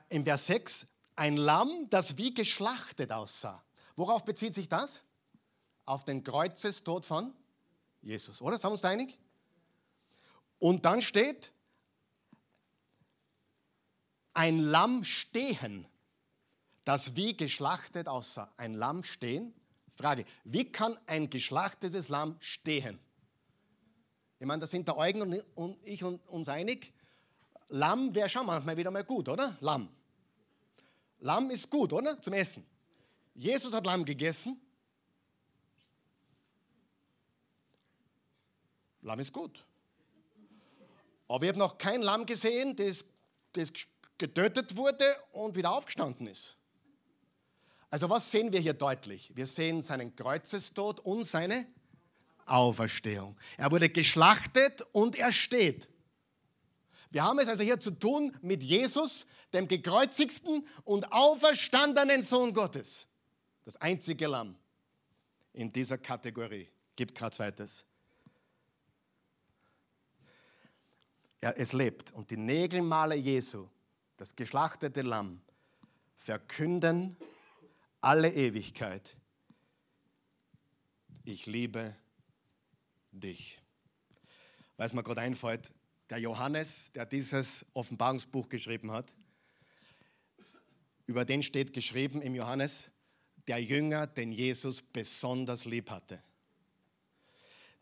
im 0.09 0.24
Vers 0.24 0.46
6, 0.46 0.86
ein 1.14 1.36
Lamm, 1.36 1.88
das 1.90 2.16
wie 2.16 2.32
geschlachtet 2.32 3.12
aussah. 3.12 3.62
Worauf 3.96 4.24
bezieht 4.24 4.55
sich 4.55 4.70
das? 4.70 5.03
Auf 5.84 6.07
den 6.07 6.24
Kreuzestod 6.24 7.05
von 7.05 7.34
Jesus, 8.01 8.40
oder? 8.40 8.57
Sind 8.57 8.70
wir 8.70 8.72
uns 8.72 8.80
da 8.80 8.88
einig? 8.88 9.18
Und 10.61 10.84
dann 10.84 11.02
steht, 11.02 11.52
ein 14.34 14.58
Lamm 14.58 15.02
stehen, 15.02 15.86
das 16.84 17.16
wie 17.16 17.36
geschlachtet 17.36 18.06
aussah. 18.06 18.52
Ein 18.56 18.74
Lamm 18.74 19.02
stehen? 19.02 19.52
Frage, 19.96 20.24
wie 20.44 20.70
kann 20.70 20.96
ein 21.06 21.28
geschlachtetes 21.28 22.08
Lamm 22.08 22.36
stehen? 22.40 22.98
Ich 24.38 24.46
meine, 24.46 24.61
da 24.61 24.66
sind 24.66 24.86
der 24.86 24.96
Eugen 24.96 25.42
und 25.54 25.78
ich 25.84 26.02
uns 26.02 26.48
einig. 26.48 26.92
Lamm 27.68 28.14
wäre 28.14 28.28
schon 28.28 28.46
manchmal 28.46 28.76
wieder 28.76 28.90
mal 28.90 29.04
gut, 29.04 29.28
oder? 29.28 29.56
Lamm. 29.61 29.88
Lamm 31.20 31.50
ist 31.50 31.68
gut, 31.68 31.92
oder? 31.92 32.20
Zum 32.20 32.32
Essen. 32.32 32.66
Jesus 33.34 33.72
hat 33.72 33.84
Lamm 33.86 34.04
gegessen. 34.04 34.61
Lamm 39.02 39.20
ist 39.20 39.32
gut. 39.32 39.64
Aber 41.30 41.44
ich 41.44 41.50
habe 41.50 41.60
noch 41.60 41.78
kein 41.78 42.02
Lamm 42.02 42.26
gesehen, 42.26 42.74
das, 42.74 43.04
das 43.52 43.70
getötet 44.18 44.76
wurde 44.76 45.04
und 45.30 45.54
wieder 45.54 45.70
aufgestanden 45.70 46.26
ist. 46.26 46.56
Also 47.88 48.10
was 48.10 48.28
sehen 48.32 48.52
wir 48.52 48.58
hier 48.58 48.74
deutlich? 48.74 49.30
Wir 49.36 49.46
sehen 49.46 49.80
seinen 49.80 50.16
Kreuzestod 50.16 50.98
und 50.98 51.22
seine 51.22 51.66
Auferstehung. 52.46 53.36
Er 53.56 53.70
wurde 53.70 53.88
geschlachtet 53.88 54.82
und 54.90 55.16
er 55.16 55.30
steht. 55.30 55.88
Wir 57.12 57.22
haben 57.22 57.38
es 57.38 57.48
also 57.48 57.62
hier 57.62 57.78
zu 57.78 57.92
tun 57.92 58.36
mit 58.42 58.64
Jesus, 58.64 59.24
dem 59.52 59.68
gekreuzigsten 59.68 60.66
und 60.82 61.12
auferstandenen 61.12 62.22
Sohn 62.22 62.52
Gottes. 62.52 63.06
Das 63.64 63.76
einzige 63.76 64.26
Lamm 64.26 64.56
in 65.52 65.70
dieser 65.70 65.98
Kategorie. 65.98 66.68
Gibt 66.96 67.14
gerade 67.14 67.36
zweites. 67.36 67.86
Ja, 71.43 71.51
es 71.53 71.72
lebt. 71.72 72.12
Und 72.12 72.30
die 72.30 72.36
Nägelmale 72.36 73.14
Jesu, 73.14 73.68
das 74.16 74.36
geschlachtete 74.36 75.03
Lamm, 75.03 75.41
verkünden 76.16 77.16
alle 78.01 78.32
Ewigkeit. 78.32 79.16
Ich 81.24 81.47
liebe 81.47 81.97
dich. 83.12 83.59
Weiß 84.76 84.93
mir 84.93 85.03
gerade 85.03 85.20
einfällt, 85.20 85.72
der 86.09 86.18
Johannes, 86.18 86.93
der 86.93 87.07
dieses 87.07 87.64
Offenbarungsbuch 87.72 88.49
geschrieben 88.49 88.91
hat, 88.91 89.14
über 91.07 91.24
den 91.24 91.43
steht 91.43 91.72
geschrieben 91.72 92.22
im 92.22 92.34
Johannes, 92.34 92.91
der 93.47 93.59
Jünger, 93.59 94.07
den 94.07 94.32
Jesus 94.32 94.82
besonders 94.82 95.64
lieb 95.64 95.91
hatte. 95.91 96.22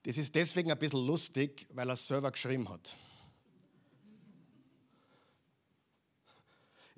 Das 0.04 0.16
ist 0.16 0.34
deswegen 0.34 0.70
ein 0.70 0.78
bisschen 0.78 1.04
lustig, 1.06 1.66
weil 1.72 1.90
er 1.90 1.94
es 1.94 2.06
selber 2.06 2.30
geschrieben 2.30 2.68
hat. 2.68 2.96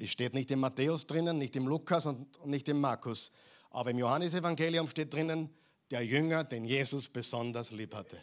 Es 0.02 0.08
steht 0.08 0.32
nicht 0.32 0.50
im 0.50 0.60
Matthäus 0.60 1.06
drinnen, 1.06 1.36
nicht 1.36 1.54
im 1.56 1.68
Lukas 1.68 2.06
und 2.06 2.46
nicht 2.46 2.66
im 2.70 2.80
Markus. 2.80 3.32
Aber 3.68 3.90
im 3.90 3.98
Johannesevangelium 3.98 4.88
steht 4.88 5.12
drinnen, 5.12 5.50
der 5.90 6.00
Jünger, 6.00 6.42
den 6.42 6.64
Jesus 6.64 7.06
besonders 7.06 7.70
lieb 7.70 7.94
hatte. 7.94 8.18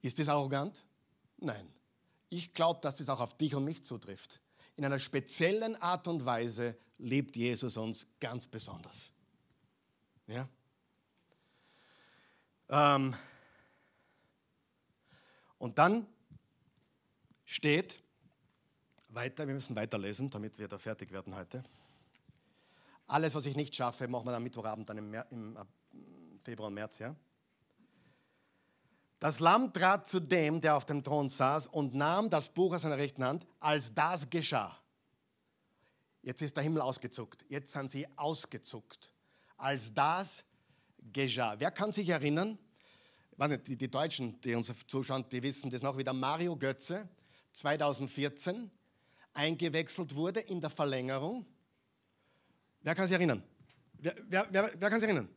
Ist 0.00 0.18
das 0.18 0.30
arrogant? 0.30 0.86
Nein. 1.36 1.70
Ich 2.30 2.54
glaube, 2.54 2.80
dass 2.80 2.96
das 2.96 3.10
auch 3.10 3.20
auf 3.20 3.36
dich 3.36 3.54
und 3.54 3.66
mich 3.66 3.84
zutrifft. 3.84 4.40
In 4.76 4.86
einer 4.86 4.98
speziellen 4.98 5.76
Art 5.76 6.08
und 6.08 6.24
Weise 6.24 6.78
liebt 6.96 7.36
Jesus 7.36 7.76
uns 7.76 8.06
ganz 8.20 8.46
besonders. 8.46 9.10
Ja? 10.26 10.48
Ähm 12.70 13.14
und 15.58 15.78
dann 15.78 16.06
steht, 17.44 18.00
weiter, 19.10 19.46
wir 19.46 19.54
müssen 19.54 19.76
weiterlesen, 19.76 20.30
damit 20.30 20.58
wir 20.58 20.68
da 20.68 20.78
fertig 20.78 21.10
werden 21.10 21.34
heute. 21.34 21.62
Alles, 23.06 23.34
was 23.34 23.46
ich 23.46 23.56
nicht 23.56 23.74
schaffe, 23.74 24.06
machen 24.08 24.26
wir 24.26 24.34
am 24.34 24.42
Mittwochabend, 24.42 24.88
dann 24.88 24.98
im, 24.98 25.10
Mer 25.10 25.26
im 25.30 25.58
Februar 26.44 26.68
und 26.68 26.74
März. 26.74 27.00
Ja? 27.00 27.14
Das 29.18 29.40
Lamm 29.40 29.72
trat 29.72 30.06
zu 30.06 30.20
dem, 30.20 30.60
der 30.60 30.76
auf 30.76 30.86
dem 30.86 31.02
Thron 31.02 31.28
saß, 31.28 31.66
und 31.66 31.94
nahm 31.94 32.30
das 32.30 32.48
Buch 32.48 32.74
aus 32.74 32.82
seiner 32.82 32.98
rechten 32.98 33.24
Hand, 33.24 33.46
als 33.58 33.92
das 33.92 34.30
geschah. 34.30 34.76
Jetzt 36.22 36.42
ist 36.42 36.56
der 36.56 36.62
Himmel 36.62 36.82
ausgezuckt. 36.82 37.44
Jetzt 37.48 37.72
sind 37.72 37.90
sie 37.90 38.06
ausgezuckt. 38.16 39.12
Als 39.56 39.92
das 39.92 40.44
geschah. 41.12 41.58
Wer 41.58 41.70
kann 41.70 41.92
sich 41.92 42.08
erinnern? 42.08 42.58
Die, 43.66 43.90
Deutschen, 43.90 44.38
die 44.42 44.54
uns 44.54 44.70
zuschauen, 44.86 45.24
die 45.30 45.42
wissen 45.42 45.70
das 45.70 45.82
noch, 45.82 45.96
wie 45.96 46.04
der 46.04 46.12
Mario 46.12 46.56
Götze 46.56 47.08
2014 47.52 48.70
eingewechselt 49.32 50.14
wurde 50.14 50.40
in 50.40 50.60
der 50.60 50.70
Verlängerung. 50.70 51.46
Wer 52.82 52.94
kann 52.94 53.06
sich 53.06 53.14
erinnern? 53.14 53.42
Wer, 53.94 54.16
wer, 54.28 54.46
wer, 54.50 54.72
wer 54.78 54.90
kann 54.90 55.00
sich 55.00 55.08
erinnern? 55.08 55.28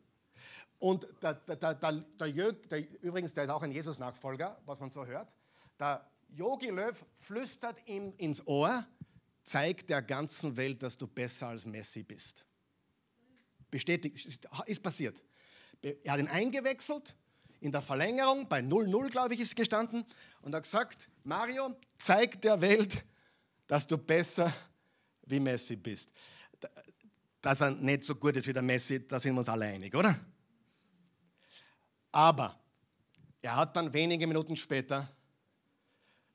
Und 0.80 1.08
der, 1.22 1.34
der, 1.36 1.76
der, 1.76 1.91
der, 1.94 2.28
Jörg, 2.28 2.56
der, 2.70 3.02
übrigens, 3.02 3.34
der 3.34 3.46
ist 3.46 3.50
auch 3.50 3.64
ein 3.64 3.72
Jesus-Nachfolger, 3.72 4.62
was 4.66 4.80
man 4.80 4.89
so 4.89 5.06
hört. 5.06 5.36
Der 5.80 6.06
Yogi 6.30 6.70
Löw 6.70 7.06
flüstert 7.16 7.78
ihm 7.88 8.14
ins 8.18 8.46
Ohr, 8.48 8.86
zeig 9.44 9.88
der 9.88 10.02
ganzen 10.02 10.58
Welt, 10.58 10.84
dass 10.84 10.98
du 10.98 11.08
besser 11.08 11.48
als 11.48 11.66
Messi 11.66 12.04
bist. 12.04 12.46
Bestätigt, 13.72 14.48
ist 14.66 14.84
passiert. 14.84 15.24
Er 15.82 16.14
hat 16.14 16.20
ihn 16.20 16.28
eingewechselt 16.28 17.16
in 17.60 17.72
der 17.72 17.82
Verlängerung, 17.82 18.50
bei 18.50 18.60
0-0, 18.60 19.10
glaube 19.10 19.34
ich, 19.36 19.39
ist 19.39 19.56
gestanden, 19.56 20.06
und 20.41 20.54
hat 20.54 20.64
gesagt, 20.64 21.10
Mario, 21.24 21.74
zeig 21.98 22.41
der 22.41 22.60
Welt, 22.60 23.06
dass 23.68 23.88
du 23.88 23.97
besser 23.97 24.51
wie 25.26 25.39
Messi 25.39 25.76
bist. 25.76 26.11
Dass 27.41 27.61
er 27.61 27.72
nicht 27.72 28.03
so 28.03 28.16
gut 28.16 28.36
ist 28.36 28.47
wie 28.47 28.53
der 28.53 28.61
Messi, 28.61 29.07
da 29.07 29.20
sind 29.20 29.34
wir 29.34 29.39
uns 29.39 29.49
alle 29.49 29.66
einig, 29.66 29.93
oder? 29.95 30.18
Aber 32.11 32.59
er 33.41 33.55
hat 33.55 33.76
dann 33.76 33.91
wenige 33.91 34.28
Minuten 34.28 34.55
später 34.55 35.09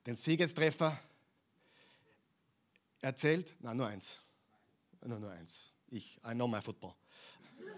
den 0.06 0.16
Siegestreffer 0.16 0.98
erzählt. 3.00 3.54
Nein, 3.60 3.76
nur 3.76 3.86
eins. 3.86 4.18
Nur, 5.04 5.18
nur 5.18 5.30
eins. 5.30 5.72
Ich, 5.88 6.18
I 6.24 6.32
know 6.32 6.46
my 6.48 6.60
football. 6.60 6.94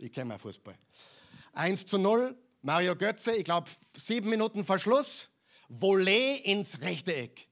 Ich 0.00 0.12
kenne 0.12 0.26
mein 0.26 0.38
Fußball. 0.38 0.78
1 1.54 1.86
zu 1.86 1.98
0, 1.98 2.36
Mario 2.62 2.94
Götze, 2.94 3.34
ich 3.34 3.42
glaube 3.42 3.68
sieben 3.96 4.30
Minuten 4.30 4.64
Verschluss, 4.64 5.26
Volley 5.68 6.36
ins 6.44 6.80
rechte 6.80 7.14
Eck. 7.14 7.48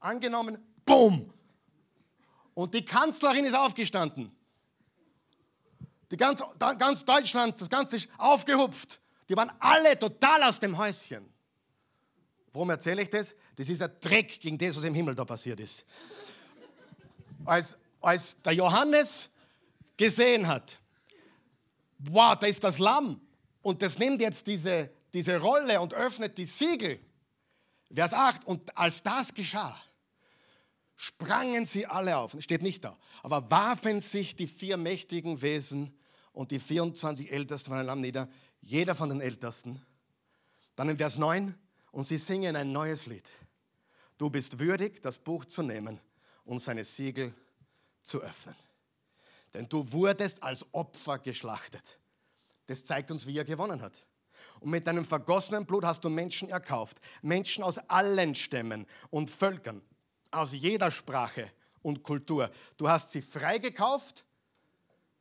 Angenommen, 0.00 0.58
boom! 0.84 1.32
Und 2.54 2.74
die 2.74 2.84
Kanzlerin 2.84 3.44
ist 3.44 3.54
aufgestanden. 3.54 4.30
Die 6.10 6.16
ganz, 6.16 6.42
ganz 6.58 7.04
Deutschland, 7.04 7.58
das 7.60 7.70
Ganze 7.70 7.96
ist 7.96 8.08
aufgehupft. 8.18 9.00
Die 9.28 9.36
waren 9.36 9.50
alle 9.58 9.98
total 9.98 10.42
aus 10.42 10.60
dem 10.60 10.76
Häuschen. 10.76 11.32
Warum 12.52 12.68
erzähle 12.68 13.02
ich 13.02 13.08
das? 13.08 13.34
Das 13.56 13.68
ist 13.68 13.82
ein 13.82 13.90
Dreck 14.00 14.38
gegen 14.40 14.58
das, 14.58 14.76
was 14.76 14.84
im 14.84 14.94
Himmel 14.94 15.14
da 15.14 15.24
passiert 15.24 15.58
ist. 15.60 15.86
Als, 17.44 17.78
als 18.00 18.36
der 18.42 18.52
Johannes 18.52 19.30
gesehen 19.96 20.46
hat, 20.46 20.78
wow, 21.98 22.36
da 22.38 22.46
ist 22.46 22.62
das 22.62 22.78
Lamm 22.78 23.20
und 23.62 23.80
das 23.80 23.98
nimmt 23.98 24.20
jetzt 24.20 24.46
diese, 24.46 24.90
diese 25.14 25.40
Rolle 25.40 25.80
und 25.80 25.94
öffnet 25.94 26.36
die 26.36 26.44
Siegel. 26.44 27.00
Vers 27.94 28.14
8, 28.14 28.46
und 28.46 28.76
als 28.76 29.02
das 29.02 29.34
geschah, 29.34 29.78
sprangen 30.96 31.66
sie 31.66 31.86
alle 31.86 32.16
auf, 32.16 32.36
steht 32.40 32.62
nicht 32.62 32.84
da, 32.84 32.96
aber 33.22 33.50
warfen 33.50 34.00
sich 34.00 34.36
die 34.36 34.46
vier 34.46 34.76
mächtigen 34.76 35.42
Wesen 35.42 35.96
und 36.32 36.50
die 36.50 36.58
24 36.58 37.30
Ältesten 37.30 37.70
von 37.70 37.84
Lamm 37.84 38.00
nieder, 38.00 38.28
jeder 38.60 38.94
von 38.94 39.08
den 39.08 39.20
Ältesten. 39.20 39.84
Dann 40.76 40.88
in 40.88 40.96
Vers 40.96 41.18
9, 41.18 41.54
und 41.90 42.04
sie 42.04 42.16
singen 42.16 42.56
ein 42.56 42.72
neues 42.72 43.06
Lied. 43.06 43.30
Du 44.16 44.30
bist 44.30 44.58
würdig, 44.58 45.02
das 45.02 45.18
Buch 45.18 45.44
zu 45.44 45.62
nehmen 45.62 46.00
und 46.44 46.60
seine 46.60 46.84
Siegel 46.84 47.34
zu 48.02 48.20
öffnen. 48.20 48.56
Denn 49.52 49.68
du 49.68 49.92
wurdest 49.92 50.42
als 50.42 50.66
Opfer 50.72 51.18
geschlachtet. 51.18 51.98
Das 52.66 52.84
zeigt 52.84 53.10
uns, 53.10 53.26
wie 53.26 53.36
er 53.36 53.44
gewonnen 53.44 53.82
hat. 53.82 54.06
Und 54.60 54.70
mit 54.70 54.86
deinem 54.86 55.04
vergossenen 55.04 55.66
Blut 55.66 55.84
hast 55.84 56.04
du 56.04 56.10
Menschen 56.10 56.48
erkauft. 56.48 56.98
Menschen 57.22 57.64
aus 57.64 57.78
allen 57.88 58.34
Stämmen 58.34 58.86
und 59.10 59.30
Völkern, 59.30 59.82
aus 60.30 60.52
jeder 60.52 60.90
Sprache 60.90 61.50
und 61.82 62.02
Kultur. 62.02 62.50
Du 62.76 62.88
hast 62.88 63.10
sie 63.10 63.22
freigekauft 63.22 64.24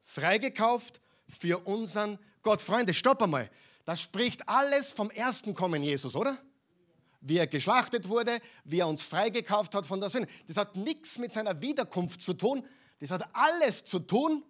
freigekauft 0.03 0.99
für 1.28 1.59
unseren 1.59 2.19
Gott. 2.41 2.61
Freunde, 2.61 2.93
stopp 2.93 3.22
einmal. 3.22 3.49
Das 3.86 4.01
spricht 4.01 4.47
alles 4.47 4.93
vom 4.93 5.09
ersten 5.11 5.53
Kommen 5.53 5.84
Jesus, 5.84 6.15
oder? 6.15 6.38
Wie 7.22 7.38
er 7.38 7.47
geschlachtet 7.47 8.09
wurde, 8.09 8.39
wie 8.63 8.80
er 8.80 8.88
uns 8.88 9.03
freigekauft 9.03 9.76
hat 9.76 9.86
von 9.86 9.99
der 9.99 10.09
Sünde. 10.09 10.28
Das 10.47 10.57
hat 10.57 10.76
nichts 10.76 11.17
mit 11.17 11.32
seiner 11.32 11.61
Wiederkunft 11.61 12.22
zu 12.22 12.34
tun. 12.34 12.65
Das 12.99 13.11
hat 13.11 13.28
alles 13.34 13.86
zu 13.86 13.99
tun 13.99 14.43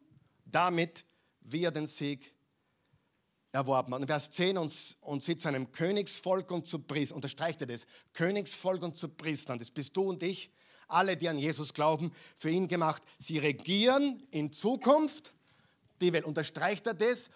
damit, 0.46 1.06
wie 1.42 1.64
er 1.64 1.72
den 1.72 1.88
Sieg 1.88 2.34
erworben 3.52 3.94
hat. 3.94 4.02
Und 4.02 4.08
Vers 4.08 4.32
10, 4.32 4.58
und, 4.58 4.98
und 5.02 5.24
sie 5.24 5.38
zu 5.38 5.48
einem 5.48 5.72
Königsvolk 5.72 6.52
und 6.52 6.68
zu 6.68 6.80
Priestern, 6.80 7.18
unterstreicht 7.18 7.62
er 7.62 7.68
das, 7.68 7.86
Königsvolk 8.14 8.82
und 8.84 8.96
zu 8.96 9.10
Priestern, 9.10 9.60
das 9.60 9.72
bist 9.72 9.96
du 9.96 10.04
und 10.04 10.24
ich, 10.24 10.52
alle, 10.88 11.18
die 11.18 11.30
an 11.30 11.38
Jesus 11.38 11.74
glauben, 11.74 12.12
für 12.36 12.50
ihn 12.50 12.68
gemacht. 12.68 13.02
Sie 13.18 13.38
regieren 13.38 14.22
in 14.32 14.52
Zukunft 14.52 15.34
die 16.02 16.14
Welt. 16.14 16.26
Unterstreicht 16.26 16.88
er 16.88 16.94
das? 16.94 17.30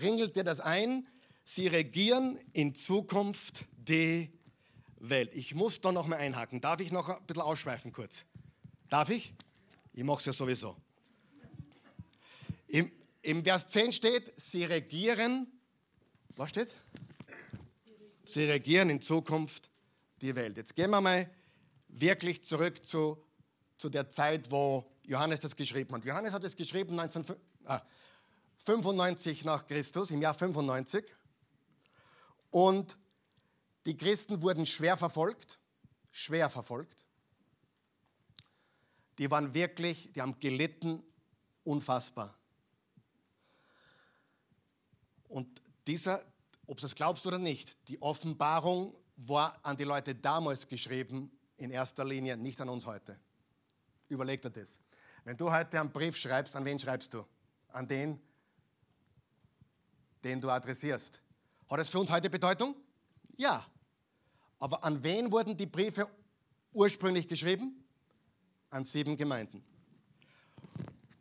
Ringelt 0.00 0.36
er 0.36 0.44
das 0.44 0.60
ein? 0.60 1.06
Sie 1.44 1.66
regieren 1.66 2.38
in 2.52 2.74
Zukunft 2.74 3.64
die 3.76 4.30
Welt. 4.98 5.30
Ich 5.34 5.54
muss 5.54 5.80
da 5.80 5.92
noch 5.92 6.06
mal 6.06 6.16
einhaken. 6.16 6.60
Darf 6.60 6.80
ich 6.80 6.92
noch 6.92 7.08
ein 7.08 7.24
bisschen 7.26 7.42
ausschweifen 7.42 7.92
kurz? 7.92 8.24
Darf 8.90 9.10
ich? 9.10 9.32
Ich 9.94 10.04
mache 10.04 10.20
es 10.20 10.26
ja 10.26 10.32
sowieso. 10.32 10.76
Im, 12.66 12.92
Im 13.22 13.42
Vers 13.42 13.66
10 13.68 13.92
steht, 13.92 14.32
sie 14.36 14.64
regieren, 14.64 15.46
was 16.38 16.50
steht? 16.50 16.72
Sie 18.24 18.44
regieren 18.44 18.90
in 18.90 19.02
Zukunft 19.02 19.70
die 20.20 20.36
Welt. 20.36 20.56
Jetzt 20.56 20.76
gehen 20.76 20.90
wir 20.90 21.00
mal 21.00 21.28
wirklich 21.88 22.44
zurück 22.44 22.84
zu, 22.84 23.20
zu 23.76 23.88
der 23.88 24.08
Zeit, 24.08 24.50
wo 24.52 24.88
Johannes 25.02 25.40
das 25.40 25.56
geschrieben 25.56 25.96
hat. 25.96 26.04
Johannes 26.04 26.32
hat 26.32 26.44
es 26.44 26.54
geschrieben 26.54 26.94
19, 26.94 27.24
ah, 27.64 27.82
95 28.64 29.44
nach 29.44 29.66
Christus, 29.66 30.12
im 30.12 30.22
Jahr 30.22 30.34
95. 30.34 31.04
Und 32.50 32.96
die 33.84 33.96
Christen 33.96 34.40
wurden 34.40 34.64
schwer 34.64 34.96
verfolgt, 34.96 35.58
schwer 36.12 36.48
verfolgt. 36.48 37.04
Die 39.18 39.28
waren 39.28 39.54
wirklich, 39.54 40.12
die 40.12 40.20
haben 40.20 40.38
gelitten, 40.38 41.02
unfassbar. 41.64 42.38
Und 45.24 45.60
dieser, 45.88 46.22
ob 46.66 46.78
du 46.78 46.86
es 46.86 46.94
glaubst 46.94 47.26
oder 47.26 47.38
nicht, 47.38 47.88
die 47.88 48.00
Offenbarung 48.00 48.94
war 49.16 49.58
an 49.64 49.76
die 49.76 49.84
Leute 49.84 50.14
damals 50.14 50.68
geschrieben, 50.68 51.32
in 51.56 51.70
erster 51.70 52.04
Linie, 52.04 52.36
nicht 52.36 52.60
an 52.60 52.68
uns 52.68 52.86
heute. 52.86 53.18
Überleg 54.08 54.40
dir 54.42 54.50
das. 54.50 54.78
Wenn 55.24 55.36
du 55.36 55.50
heute 55.50 55.80
einen 55.80 55.90
Brief 55.90 56.16
schreibst, 56.16 56.54
an 56.54 56.64
wen 56.64 56.78
schreibst 56.78 57.12
du? 57.14 57.24
An 57.70 57.88
den, 57.88 58.20
den 60.22 60.40
du 60.40 60.50
adressierst. 60.50 61.20
Hat 61.68 61.80
das 61.80 61.88
für 61.88 61.98
uns 61.98 62.10
heute 62.10 62.30
Bedeutung? 62.30 62.76
Ja. 63.36 63.66
Aber 64.58 64.84
an 64.84 65.02
wen 65.02 65.32
wurden 65.32 65.56
die 65.56 65.66
Briefe 65.66 66.08
ursprünglich 66.72 67.26
geschrieben? 67.26 67.84
An 68.70 68.84
sieben 68.84 69.16
Gemeinden. 69.16 69.64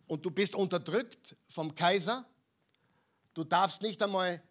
Und 0.08 0.26
du 0.26 0.32
bist 0.32 0.56
unterdrückt 0.56 1.36
vom 1.48 1.74
Kaiser. 1.74 2.26
Du 3.34 3.44
darfst 3.44 3.82
nicht 3.82 4.02
einmal 4.02 4.42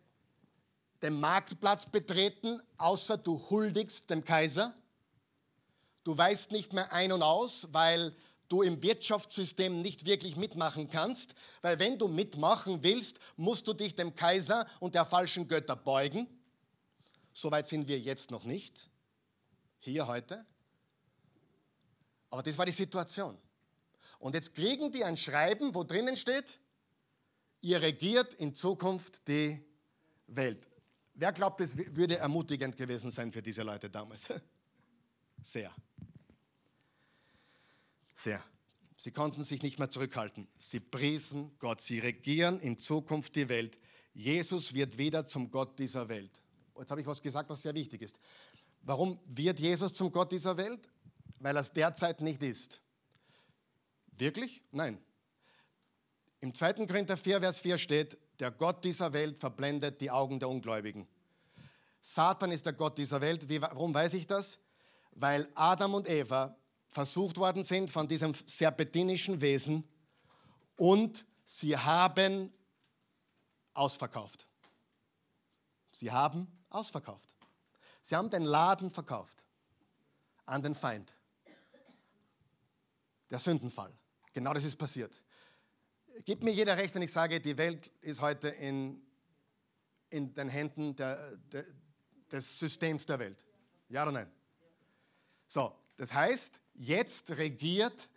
den 1.02 1.20
Marktplatz 1.20 1.86
betreten, 1.86 2.60
außer 2.78 3.18
du 3.18 3.38
huldigst 3.50 4.08
dem 4.10 4.24
Kaiser. 4.24 4.74
Du 6.04 6.16
weißt 6.16 6.52
nicht 6.52 6.72
mehr 6.72 6.92
ein 6.92 7.12
und 7.12 7.22
aus, 7.22 7.68
weil 7.72 8.14
du 8.48 8.62
im 8.62 8.82
Wirtschaftssystem 8.82 9.82
nicht 9.82 10.06
wirklich 10.06 10.36
mitmachen 10.36 10.88
kannst, 10.88 11.34
weil 11.62 11.78
wenn 11.78 11.98
du 11.98 12.08
mitmachen 12.08 12.82
willst, 12.82 13.18
musst 13.36 13.66
du 13.66 13.72
dich 13.72 13.94
dem 13.94 14.14
Kaiser 14.14 14.66
und 14.78 14.94
der 14.94 15.04
falschen 15.04 15.48
Götter 15.48 15.76
beugen. 15.76 16.28
Soweit 17.32 17.66
sind 17.66 17.88
wir 17.88 17.98
jetzt 17.98 18.30
noch 18.30 18.44
nicht, 18.44 18.88
hier 19.80 20.06
heute. 20.06 20.46
Aber 22.30 22.42
das 22.42 22.56
war 22.56 22.66
die 22.66 22.72
Situation. 22.72 23.36
Und 24.18 24.34
jetzt 24.34 24.54
kriegen 24.54 24.90
die 24.92 25.04
ein 25.04 25.16
Schreiben, 25.16 25.74
wo 25.74 25.84
drinnen 25.84 26.16
steht, 26.16 26.58
ihr 27.60 27.82
regiert 27.82 28.34
in 28.34 28.54
Zukunft 28.54 29.26
die 29.28 29.62
Welt. 30.28 30.66
Wer 31.18 31.32
glaubt, 31.32 31.60
es 31.62 31.76
würde 31.78 32.18
ermutigend 32.18 32.76
gewesen 32.76 33.10
sein 33.10 33.32
für 33.32 33.42
diese 33.42 33.62
Leute 33.62 33.88
damals? 33.88 34.30
Sehr. 35.42 35.74
Sehr. 38.14 38.44
Sie 38.96 39.12
konnten 39.12 39.42
sich 39.42 39.62
nicht 39.62 39.78
mehr 39.78 39.88
zurückhalten. 39.88 40.46
Sie 40.58 40.80
priesen 40.80 41.56
Gott. 41.58 41.80
Sie 41.80 41.98
regieren 41.98 42.60
in 42.60 42.78
Zukunft 42.78 43.34
die 43.34 43.48
Welt. 43.48 43.78
Jesus 44.12 44.74
wird 44.74 44.98
wieder 44.98 45.26
zum 45.26 45.50
Gott 45.50 45.78
dieser 45.78 46.08
Welt. 46.08 46.40
Jetzt 46.78 46.90
habe 46.90 47.00
ich 47.00 47.06
was 47.06 47.22
gesagt, 47.22 47.48
was 47.48 47.62
sehr 47.62 47.74
wichtig 47.74 48.02
ist. 48.02 48.18
Warum 48.82 49.18
wird 49.26 49.58
Jesus 49.58 49.94
zum 49.94 50.12
Gott 50.12 50.32
dieser 50.32 50.56
Welt? 50.56 50.88
Weil 51.40 51.56
er 51.56 51.60
es 51.60 51.72
derzeit 51.72 52.20
nicht 52.20 52.42
ist. 52.42 52.80
Wirklich? 54.18 54.62
Nein. 54.70 54.98
Im 56.40 56.54
2. 56.54 56.86
Korinther 56.86 57.16
4, 57.16 57.40
Vers 57.40 57.60
4 57.60 57.78
steht, 57.78 58.18
der 58.38 58.50
Gott 58.50 58.84
dieser 58.84 59.12
Welt 59.12 59.38
verblendet 59.38 60.00
die 60.00 60.10
Augen 60.10 60.38
der 60.38 60.48
Ungläubigen. 60.48 61.06
Satan 62.00 62.52
ist 62.52 62.66
der 62.66 62.72
Gott 62.72 62.98
dieser 62.98 63.20
Welt. 63.20 63.48
Wie, 63.48 63.60
warum 63.60 63.92
weiß 63.92 64.14
ich 64.14 64.26
das? 64.26 64.58
Weil 65.12 65.48
Adam 65.54 65.94
und 65.94 66.08
Eva 66.08 66.56
versucht 66.88 67.36
worden 67.36 67.64
sind 67.64 67.90
von 67.90 68.06
diesem 68.06 68.34
serpentinischen 68.46 69.40
Wesen 69.40 69.82
und 70.76 71.26
sie 71.44 71.76
haben 71.76 72.52
ausverkauft. 73.74 74.46
Sie 75.90 76.10
haben 76.10 76.46
ausverkauft. 76.68 77.34
Sie 78.02 78.14
haben 78.14 78.30
den 78.30 78.44
Laden 78.44 78.90
verkauft 78.90 79.44
an 80.44 80.62
den 80.62 80.74
Feind. 80.74 81.16
Der 83.30 83.38
Sündenfall. 83.38 83.92
Genau 84.32 84.52
das 84.52 84.64
ist 84.64 84.76
passiert. 84.76 85.20
Gibt 86.24 86.42
mir 86.42 86.52
jeder 86.52 86.76
recht, 86.76 86.94
wenn 86.94 87.02
ich 87.02 87.12
sage, 87.12 87.40
die 87.40 87.58
Welt 87.58 87.90
ist 88.00 88.20
heute 88.20 88.48
in, 88.48 89.02
in 90.10 90.34
den 90.34 90.48
Händen 90.48 90.96
der, 90.96 91.36
der, 91.36 91.64
des 92.30 92.58
Systems 92.58 93.06
der 93.06 93.18
Welt. 93.18 93.44
Ja 93.88 94.02
oder 94.02 94.12
nein? 94.12 94.30
So, 95.46 95.72
das 95.96 96.12
heißt, 96.12 96.60
jetzt 96.74 97.36
regiert 97.36 98.08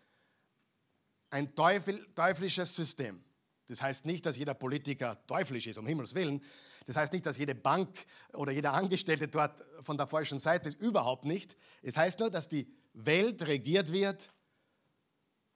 ein 1.29 1.53
Teufel, 1.55 2.07
teuflisches 2.15 2.75
System. 2.75 3.23
Das 3.67 3.81
heißt 3.81 4.05
nicht, 4.05 4.25
dass 4.25 4.35
jeder 4.35 4.55
Politiker 4.55 5.15
teuflisch 5.27 5.67
ist, 5.67 5.77
um 5.77 5.85
Himmels 5.85 6.15
Willen. 6.15 6.43
Das 6.87 6.95
heißt 6.95 7.13
nicht, 7.13 7.25
dass 7.25 7.37
jede 7.37 7.53
Bank 7.53 7.89
oder 8.33 8.51
jeder 8.51 8.73
Angestellte 8.73 9.27
dort 9.27 9.63
von 9.83 9.95
der 9.95 10.07
falschen 10.07 10.39
Seite 10.39 10.69
ist. 10.69 10.81
Überhaupt 10.81 11.25
nicht. 11.25 11.55
Es 11.83 11.95
heißt 11.95 12.19
nur, 12.19 12.31
dass 12.31 12.47
die 12.47 12.67
Welt 12.93 13.45
regiert 13.45 13.91
wird 13.93 14.31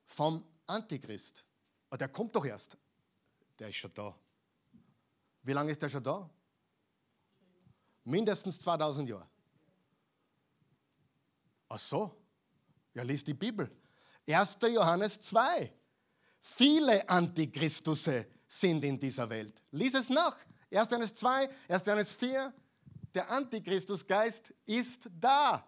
vom 0.05 0.45
Antichrist. 0.67 1.47
Aber 1.93 1.99
der 1.99 2.09
kommt 2.09 2.35
doch 2.35 2.43
erst. 2.43 2.75
Der 3.59 3.69
ist 3.69 3.75
schon 3.75 3.91
da. 3.93 4.17
Wie 5.43 5.53
lange 5.53 5.69
ist 5.69 5.79
der 5.79 5.89
schon 5.89 6.03
da? 6.03 6.27
Mindestens 8.03 8.59
2000 8.61 9.09
Jahre. 9.09 9.29
Ach 11.69 11.77
so. 11.77 12.19
Ja, 12.95 13.03
liest 13.03 13.27
die 13.27 13.35
Bibel. 13.35 13.69
1. 14.25 14.57
Johannes 14.73 15.21
2. 15.21 15.71
Viele 16.41 17.07
Antichristusse 17.07 18.25
sind 18.47 18.83
in 18.83 18.97
dieser 18.97 19.29
Welt. 19.29 19.61
Lies 19.69 19.93
es 19.93 20.09
nach. 20.09 20.35
1. 20.71 20.89
Johannes 20.89 21.13
2, 21.13 21.47
1. 21.67 21.85
Johannes 21.85 22.13
4. 22.13 22.53
Der 23.13 23.29
Antichristusgeist 23.29 24.51
ist 24.65 25.11
da. 25.19 25.63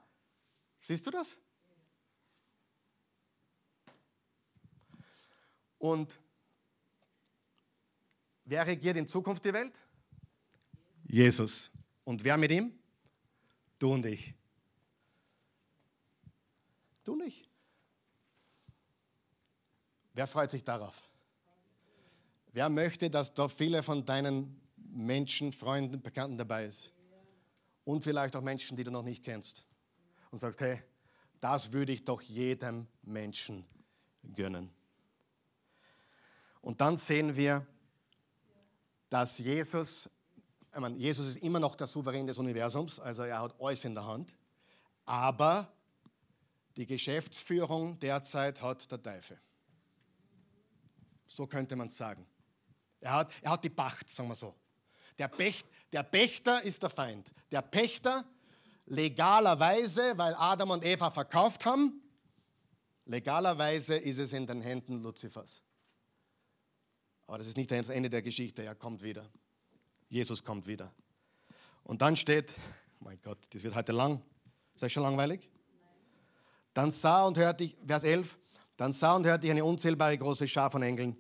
Siehst 0.82 1.06
du 1.06 1.12
das? 1.12 1.38
Und 5.86 6.18
wer 8.44 8.66
regiert 8.66 8.98
in 8.98 9.08
Zukunft 9.08 9.46
die 9.46 9.54
Welt? 9.54 9.80
Jesus. 11.04 11.70
Und 12.04 12.24
wer 12.24 12.38
mit 12.38 12.50
ihm? 12.50 12.74
Du 13.78 13.94
und 13.94 14.04
ich. 14.04 14.34
Du 17.04 17.16
nicht. 17.16 17.48
Wer 20.16 20.26
freut 20.26 20.50
sich 20.50 20.64
darauf? 20.64 21.08
Wer 22.52 22.68
möchte, 22.68 23.12
dass 23.12 23.36
da 23.36 23.48
viele 23.48 23.84
von 23.84 24.04
deinen 24.04 24.60
Menschen, 24.78 25.52
Freunden, 25.52 26.02
Bekannten 26.02 26.40
dabei 26.40 26.66
ist? 26.66 26.94
Und 27.84 28.04
vielleicht 28.04 28.36
auch 28.36 28.42
Menschen, 28.42 28.76
die 28.76 28.84
du 28.84 28.90
noch 28.90 29.04
nicht 29.04 29.24
kennst. 29.24 29.68
Und 30.32 30.40
sagst, 30.40 30.62
hey, 30.62 30.82
das 31.40 31.74
würde 31.74 31.92
ich 31.92 32.04
doch 32.04 32.24
jedem 32.24 32.88
Menschen 33.04 33.68
gönnen. 34.34 34.75
Und 36.66 36.82
dann 36.82 36.98
sehen 36.98 37.36
wir, 37.36 37.64
dass 39.12 39.38
Jesus, 39.38 40.10
ich 40.74 40.80
meine, 40.80 40.98
Jesus 40.98 41.28
ist 41.28 41.38
immer 41.44 41.60
noch 41.60 41.76
der 41.76 41.86
Souverän 41.86 42.26
des 42.26 42.40
Universums, 42.40 43.00
also 43.00 43.22
er 43.22 43.40
hat 43.40 43.56
alles 43.62 43.86
in 43.86 43.94
der 43.94 44.04
Hand, 44.04 44.36
aber 45.06 45.72
die 46.76 46.88
Geschäftsführung 46.88 48.00
derzeit 48.00 48.64
hat 48.64 48.92
der 48.92 49.00
Teufel. 49.00 49.40
So 51.28 51.46
könnte 51.46 51.76
man 51.76 51.86
es 51.86 51.98
sagen. 51.98 52.26
Er 53.00 53.12
hat, 53.12 53.32
er 53.44 53.52
hat 53.52 53.64
die 53.64 53.70
Pacht, 53.70 54.10
sagen 54.10 54.30
wir 54.30 54.36
so. 54.36 54.56
Der, 55.20 55.28
Pecht, 55.28 55.68
der 55.92 56.02
Pächter 56.02 56.64
ist 56.64 56.82
der 56.82 56.90
Feind. 56.90 57.32
Der 57.52 57.62
Pächter 57.62 58.26
legalerweise, 58.88 60.18
weil 60.18 60.34
Adam 60.34 60.72
und 60.72 60.84
Eva 60.84 61.12
verkauft 61.12 61.64
haben, 61.64 62.02
legalerweise 63.06 63.98
ist 63.98 64.18
es 64.18 64.34
in 64.34 64.48
den 64.48 64.62
Händen 64.62 65.04
Luzifers. 65.04 65.62
Aber 67.28 67.38
das 67.38 67.48
ist 67.48 67.58
nicht 67.58 67.72
das 67.72 67.90
Ende 67.90 68.10
der 68.10 68.22
Geschichte, 68.22 68.64
er 68.64 68.76
kommt 68.76 69.04
wieder. 69.04 69.30
Jesus 70.10 70.44
kommt 70.44 70.68
wieder. 70.68 70.94
Und 71.84 72.02
dann 72.02 72.16
steht, 72.16 72.56
mein 73.00 73.20
Gott, 73.22 73.40
das 73.52 73.64
wird 73.64 73.76
heute 73.76 73.92
lang. 73.92 74.22
Ist 74.74 74.84
das 74.84 74.92
schon 74.92 75.04
langweilig? 75.04 75.50
Dann 76.74 76.92
sah 76.92 77.26
und 77.26 77.38
hörte 77.38 77.64
ich, 77.64 77.78
Vers 77.86 78.04
11, 78.04 78.38
dann 78.78 78.92
sah 78.92 79.16
und 79.16 79.26
hörte 79.26 79.48
ich 79.48 79.52
eine 79.52 79.64
unzählbare 79.64 80.18
große 80.18 80.48
Schar 80.48 80.70
von 80.70 80.84
Engeln. 80.84 81.16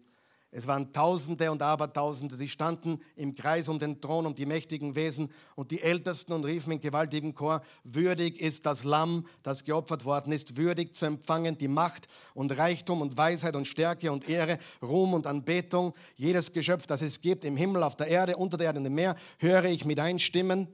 Es 0.57 0.67
waren 0.67 0.93
Tausende 0.93 1.51
und 1.51 1.61
Abertausende, 1.61 2.37
die 2.37 2.47
standen 2.47 3.01
im 3.17 3.35
Kreis 3.35 3.67
um 3.67 3.77
den 3.77 3.99
Thron 3.99 4.25
und 4.25 4.39
die 4.39 4.45
mächtigen 4.45 4.95
Wesen 4.95 5.29
und 5.55 5.69
die 5.69 5.81
Ältesten 5.81 6.31
und 6.31 6.45
riefen 6.45 6.71
in 6.71 6.79
gewaltigem 6.79 7.35
Chor, 7.35 7.61
würdig 7.83 8.39
ist 8.39 8.65
das 8.65 8.85
Lamm, 8.85 9.25
das 9.43 9.65
geopfert 9.65 10.05
worden 10.05 10.31
ist, 10.31 10.55
würdig 10.55 10.95
zu 10.95 11.07
empfangen 11.07 11.57
die 11.57 11.67
Macht 11.67 12.07
und 12.33 12.57
Reichtum 12.57 13.01
und 13.01 13.17
Weisheit 13.17 13.57
und 13.57 13.67
Stärke 13.67 14.13
und 14.13 14.29
Ehre, 14.29 14.57
Ruhm 14.81 15.13
und 15.13 15.27
Anbetung. 15.27 15.93
Jedes 16.15 16.53
Geschöpf, 16.53 16.87
das 16.87 17.01
es 17.01 17.19
gibt, 17.19 17.43
im 17.43 17.57
Himmel, 17.57 17.83
auf 17.83 17.97
der 17.97 18.07
Erde, 18.07 18.37
unter 18.37 18.55
der 18.55 18.67
Erde 18.67 18.79
und 18.79 18.85
im 18.85 18.95
Meer, 18.95 19.17
höre 19.39 19.65
ich 19.65 19.83
mit 19.83 19.99
einstimmen, 19.99 20.69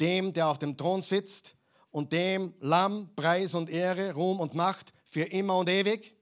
dem, 0.00 0.32
der 0.32 0.48
auf 0.48 0.58
dem 0.58 0.76
Thron 0.76 1.02
sitzt 1.02 1.54
und 1.92 2.10
dem 2.10 2.52
Lamm, 2.58 3.10
Preis 3.14 3.54
und 3.54 3.70
Ehre, 3.70 4.14
Ruhm 4.14 4.40
und 4.40 4.56
Macht 4.56 4.92
für 5.04 5.22
immer 5.22 5.56
und 5.56 5.68
ewig. 5.68 6.16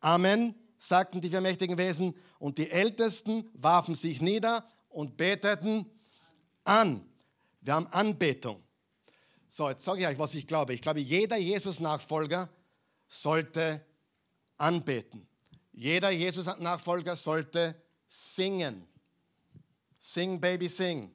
Amen, 0.00 0.54
sagten 0.84 1.20
die 1.20 1.30
vier 1.30 1.40
mächtigen 1.40 1.78
Wesen. 1.78 2.14
Und 2.38 2.58
die 2.58 2.70
Ältesten 2.70 3.48
warfen 3.54 3.94
sich 3.94 4.20
nieder 4.20 4.68
und 4.88 5.16
beteten 5.16 5.90
an. 6.64 7.08
Wir 7.60 7.74
haben 7.74 7.86
Anbetung. 7.88 8.62
So, 9.48 9.68
jetzt 9.70 9.84
sage 9.84 10.00
ich 10.00 10.06
euch, 10.06 10.18
was 10.18 10.34
ich 10.34 10.46
glaube. 10.46 10.74
Ich 10.74 10.82
glaube, 10.82 11.00
jeder 11.00 11.36
Jesus-Nachfolger 11.36 12.50
sollte 13.06 13.84
anbeten. 14.58 15.26
Jeder 15.72 16.10
Jesus-Nachfolger 16.10 17.16
sollte 17.16 17.80
singen. 18.06 18.86
Sing, 19.98 20.40
Baby, 20.40 20.68
sing. 20.68 21.10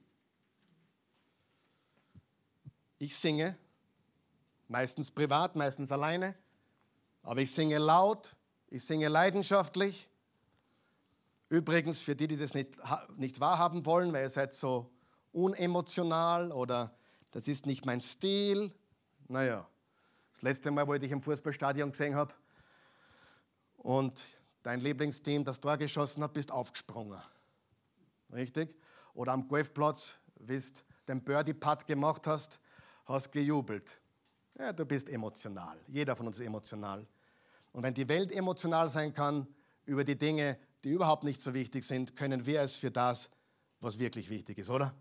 Ich 2.98 3.16
singe 3.16 3.56
meistens 4.68 5.10
privat, 5.10 5.54
meistens 5.56 5.92
alleine. 5.92 6.34
Aber 7.22 7.40
ich 7.40 7.50
singe 7.50 7.78
laut, 7.78 8.34
ich 8.70 8.84
singe 8.84 9.08
leidenschaftlich. 9.08 10.08
Übrigens, 11.48 12.02
für 12.02 12.14
die, 12.14 12.28
die 12.28 12.36
das 12.36 12.54
nicht, 12.54 12.78
nicht 13.16 13.40
wahrhaben 13.40 13.84
wollen, 13.84 14.12
weil 14.12 14.22
ihr 14.22 14.28
seid 14.28 14.54
so 14.54 14.88
unemotional 15.32 16.52
oder 16.52 16.94
das 17.32 17.48
ist 17.48 17.66
nicht 17.66 17.84
mein 17.84 18.00
Stil. 18.00 18.72
Naja, 19.26 19.68
das 20.32 20.42
letzte 20.42 20.70
Mal, 20.70 20.86
wo 20.86 20.94
ich 20.94 21.00
dich 21.00 21.10
im 21.10 21.20
Fußballstadion 21.20 21.90
gesehen 21.90 22.14
habe 22.14 22.32
und 23.78 24.24
dein 24.62 24.80
Lieblingsteam 24.80 25.44
das 25.44 25.60
Tor 25.60 25.76
geschossen 25.76 26.22
hat, 26.22 26.32
bist 26.32 26.52
aufgesprungen. 26.52 27.20
Richtig? 28.32 28.76
Oder 29.14 29.32
am 29.32 29.48
Golfplatz, 29.48 30.18
wie 30.36 30.58
du 30.58 30.62
den 31.08 31.24
Birdie-Putt 31.24 31.86
gemacht 31.86 32.28
hast, 32.28 32.60
hast 33.06 33.32
gejubelt. 33.32 33.98
Ja, 34.56 34.72
du 34.72 34.84
bist 34.84 35.08
emotional. 35.08 35.78
Jeder 35.88 36.14
von 36.14 36.28
uns 36.28 36.38
ist 36.38 36.46
emotional. 36.46 37.06
Und 37.72 37.82
wenn 37.82 37.94
die 37.94 38.08
Welt 38.08 38.32
emotional 38.32 38.88
sein 38.88 39.12
kann 39.12 39.46
über 39.84 40.04
die 40.04 40.18
Dinge, 40.18 40.58
die 40.82 40.90
überhaupt 40.90 41.24
nicht 41.24 41.40
so 41.40 41.54
wichtig 41.54 41.84
sind, 41.84 42.16
können 42.16 42.46
wir 42.46 42.60
es 42.62 42.76
für 42.76 42.90
das, 42.90 43.28
was 43.80 43.98
wirklich 43.98 44.30
wichtig 44.30 44.58
ist, 44.58 44.70
oder? 44.70 44.94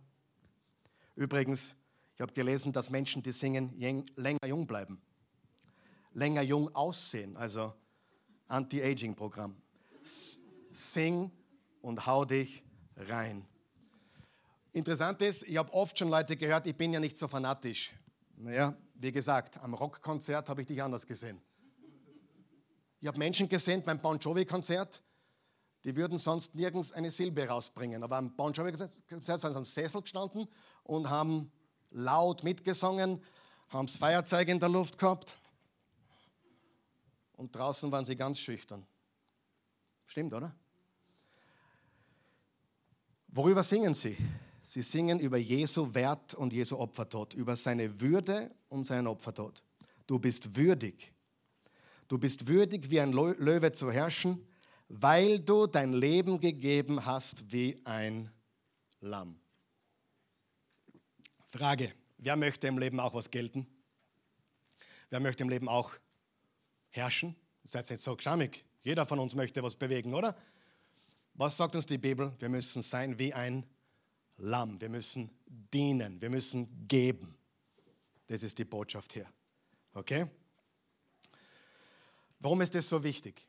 Übrigens, 1.16 1.76
ich 2.16 2.22
habe 2.22 2.34
gelesen, 2.34 2.72
dass 2.74 2.90
Menschen, 2.90 3.24
die 3.24 3.32
singen, 3.32 3.74
länger 4.16 4.46
jung 4.46 4.68
bleiben. 4.68 5.02
Länger 6.14 6.42
jung 6.42 6.74
aussehen, 6.76 7.38
also 7.38 7.74
Anti-Aging-Programm. 8.48 9.56
Sing 10.72 11.32
und 11.82 12.06
hau 12.06 12.26
dich 12.26 12.64
rein. 12.98 13.46
Interessant 14.72 15.22
ist, 15.22 15.44
ich 15.44 15.58
habe 15.58 15.74
oft 15.74 15.98
schon 15.98 16.10
Leute 16.10 16.38
gehört, 16.38 16.68
ich 16.68 16.76
bin 16.76 16.94
ja 16.94 17.00
nicht 17.00 17.18
so 17.18 17.28
fanatisch. 17.28 17.92
Naja, 18.38 18.76
wie 18.96 19.12
gesagt, 19.12 19.58
am 19.58 19.74
Rockkonzert 19.74 20.50
habe 20.50 20.62
ich 20.62 20.68
dich 20.68 20.82
anders 20.82 21.08
gesehen. 21.08 21.42
Ich 23.00 23.08
habe 23.08 23.18
Menschen 23.18 23.48
gesehen 23.48 23.82
beim 23.84 24.00
Bon 24.00 24.20
Jovi-Konzert, 24.20 25.02
die 25.86 25.96
würden 25.96 26.18
sonst 26.18 26.56
nirgends 26.56 26.92
eine 26.92 27.10
Silbe 27.12 27.48
rausbringen. 27.48 28.04
Aber 28.04 28.18
am 28.18 28.36
Bon 28.36 28.52
Jovi 28.52 28.76
sind 28.76 29.26
sie 29.26 29.32
am 29.32 29.66
Sessel 29.66 30.02
gestanden 30.02 30.48
und 30.84 31.10
haben 31.10 31.52
laut 31.92 32.44
mitgesungen, 32.44 33.24
haben 33.70 33.88
das 33.88 33.96
Feuerzeug 33.98 34.50
in 34.50 34.60
der 34.60 34.70
Luft 34.70 34.98
gehabt 34.98 35.38
und 37.38 37.56
draußen 37.56 37.90
waren 37.92 38.04
sie 38.04 38.18
ganz 38.18 38.40
schüchtern. 38.40 38.86
Stimmt, 40.06 40.34
oder? 40.34 40.54
Worüber 43.28 43.64
singen 43.64 43.94
sie? 43.94 44.18
Sie 44.62 44.82
singen 44.82 45.20
über 45.20 45.38
Jesu 45.38 45.94
Wert 45.94 46.34
und 46.34 46.52
Jesu 46.52 46.78
Opfertod, 46.78 47.34
über 47.34 47.56
seine 47.56 48.02
Würde 48.02 48.52
und 48.68 48.86
seinen 48.86 49.08
Opfertod. 49.08 49.64
Du 50.06 50.20
bist 50.20 50.58
würdig. 50.58 51.14
Du 52.10 52.18
bist 52.18 52.48
würdig, 52.48 52.90
wie 52.90 53.00
ein 53.00 53.14
Löwe 53.14 53.72
zu 53.72 53.92
herrschen, 53.92 54.46
weil 54.88 55.42
du 55.42 55.68
dein 55.68 55.94
Leben 55.94 56.40
gegeben 56.40 57.06
hast 57.06 57.52
wie 57.52 57.80
ein 57.86 58.32
Lamm. 59.00 59.40
Frage, 61.46 61.94
wer 62.18 62.36
möchte 62.36 62.68
im 62.68 62.80
Leben 62.80 63.00
auch 63.00 63.14
was 63.14 63.30
gelten? 63.30 63.68
Wer 65.12 65.20
möchte 65.20 65.44
im 65.44 65.50
Leben 65.50 65.70
auch 65.70 65.94
herrschen? 66.90 67.36
Seid 67.64 67.88
nicht 67.90 68.02
so 68.02 68.18
schamig. 68.18 68.66
Jeder 68.82 69.06
von 69.06 69.20
uns 69.20 69.36
möchte 69.36 69.62
was 69.62 69.76
bewegen, 69.76 70.16
oder? 70.16 70.36
Was 71.36 71.58
sagt 71.58 71.76
uns 71.76 71.86
die 71.86 72.00
Bibel? 72.00 72.34
Wir 72.40 72.50
müssen 72.50 72.82
sein 72.82 73.20
wie 73.20 73.34
ein 73.34 73.68
Lamm. 74.38 74.82
Wir 74.82 74.90
müssen 74.90 75.30
dienen. 75.46 76.20
Wir 76.20 76.32
müssen 76.32 76.88
geben. 76.88 77.38
Das 78.26 78.42
ist 78.42 78.58
die 78.58 78.66
Botschaft 78.66 79.14
hier. 79.14 79.28
Okay? 79.94 80.26
Warum 82.40 82.62
ist 82.62 82.74
das 82.74 82.88
so 82.88 83.04
wichtig? 83.04 83.48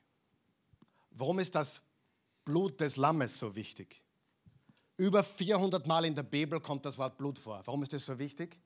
Warum 1.11 1.38
ist 1.38 1.55
das 1.55 1.82
Blut 2.45 2.80
des 2.80 2.97
Lammes 2.97 3.38
so 3.38 3.55
wichtig? 3.55 4.03
Über 4.97 5.24
400 5.24 5.86
Mal 5.86 6.05
in 6.05 6.14
der 6.14 6.24
Bibel 6.24 6.61
kommt 6.61 6.84
das 6.84 6.99
Wort 6.99 7.16
Blut 7.16 7.38
vor. 7.38 7.62
Warum 7.64 7.82
ist 7.82 7.93
das 7.93 8.05
so 8.05 8.18
wichtig? 8.18 8.61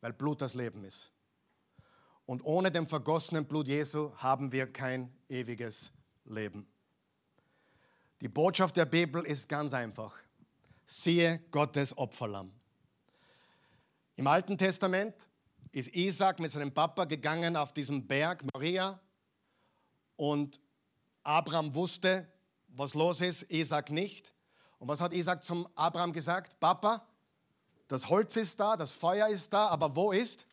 Weil 0.00 0.12
Blut 0.12 0.40
das 0.40 0.54
Leben 0.54 0.84
ist. 0.84 1.10
Und 2.26 2.44
ohne 2.44 2.70
dem 2.70 2.86
vergossenen 2.86 3.46
Blut 3.46 3.68
Jesu 3.68 4.12
haben 4.16 4.52
wir 4.52 4.70
kein 4.70 5.12
ewiges 5.28 5.90
Leben. 6.26 6.66
Die 8.20 8.28
Botschaft 8.28 8.76
der 8.76 8.84
Bibel 8.84 9.24
ist 9.24 9.48
ganz 9.48 9.72
einfach. 9.72 10.14
Siehe 10.84 11.40
Gottes 11.50 11.96
Opferlamm. 11.96 12.52
Im 14.16 14.26
Alten 14.26 14.58
Testament 14.58 15.28
ist 15.72 15.94
Isaac 15.94 16.38
mit 16.40 16.50
seinem 16.50 16.72
Papa 16.72 17.04
gegangen 17.04 17.56
auf 17.56 17.72
diesen 17.72 18.06
Berg 18.06 18.44
Moria 18.52 19.00
und 20.18 20.60
Abraham 21.22 21.74
wusste, 21.74 22.26
was 22.68 22.94
los 22.94 23.20
ist, 23.20 23.50
Isaac 23.50 23.90
nicht. 23.90 24.34
Und 24.78 24.88
was 24.88 25.00
hat 25.00 25.12
Isaac 25.12 25.44
zum 25.44 25.66
Abraham 25.74 26.12
gesagt? 26.12 26.58
Papa, 26.60 27.06
das 27.86 28.08
Holz 28.10 28.36
ist 28.36 28.58
da, 28.60 28.76
das 28.76 28.92
Feuer 28.92 29.28
ist 29.28 29.52
da, 29.52 29.68
aber 29.68 29.94
wo 29.94 30.12
ist? 30.12 30.44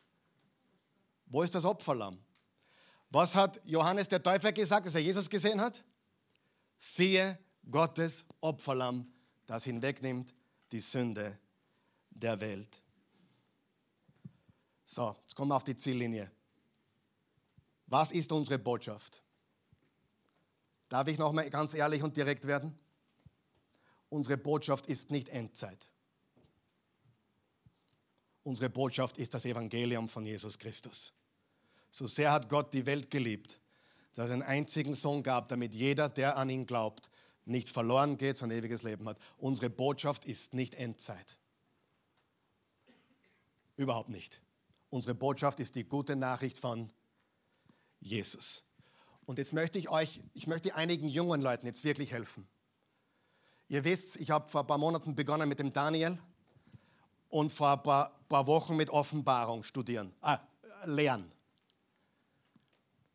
Wo 1.25 1.41
ist 1.41 1.55
das 1.55 1.65
Opferlamm? 1.65 2.19
Was 3.09 3.35
hat 3.35 3.59
Johannes 3.65 4.07
der 4.07 4.21
Täufer 4.21 4.51
gesagt, 4.51 4.85
als 4.85 4.95
er 4.95 5.01
Jesus 5.01 5.29
gesehen 5.29 5.59
hat? 5.59 5.83
Siehe 6.77 7.37
Gottes 7.69 8.23
Opferlamm, 8.41 9.11
das 9.47 9.63
hinwegnimmt 9.63 10.33
die 10.71 10.79
Sünde 10.79 11.39
der 12.11 12.39
Welt. 12.39 12.81
So, 14.85 15.15
jetzt 15.23 15.35
kommen 15.35 15.49
wir 15.49 15.55
auf 15.55 15.63
die 15.63 15.75
Ziellinie. 15.75 16.31
Was 17.87 18.11
ist 18.11 18.31
unsere 18.31 18.59
Botschaft? 18.59 19.24
Darf 20.89 21.07
ich 21.07 21.17
nochmal 21.17 21.49
ganz 21.49 21.73
ehrlich 21.73 22.03
und 22.03 22.15
direkt 22.15 22.45
werden? 22.45 22.77
Unsere 24.09 24.37
Botschaft 24.37 24.85
ist 24.85 25.11
nicht 25.11 25.29
Endzeit. 25.29 25.89
Unsere 28.43 28.69
Botschaft 28.69 29.17
ist 29.17 29.33
das 29.33 29.45
Evangelium 29.45 30.07
von 30.07 30.25
Jesus 30.25 30.59
Christus. 30.59 31.13
So 31.89 32.05
sehr 32.05 32.31
hat 32.31 32.49
Gott 32.49 32.73
die 32.73 32.85
Welt 32.85 33.09
geliebt, 33.09 33.59
dass 34.13 34.29
er 34.29 34.33
einen 34.33 34.43
einzigen 34.43 34.93
Sohn 34.93 35.23
gab, 35.23 35.47
damit 35.47 35.73
jeder, 35.73 36.09
der 36.09 36.37
an 36.37 36.49
ihn 36.49 36.65
glaubt, 36.65 37.09
nicht 37.45 37.69
verloren 37.69 38.17
geht, 38.17 38.37
sondern 38.37 38.59
ewiges 38.59 38.83
Leben 38.83 39.07
hat. 39.07 39.17
Unsere 39.37 39.69
Botschaft 39.69 40.25
ist 40.25 40.53
nicht 40.53 40.75
Endzeit. 40.75 41.39
Überhaupt 43.77 44.09
nicht. 44.09 44.41
Unsere 44.89 45.15
Botschaft 45.15 45.59
ist 45.59 45.75
die 45.75 45.83
gute 45.83 46.15
Nachricht 46.15 46.59
von 46.59 46.91
Jesus. 47.99 48.64
Und 49.25 49.39
jetzt 49.39 49.53
möchte 49.53 49.79
ich 49.79 49.89
euch, 49.89 50.21
ich 50.33 50.47
möchte 50.47 50.75
einigen 50.75 51.07
jungen 51.07 51.41
Leuten 51.41 51.65
jetzt 51.65 51.83
wirklich 51.83 52.11
helfen. 52.11 52.47
Ihr 53.67 53.83
wisst, 53.83 54.17
ich 54.17 54.29
habe 54.29 54.47
vor 54.47 54.61
ein 54.61 54.67
paar 54.67 54.77
Monaten 54.77 55.15
begonnen 55.15 55.49
mit 55.49 55.59
dem 55.59 55.73
Daniel 55.73 56.19
und 57.29 57.51
vor 57.51 57.71
ein 57.71 57.83
paar, 57.83 58.19
paar 58.29 58.45
Wochen 58.45 58.75
mit 58.75 58.91
Offenbarung 58.91 59.63
studieren, 59.63 60.13
ah, 60.21 60.39
lernen. 60.85 61.31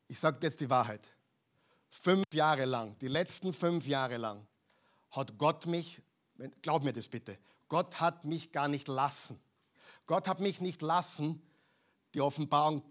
Ich 0.08 0.18
sage 0.18 0.38
jetzt 0.42 0.60
die 0.60 0.68
Wahrheit. 0.68 1.06
Fünf 1.88 2.24
Jahre 2.32 2.64
lang, 2.64 2.98
die 2.98 3.08
letzten 3.08 3.52
fünf 3.52 3.86
Jahre 3.86 4.16
lang, 4.16 4.46
hat 5.10 5.38
Gott 5.38 5.66
mich, 5.66 6.02
glaub 6.62 6.82
mir 6.82 6.92
das 6.92 7.06
bitte, 7.06 7.38
Gott 7.68 8.00
hat 8.00 8.24
mich 8.24 8.50
gar 8.50 8.66
nicht 8.66 8.88
lassen. 8.88 9.40
Gott 10.06 10.26
hat 10.26 10.40
mich 10.40 10.60
nicht 10.60 10.82
lassen, 10.82 11.40
die 12.14 12.20
Offenbarung 12.20 12.82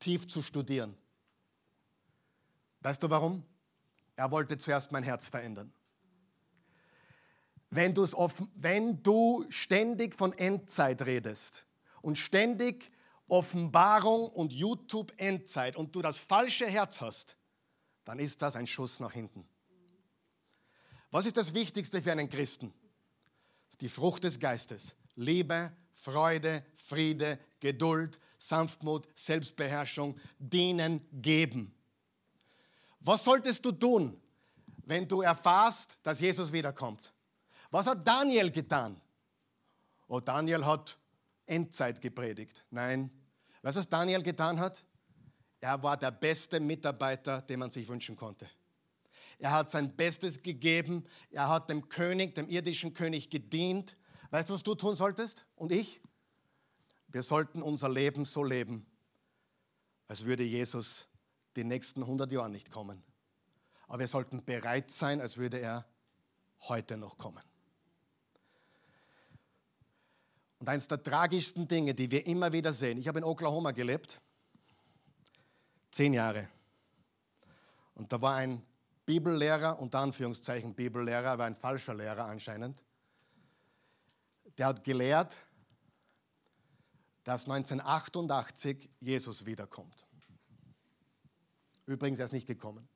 tief 0.00 0.26
zu 0.26 0.42
studieren. 0.42 0.96
Weißt 2.80 3.02
du 3.02 3.10
warum? 3.10 3.44
Er 4.16 4.30
wollte 4.30 4.58
zuerst 4.58 4.92
mein 4.92 5.02
Herz 5.02 5.28
verändern. 5.28 5.72
Wenn, 7.70 7.96
offen, 7.96 8.50
wenn 8.56 9.02
du 9.02 9.46
ständig 9.48 10.16
von 10.16 10.32
Endzeit 10.32 11.02
redest 11.02 11.66
und 12.02 12.18
ständig 12.18 12.90
Offenbarung 13.28 14.28
und 14.30 14.52
YouTube 14.52 15.12
Endzeit 15.18 15.76
und 15.76 15.94
du 15.94 16.02
das 16.02 16.18
falsche 16.18 16.66
Herz 16.66 17.00
hast, 17.00 17.36
dann 18.04 18.18
ist 18.18 18.42
das 18.42 18.56
ein 18.56 18.66
Schuss 18.66 18.98
nach 18.98 19.12
hinten. 19.12 19.48
Was 21.12 21.26
ist 21.26 21.36
das 21.36 21.54
Wichtigste 21.54 22.02
für 22.02 22.12
einen 22.12 22.28
Christen? 22.28 22.72
Die 23.80 23.88
Frucht 23.88 24.24
des 24.24 24.40
Geistes. 24.40 24.96
Liebe, 25.14 25.72
Freude, 25.92 26.64
Friede, 26.74 27.38
Geduld, 27.60 28.18
Sanftmut, 28.38 29.06
Selbstbeherrschung, 29.14 30.18
dienen, 30.38 31.06
geben. 31.12 31.74
Was 33.00 33.24
solltest 33.24 33.64
du 33.64 33.72
tun, 33.72 34.20
wenn 34.84 35.08
du 35.08 35.22
erfährst, 35.22 35.98
dass 36.02 36.20
Jesus 36.20 36.52
wiederkommt? 36.52 37.12
Was 37.70 37.86
hat 37.86 38.06
Daniel 38.06 38.50
getan? 38.50 39.00
Oh, 40.06 40.20
Daniel 40.20 40.64
hat 40.66 40.98
Endzeit 41.46 42.00
gepredigt. 42.00 42.66
Nein. 42.70 43.10
Weißt 43.62 43.76
du, 43.76 43.80
was 43.80 43.88
Daniel 43.88 44.22
getan 44.22 44.58
hat? 44.58 44.84
Er 45.60 45.82
war 45.82 45.96
der 45.96 46.10
beste 46.10 46.58
Mitarbeiter, 46.58 47.42
den 47.42 47.60
man 47.60 47.70
sich 47.70 47.86
wünschen 47.88 48.16
konnte. 48.16 48.48
Er 49.38 49.52
hat 49.52 49.70
sein 49.70 49.96
Bestes 49.96 50.42
gegeben. 50.42 51.06
Er 51.30 51.48
hat 51.48 51.70
dem 51.70 51.88
König, 51.88 52.34
dem 52.34 52.48
irdischen 52.48 52.92
König 52.92 53.30
gedient. 53.30 53.96
Weißt 54.30 54.48
du, 54.48 54.54
was 54.54 54.62
du 54.62 54.74
tun 54.74 54.94
solltest? 54.94 55.46
Und 55.56 55.72
ich? 55.72 56.00
Wir 57.08 57.22
sollten 57.22 57.62
unser 57.62 57.88
Leben 57.88 58.24
so 58.24 58.44
leben, 58.44 58.86
als 60.06 60.26
würde 60.26 60.44
Jesus 60.44 61.08
die 61.56 61.64
nächsten 61.64 62.02
100 62.02 62.30
Jahre 62.32 62.50
nicht 62.50 62.70
kommen. 62.70 63.02
Aber 63.88 64.00
wir 64.00 64.06
sollten 64.06 64.44
bereit 64.44 64.90
sein, 64.90 65.20
als 65.20 65.36
würde 65.36 65.58
er 65.58 65.86
heute 66.68 66.96
noch 66.96 67.18
kommen. 67.18 67.42
Und 70.58 70.68
eines 70.68 70.88
der 70.88 71.02
tragischsten 71.02 71.66
Dinge, 71.66 71.94
die 71.94 72.10
wir 72.10 72.26
immer 72.26 72.52
wieder 72.52 72.72
sehen, 72.72 72.98
ich 72.98 73.08
habe 73.08 73.18
in 73.18 73.24
Oklahoma 73.24 73.72
gelebt, 73.72 74.20
zehn 75.90 76.12
Jahre. 76.12 76.48
Und 77.94 78.12
da 78.12 78.20
war 78.20 78.36
ein 78.36 78.64
Bibellehrer, 79.06 79.80
unter 79.80 80.00
Anführungszeichen 80.00 80.74
Bibellehrer, 80.74 81.38
war 81.38 81.46
ein 81.46 81.54
falscher 81.54 81.94
Lehrer 81.94 82.26
anscheinend, 82.26 82.84
der 84.58 84.66
hat 84.66 84.84
gelehrt, 84.84 85.36
dass 87.24 87.48
1988 87.48 88.90
Jesus 89.00 89.46
wiederkommt. 89.46 90.06
Übrigens, 91.90 92.20
er 92.20 92.26
ist 92.26 92.32
nicht 92.32 92.46
gekommen. 92.46 92.88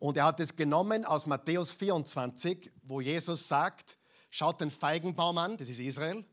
Und 0.00 0.16
er 0.16 0.24
hat 0.24 0.40
es 0.40 0.56
genommen 0.56 1.04
aus 1.04 1.26
Matthäus 1.26 1.70
24, 1.70 2.72
wo 2.82 3.00
Jesus 3.00 3.46
sagt, 3.46 3.96
schaut 4.30 4.60
den 4.60 4.72
Feigenbaum 4.72 5.38
an, 5.38 5.56
das 5.56 5.68
ist 5.68 5.78
Israel. 5.78 6.24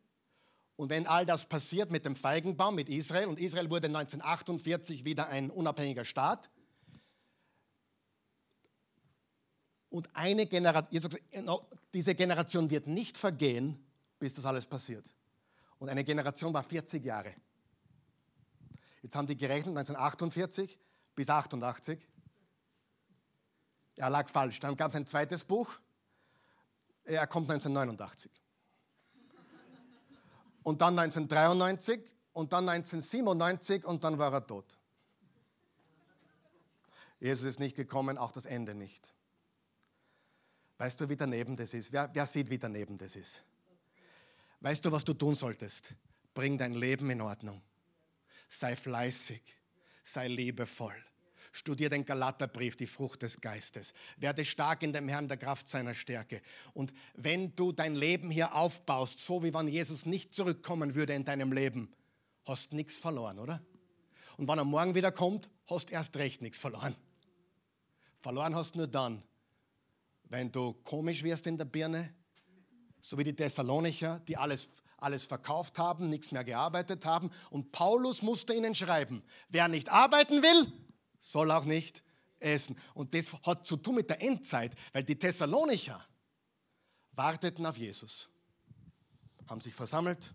Und 0.75 0.89
wenn 0.89 1.05
all 1.05 1.23
das 1.27 1.45
passiert 1.45 1.91
mit 1.91 2.03
dem 2.03 2.15
Feigenbaum, 2.15 2.73
mit 2.73 2.89
Israel, 2.89 3.27
und 3.27 3.39
Israel 3.39 3.69
wurde 3.69 3.87
1948 3.87 5.05
wieder 5.05 5.27
ein 5.27 5.51
unabhängiger 5.51 6.03
Staat, 6.03 6.49
und 9.89 10.15
eine 10.15 10.47
Generation, 10.47 11.11
diese 11.93 12.15
Generation 12.15 12.71
wird 12.71 12.87
nicht 12.87 13.19
vergehen, 13.19 13.85
bis 14.17 14.33
das 14.33 14.45
alles 14.45 14.65
passiert. 14.65 15.13
Und 15.77 15.89
eine 15.89 16.03
Generation 16.03 16.51
war 16.53 16.63
40 16.63 17.05
Jahre. 17.05 17.35
Jetzt 19.01 19.15
haben 19.15 19.27
die 19.27 19.37
gerechnet, 19.37 19.77
1948 19.77 20.79
bis 21.15 21.29
88. 21.29 22.07
Er 23.95 24.09
lag 24.09 24.29
falsch. 24.29 24.59
Dann 24.59 24.75
gab 24.75 24.89
es 24.89 24.95
ein 24.95 25.07
zweites 25.07 25.43
Buch. 25.43 25.79
Er 27.03 27.27
kommt 27.27 27.49
1989. 27.49 28.31
Und 30.63 30.81
dann 30.81 30.97
1993 30.97 32.15
und 32.33 32.53
dann 32.53 32.69
1997 32.69 33.85
und 33.85 34.03
dann 34.03 34.17
war 34.19 34.31
er 34.31 34.45
tot. 34.45 34.77
Jesus 37.19 37.45
ist 37.45 37.59
nicht 37.59 37.75
gekommen, 37.75 38.17
auch 38.17 38.31
das 38.31 38.45
Ende 38.45 38.73
nicht. 38.73 39.13
Weißt 40.77 40.99
du, 40.99 41.09
wie 41.09 41.15
daneben 41.15 41.55
das 41.55 41.73
ist? 41.73 41.91
Wer, 41.91 42.09
wer 42.13 42.25
sieht, 42.25 42.49
wie 42.49 42.57
daneben 42.57 42.97
das 42.97 43.15
ist? 43.15 43.43
Weißt 44.61 44.83
du, 44.83 44.91
was 44.91 45.03
du 45.03 45.13
tun 45.13 45.35
solltest? 45.35 45.93
Bring 46.33 46.57
dein 46.57 46.73
Leben 46.73 47.09
in 47.09 47.21
Ordnung. 47.21 47.61
Sei 48.53 48.75
fleißig, 48.75 49.41
sei 50.03 50.27
liebevoll. 50.27 50.93
Studier 51.53 51.89
den 51.89 52.03
Galaterbrief, 52.03 52.75
die 52.75 52.85
Frucht 52.85 53.21
des 53.21 53.39
Geistes. 53.39 53.93
Werde 54.17 54.43
stark 54.43 54.83
in 54.83 54.91
dem 54.91 55.07
Herrn 55.07 55.29
der 55.29 55.37
Kraft 55.37 55.69
seiner 55.69 55.93
Stärke. 55.93 56.41
Und 56.73 56.91
wenn 57.15 57.55
du 57.55 57.71
dein 57.71 57.95
Leben 57.95 58.29
hier 58.29 58.53
aufbaust, 58.53 59.19
so 59.19 59.41
wie 59.41 59.53
wenn 59.53 59.69
Jesus 59.69 60.05
nicht 60.05 60.35
zurückkommen 60.35 60.95
würde 60.95 61.13
in 61.13 61.23
deinem 61.23 61.53
Leben, 61.53 61.93
hast 62.43 62.73
nichts 62.73 62.97
verloren, 62.97 63.39
oder? 63.39 63.61
Und 64.35 64.49
wenn 64.49 64.57
er 64.57 64.65
morgen 64.65 64.95
wieder 64.95 65.13
kommt, 65.13 65.49
hast 65.67 65.89
erst 65.89 66.17
recht 66.17 66.41
nichts 66.41 66.59
verloren. 66.59 66.95
Verloren 68.19 68.53
hast 68.53 68.75
nur 68.75 68.87
dann, 68.87 69.23
wenn 70.25 70.51
du 70.51 70.73
komisch 70.83 71.23
wirst 71.23 71.47
in 71.47 71.57
der 71.57 71.65
Birne, 71.65 72.13
so 73.01 73.17
wie 73.17 73.23
die 73.23 73.35
Thessalonicher, 73.35 74.19
die 74.27 74.35
alles, 74.35 74.69
alles 75.01 75.25
verkauft 75.25 75.77
haben, 75.79 76.09
nichts 76.09 76.31
mehr 76.31 76.43
gearbeitet 76.43 77.05
haben. 77.05 77.31
Und 77.49 77.71
Paulus 77.71 78.21
musste 78.21 78.53
ihnen 78.53 78.75
schreiben, 78.75 79.23
wer 79.49 79.67
nicht 79.67 79.89
arbeiten 79.89 80.41
will, 80.41 80.71
soll 81.19 81.51
auch 81.51 81.65
nicht 81.65 82.03
essen. 82.39 82.77
Und 82.93 83.13
das 83.13 83.33
hat 83.43 83.67
zu 83.67 83.77
tun 83.77 83.95
mit 83.95 84.09
der 84.09 84.21
Endzeit, 84.21 84.75
weil 84.93 85.03
die 85.03 85.17
Thessalonicher 85.17 86.05
warteten 87.13 87.65
auf 87.65 87.77
Jesus, 87.77 88.29
haben 89.47 89.59
sich 89.59 89.73
versammelt 89.73 90.33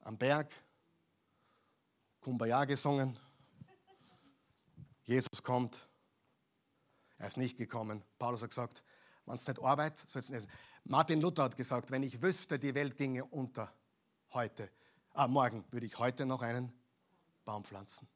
am 0.00 0.16
Berg, 0.18 0.52
Kumbaya 2.20 2.64
gesungen. 2.64 3.18
Jesus 5.04 5.42
kommt. 5.42 5.88
Er 7.18 7.28
ist 7.28 7.36
nicht 7.36 7.56
gekommen. 7.56 8.04
Paulus 8.18 8.42
hat 8.42 8.50
gesagt, 8.50 8.84
wenn 9.26 9.36
es 9.36 9.46
nicht 9.46 9.60
arbeitet, 9.60 10.08
soll 10.08 10.20
es 10.20 10.28
nicht 10.28 10.38
essen. 10.38 10.50
Martin 10.88 11.20
Luther 11.20 11.42
hat 11.44 11.56
gesagt, 11.56 11.90
wenn 11.90 12.04
ich 12.04 12.22
wüsste, 12.22 12.60
die 12.60 12.74
Welt 12.74 12.96
ginge 12.96 13.24
unter 13.24 13.72
heute, 14.32 14.70
ah, 15.14 15.26
morgen, 15.26 15.64
würde 15.72 15.84
ich 15.84 15.98
heute 15.98 16.26
noch 16.26 16.42
einen 16.42 16.72
Baum 17.44 17.64
pflanzen. 17.64 18.06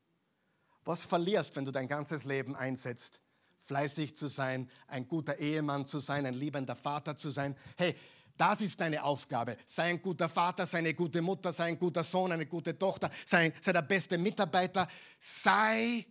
Was 0.85 1.05
verlierst, 1.05 1.57
wenn 1.57 1.65
du 1.65 1.73
dein 1.73 1.89
ganzes 1.89 2.25
Leben 2.25 2.55
einsetzt, 2.55 3.21
fleißig 3.59 4.15
zu 4.15 4.29
sein, 4.29 4.71
ein 4.87 5.09
guter 5.09 5.39
Ehemann 5.39 5.85
zu 5.85 5.99
sein, 5.99 6.25
ein 6.27 6.35
liebender 6.35 6.77
Vater 6.77 7.17
zu 7.17 7.31
sein? 7.31 7.57
Hey, 7.77 7.97
das 8.37 8.61
ist 8.61 8.81
deine 8.81 9.03
Aufgabe. 9.03 9.57
Sei 9.67 9.91
ein 9.91 10.01
guter 10.01 10.29
Vater, 10.29 10.65
sei 10.65 10.79
eine 10.79 10.95
gute 10.95 11.23
Mutter, 11.23 11.51
sei 11.51 11.65
ein 11.65 11.79
guter 11.79 12.05
Sohn, 12.05 12.31
eine 12.31 12.47
gute 12.47 12.79
Tochter, 12.79 13.11
sei, 13.27 13.53
sei 13.61 13.73
der 13.73 13.83
beste 13.83 14.17
Mitarbeiter. 14.17 14.87
Sei 15.19 16.07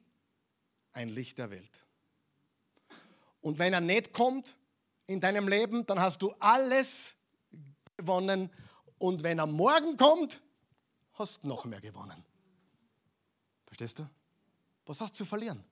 ein 0.92 1.08
Licht 1.08 1.38
der 1.38 1.52
Welt. 1.52 1.86
Und 3.40 3.58
wenn 3.60 3.72
er 3.72 3.82
nicht 3.82 4.12
kommt 4.12 4.58
in 5.10 5.20
deinem 5.20 5.48
Leben, 5.48 5.86
dann 5.88 6.00
hast 6.00 6.22
du 6.22 6.32
alles 6.40 7.16
gewonnen. 7.98 8.52
Und 9.00 9.24
wenn 9.24 9.40
er 9.40 9.48
morgen 9.48 9.98
kommt, 9.98 10.42
hast 11.14 11.44
du 11.44 11.48
noch 11.48 11.66
mehr 11.66 11.82
gewonnen. 11.82 12.24
Verstehst 13.66 14.00
du? 14.00 14.10
Was 14.86 15.02
hast 15.02 15.14
du 15.14 15.18
zu 15.18 15.26
verlieren? 15.26 15.64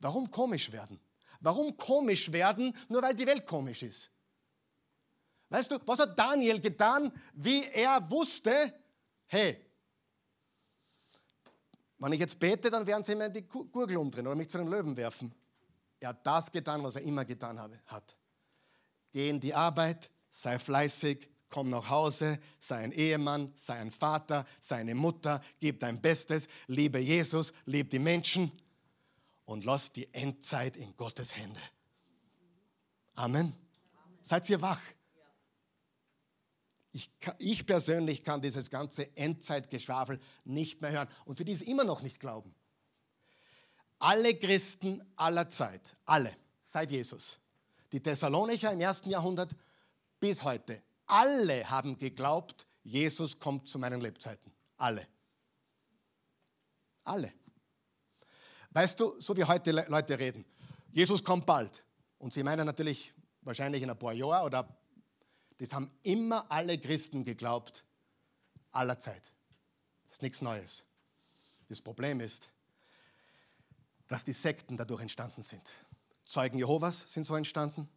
Warum 0.00 0.30
komisch 0.30 0.72
werden? 0.72 0.98
Warum 1.40 1.76
komisch 1.76 2.32
werden, 2.32 2.74
nur 2.88 3.02
weil 3.02 3.14
die 3.14 3.26
Welt 3.26 3.46
komisch 3.46 3.82
ist? 3.82 4.10
Weißt 5.50 5.70
du, 5.70 5.78
was 5.84 6.00
hat 6.00 6.18
Daniel 6.18 6.60
getan, 6.60 7.12
wie 7.34 7.64
er 7.64 8.10
wusste, 8.10 8.72
hey, 9.26 9.64
wenn 11.98 12.12
ich 12.12 12.20
jetzt 12.20 12.38
bete, 12.38 12.70
dann 12.70 12.86
werden 12.86 13.04
sie 13.04 13.14
mir 13.14 13.28
die 13.28 13.42
Gurgel 13.42 13.98
umdrehen 13.98 14.26
oder 14.26 14.36
mich 14.36 14.48
zu 14.48 14.58
den 14.58 14.68
Löwen 14.68 14.96
werfen. 14.96 15.34
Er 16.00 16.10
hat 16.10 16.26
das 16.26 16.50
getan, 16.50 16.82
was 16.82 16.96
er 16.96 17.02
immer 17.02 17.24
getan 17.24 17.58
hat. 17.86 18.17
Geh 19.12 19.28
in 19.28 19.40
die 19.40 19.54
Arbeit, 19.54 20.10
sei 20.30 20.58
fleißig, 20.58 21.28
komm 21.48 21.70
nach 21.70 21.88
Hause, 21.88 22.38
sei 22.60 22.78
ein 22.78 22.92
Ehemann, 22.92 23.52
sei 23.54 23.74
ein 23.74 23.90
Vater, 23.90 24.46
sei 24.60 24.76
eine 24.76 24.94
Mutter, 24.94 25.42
gib 25.60 25.80
dein 25.80 26.00
Bestes, 26.00 26.48
liebe 26.66 26.98
Jesus, 26.98 27.52
lieb 27.64 27.90
die 27.90 27.98
Menschen 27.98 28.52
und 29.44 29.64
lass 29.64 29.92
die 29.92 30.12
Endzeit 30.12 30.76
in 30.76 30.94
Gottes 30.96 31.36
Hände. 31.36 31.60
Amen. 33.14 33.40
Amen. 33.44 33.54
Seid 34.22 34.48
ihr 34.50 34.60
wach? 34.60 34.80
Ich, 36.92 37.10
ich, 37.38 37.66
persönlich 37.66 38.24
kann 38.24 38.40
dieses 38.40 38.70
ganze 38.70 39.16
Endzeitgeschwafel 39.16 40.18
nicht 40.44 40.80
mehr 40.80 40.90
hören 40.90 41.08
und 41.24 41.36
für 41.36 41.44
die 41.44 41.52
es 41.52 41.62
immer 41.62 41.84
noch 41.84 42.02
nicht 42.02 42.18
glauben. 42.18 42.54
Alle 43.98 44.34
Christen 44.34 45.02
aller 45.16 45.48
Zeit, 45.48 45.96
alle, 46.04 46.34
seit 46.64 46.90
Jesus, 46.90 47.38
die 47.92 48.00
Thessalonicher 48.00 48.72
im 48.72 48.80
ersten 48.80 49.10
Jahrhundert 49.10 49.54
bis 50.20 50.42
heute, 50.42 50.82
alle 51.06 51.68
haben 51.68 51.96
geglaubt, 51.96 52.66
Jesus 52.82 53.38
kommt 53.38 53.68
zu 53.68 53.78
meinen 53.78 54.00
Lebzeiten. 54.00 54.52
Alle. 54.76 55.06
Alle. 57.04 57.32
Weißt 58.70 59.00
du, 59.00 59.20
so 59.20 59.36
wie 59.36 59.44
heute 59.44 59.72
Leute 59.72 60.18
reden, 60.18 60.44
Jesus 60.92 61.24
kommt 61.24 61.46
bald. 61.46 61.84
Und 62.18 62.32
sie 62.32 62.42
meinen 62.42 62.66
natürlich 62.66 63.14
wahrscheinlich 63.42 63.82
in 63.82 63.90
ein 63.90 63.98
paar 63.98 64.12
Jahren 64.12 64.44
oder 64.44 64.78
das 65.58 65.72
haben 65.72 65.90
immer 66.02 66.50
alle 66.50 66.78
Christen 66.78 67.24
geglaubt, 67.24 67.84
aller 68.70 68.98
Zeit. 68.98 69.22
Das 70.04 70.14
ist 70.14 70.22
nichts 70.22 70.42
Neues. 70.42 70.84
Das 71.68 71.80
Problem 71.80 72.20
ist, 72.20 72.48
dass 74.06 74.24
die 74.24 74.32
Sekten 74.32 74.76
dadurch 74.76 75.02
entstanden 75.02 75.42
sind. 75.42 75.62
Zeugen 76.28 76.58
Jehovas 76.58 77.06
sind 77.06 77.24
so 77.24 77.36
entstanden, 77.36 77.88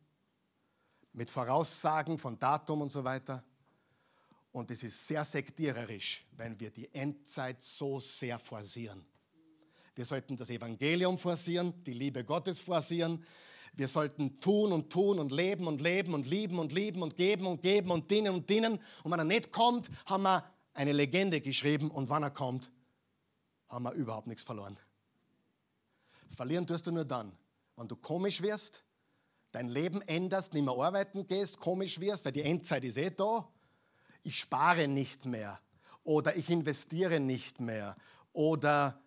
mit 1.11 1.29
Voraussagen 1.29 2.17
von 2.17 2.39
Datum 2.39 2.79
und 2.79 2.89
so 2.89 3.03
weiter. 3.03 3.43
Und 4.53 4.71
es 4.71 4.83
ist 4.83 5.05
sehr 5.05 5.25
sektiererisch, 5.25 6.25
wenn 6.37 6.57
wir 6.57 6.71
die 6.71 6.93
Endzeit 6.93 7.61
so 7.61 7.99
sehr 7.99 8.39
forcieren. 8.39 9.05
Wir 9.95 10.05
sollten 10.05 10.37
das 10.37 10.49
Evangelium 10.49 11.17
forcieren, 11.17 11.83
die 11.83 11.91
Liebe 11.91 12.23
Gottes 12.23 12.61
forcieren. 12.61 13.21
Wir 13.73 13.89
sollten 13.89 14.39
tun 14.39 14.71
und 14.71 14.89
tun 14.89 15.19
und 15.19 15.33
leben 15.33 15.67
und 15.67 15.81
leben 15.81 16.13
und 16.13 16.25
lieben 16.25 16.57
und 16.57 16.71
lieben 16.71 17.01
und 17.01 17.17
geben 17.17 17.45
und 17.45 17.61
geben 17.61 17.91
und 17.91 18.09
dienen 18.09 18.33
und 18.33 18.49
dienen. 18.49 18.79
Und 19.03 19.11
wenn 19.11 19.19
er 19.19 19.25
nicht 19.25 19.51
kommt, 19.51 19.89
haben 20.05 20.23
wir 20.23 20.49
eine 20.73 20.93
Legende 20.93 21.41
geschrieben 21.41 21.91
und 21.91 22.09
wenn 22.09 22.23
er 22.23 22.31
kommt, 22.31 22.71
haben 23.67 23.83
wir 23.83 23.91
überhaupt 23.91 24.27
nichts 24.27 24.43
verloren. 24.43 24.79
Verlieren 26.33 26.65
tust 26.65 26.87
du 26.87 26.93
nur 26.93 27.03
dann, 27.03 27.35
wenn 27.81 27.87
du 27.87 27.95
komisch 27.95 28.43
wirst, 28.43 28.83
dein 29.51 29.67
Leben 29.67 30.03
änderst, 30.03 30.53
nicht 30.53 30.63
mehr 30.63 30.75
arbeiten 30.75 31.25
gehst, 31.25 31.59
komisch 31.59 31.99
wirst, 31.99 32.25
weil 32.25 32.31
die 32.31 32.43
Endzeit 32.43 32.83
ist 32.83 32.97
eh 32.99 33.09
da. 33.09 33.49
Ich 34.21 34.39
spare 34.39 34.87
nicht 34.87 35.25
mehr 35.25 35.59
oder 36.03 36.35
ich 36.35 36.51
investiere 36.51 37.19
nicht 37.19 37.59
mehr 37.59 37.97
oder 38.33 39.01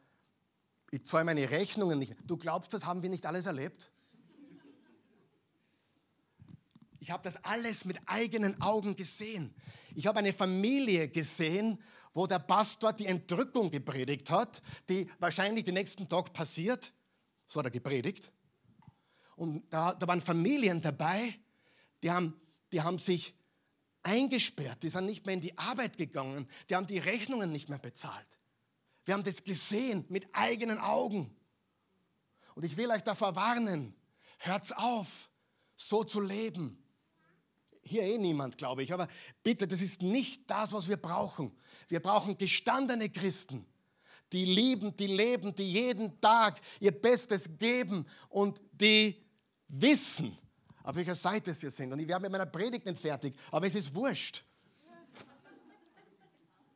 ich 0.91 1.05
zahle 1.07 1.25
meine 1.25 1.49
Rechnungen 1.51 2.01
nicht 2.01 2.11
mehr. 2.11 2.19
Du 2.27 2.37
glaubst, 2.37 2.75
das 2.75 2.85
haben 2.85 3.01
wir 3.05 3.11
nicht 3.11 3.27
alles 3.27 3.47
erlebt? 3.47 3.93
Ich 6.99 7.13
habe 7.13 7.23
das 7.23 7.45
alles 7.45 7.85
mit 7.85 7.99
eigenen 8.07 8.61
Augen 8.61 8.97
gesehen. 8.97 9.55
Ich 9.95 10.09
habe 10.09 10.19
eine 10.19 10.33
Familie 10.33 11.09
gesehen, 11.09 11.81
wo 12.13 12.27
der 12.27 12.41
Pastor 12.41 12.93
die 12.93 13.07
Entrückung 13.07 13.71
gepredigt 13.71 14.31
hat, 14.31 14.63
die 14.89 15.09
wahrscheinlich 15.21 15.65
den 15.65 15.75
nächsten 15.75 16.09
Tag 16.09 16.33
passiert. 16.33 16.93
So 17.47 17.61
hat 17.61 17.67
er 17.67 17.71
gepredigt. 17.71 18.33
Und 19.37 19.65
da, 19.73 19.95
da 19.95 20.07
waren 20.07 20.21
Familien 20.21 20.81
dabei, 20.81 21.39
die 22.03 22.11
haben, 22.11 22.35
die 22.73 22.83
haben 22.83 22.99
sich 22.99 23.35
eingesperrt, 24.03 24.83
die 24.83 24.89
sind 24.89 25.07
nicht 25.07 25.27
mehr 25.27 25.35
in 25.35 25.41
die 25.41 25.57
Arbeit 25.59 25.97
gegangen, 25.97 26.49
die 26.69 26.77
haben 26.77 26.87
die 26.87 26.99
Rechnungen 26.99 27.51
nicht 27.51 27.69
mehr 27.69 27.79
bezahlt. 27.79 28.39
Wir 29.05 29.15
haben 29.15 29.25
das 29.25 29.45
gesehen 29.45 30.05
mit 30.09 30.27
eigenen 30.33 30.79
Augen. 30.79 31.35
Und 32.55 32.65
ich 32.65 32.77
will 32.77 32.91
euch 32.91 33.03
davor 33.03 33.35
warnen, 33.35 33.95
hört's 34.39 34.73
auf, 34.73 35.31
so 35.75 36.05
zu 36.05 36.21
leben. 36.21 36.81
Hier 37.83 38.03
eh 38.03 38.19
niemand, 38.19 38.57
glaube 38.57 38.83
ich, 38.83 38.93
aber 38.93 39.09
bitte, 39.43 39.67
das 39.67 39.83
ist 39.83 40.03
nicht 40.03 40.49
das, 40.49 40.73
was 40.73 40.89
wir 40.89 40.97
brauchen. 40.97 41.53
Wir 41.89 42.01
brauchen 42.01 42.39
gestandene 42.39 43.11
Christen, 43.11 43.67
die 44.33 44.47
lieben, 44.47 44.97
die 44.97 45.07
leben, 45.07 45.55
die 45.55 45.71
jeden 45.71 46.19
Tag 46.21 46.61
ihr 46.81 46.93
Bestes 46.93 47.59
geben 47.59 48.07
und 48.31 48.61
die 48.73 49.24
wissen, 49.81 50.37
auf 50.83 50.97
welcher 50.97 51.15
Seite 51.15 51.53
sie 51.55 51.71
sind. 51.71 51.93
Und 51.93 51.99
ich 51.99 52.09
werde 52.09 52.23
mit 52.23 52.33
meiner 52.33 52.47
Predigt 52.47 52.87
nicht 52.87 52.99
fertig, 52.99 53.35
aber 53.51 53.67
es 53.67 53.75
ist 53.75 53.95
wurscht. 53.95 54.45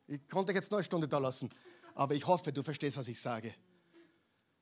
Ich 0.07 0.27
konnte 0.27 0.51
jetzt 0.51 0.71
nur 0.71 0.79
eine 0.79 0.83
Stunde 0.83 1.07
da 1.07 1.19
lassen, 1.19 1.51
aber 1.93 2.15
ich 2.15 2.25
hoffe, 2.25 2.51
du 2.51 2.63
verstehst, 2.63 2.97
was 2.97 3.07
ich 3.07 3.21
sage. 3.21 3.53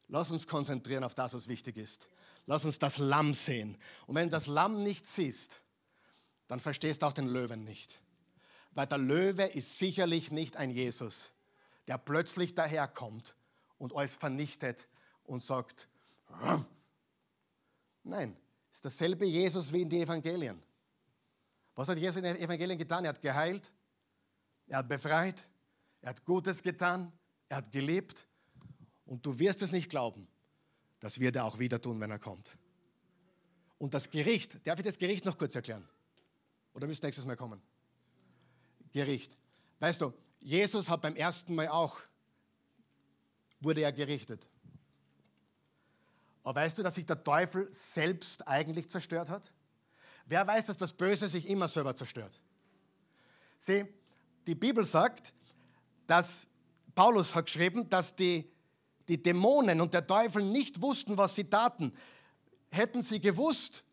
Lass 0.09 0.31
uns 0.31 0.47
konzentrieren 0.47 1.03
auf 1.03 1.15
das, 1.15 1.33
was 1.33 1.47
wichtig 1.47 1.77
ist. 1.77 2.07
Lass 2.45 2.65
uns 2.65 2.79
das 2.79 2.97
Lamm 2.97 3.33
sehen. 3.33 3.77
Und 4.05 4.15
wenn 4.15 4.27
du 4.27 4.31
das 4.31 4.47
Lamm 4.47 4.83
nicht 4.83 5.05
siehst, 5.05 5.61
dann 6.47 6.59
verstehst 6.59 7.01
du 7.01 7.05
auch 7.05 7.13
den 7.13 7.27
Löwen 7.27 7.63
nicht. 7.63 7.99
Weil 8.71 8.87
der 8.87 8.97
Löwe 8.97 9.43
ist 9.43 9.79
sicherlich 9.79 10.31
nicht 10.31 10.57
ein 10.57 10.69
Jesus, 10.69 11.31
der 11.87 11.97
plötzlich 11.97 12.55
daherkommt 12.55 13.35
und 13.77 13.95
alles 13.95 14.15
vernichtet 14.15 14.87
und 15.23 15.41
sagt, 15.41 15.87
Rum. 16.41 16.65
Nein, 18.07 18.35
ist 18.71 18.83
dasselbe 18.85 19.25
Jesus 19.25 19.71
wie 19.71 19.81
in 19.81 19.89
den 19.89 20.01
Evangelien. 20.01 20.61
Was 21.75 21.89
hat 21.89 21.97
Jesus 21.97 22.17
in 22.17 22.23
den 22.23 22.37
Evangelien 22.37 22.77
getan? 22.77 23.05
Er 23.05 23.09
hat 23.09 23.21
geheilt, 23.21 23.71
er 24.67 24.79
hat 24.79 24.89
befreit, 24.89 25.47
er 26.01 26.09
hat 26.09 26.25
Gutes 26.25 26.61
getan, 26.61 27.11
er 27.49 27.57
hat 27.57 27.71
gelebt 27.71 28.25
und 29.05 29.25
du 29.25 29.37
wirst 29.37 29.61
es 29.61 29.71
nicht 29.71 29.89
glauben, 29.89 30.27
das 30.99 31.19
wird 31.19 31.35
er 31.35 31.45
auch 31.45 31.59
wieder 31.59 31.81
tun, 31.81 31.99
wenn 31.99 32.11
er 32.11 32.19
kommt. 32.19 32.57
Und 33.77 33.93
das 33.93 34.09
Gericht, 34.09 34.65
darf 34.65 34.79
ich 34.79 34.85
das 34.85 34.97
Gericht 34.97 35.25
noch 35.25 35.37
kurz 35.37 35.53
erklären? 35.55 35.87
Oder 36.73 36.87
du 36.87 36.93
nächstes 36.93 37.25
Mal 37.25 37.35
kommen? 37.35 37.61
Gericht. 38.91 39.35
Weißt 39.79 40.01
du, 40.01 40.13
Jesus 40.39 40.89
hat 40.89 41.01
beim 41.01 41.15
ersten 41.15 41.53
Mal 41.53 41.67
auch, 41.67 41.99
wurde 43.59 43.81
er 43.81 43.91
gerichtet. 43.91 44.47
Aber 46.47 46.61
weißt 46.61 46.77
du, 46.77 46.83
dass 46.83 46.95
sich 46.95 47.05
der 47.05 47.21
Teufel 47.21 47.67
selbst 47.71 48.47
eigentlich 48.47 48.89
zerstört 48.89 49.29
hat? 49.29 49.51
Wer 50.27 50.47
weiß, 50.47 50.67
dass 50.67 50.77
das 50.77 50.93
Böse 50.93 51.27
sich 51.27 51.49
immer 51.49 51.67
selber 51.67 51.93
zerstört? 51.93 52.39
Sieh, 53.57 53.83
die 54.45 54.55
Bibel 54.55 54.85
sagt, 54.85 55.33
dass 56.05 56.47
Paulus 56.95 57.35
hat 57.35 57.47
geschrieben, 57.47 57.89
dass 57.89 58.15
die 58.15 58.49
die 59.09 59.21
Dämonen 59.21 59.81
und 59.81 59.93
der 59.93 60.07
Teufel 60.07 60.41
nicht 60.41 60.81
wussten, 60.81 61.17
was 61.17 61.35
sie 61.35 61.43
taten. 61.43 61.93
Hätten 62.71 63.03
sie 63.03 63.19
gewusst, 63.19 63.83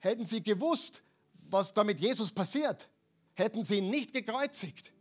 hätten 0.00 0.26
sie 0.26 0.42
gewusst, 0.42 1.04
was 1.48 1.72
da 1.72 1.84
mit 1.84 2.00
Jesus 2.00 2.32
passiert, 2.32 2.90
hätten 3.34 3.62
sie 3.62 3.78
ihn 3.78 3.90
nicht 3.90 4.12
gekreuzigt. 4.12 4.92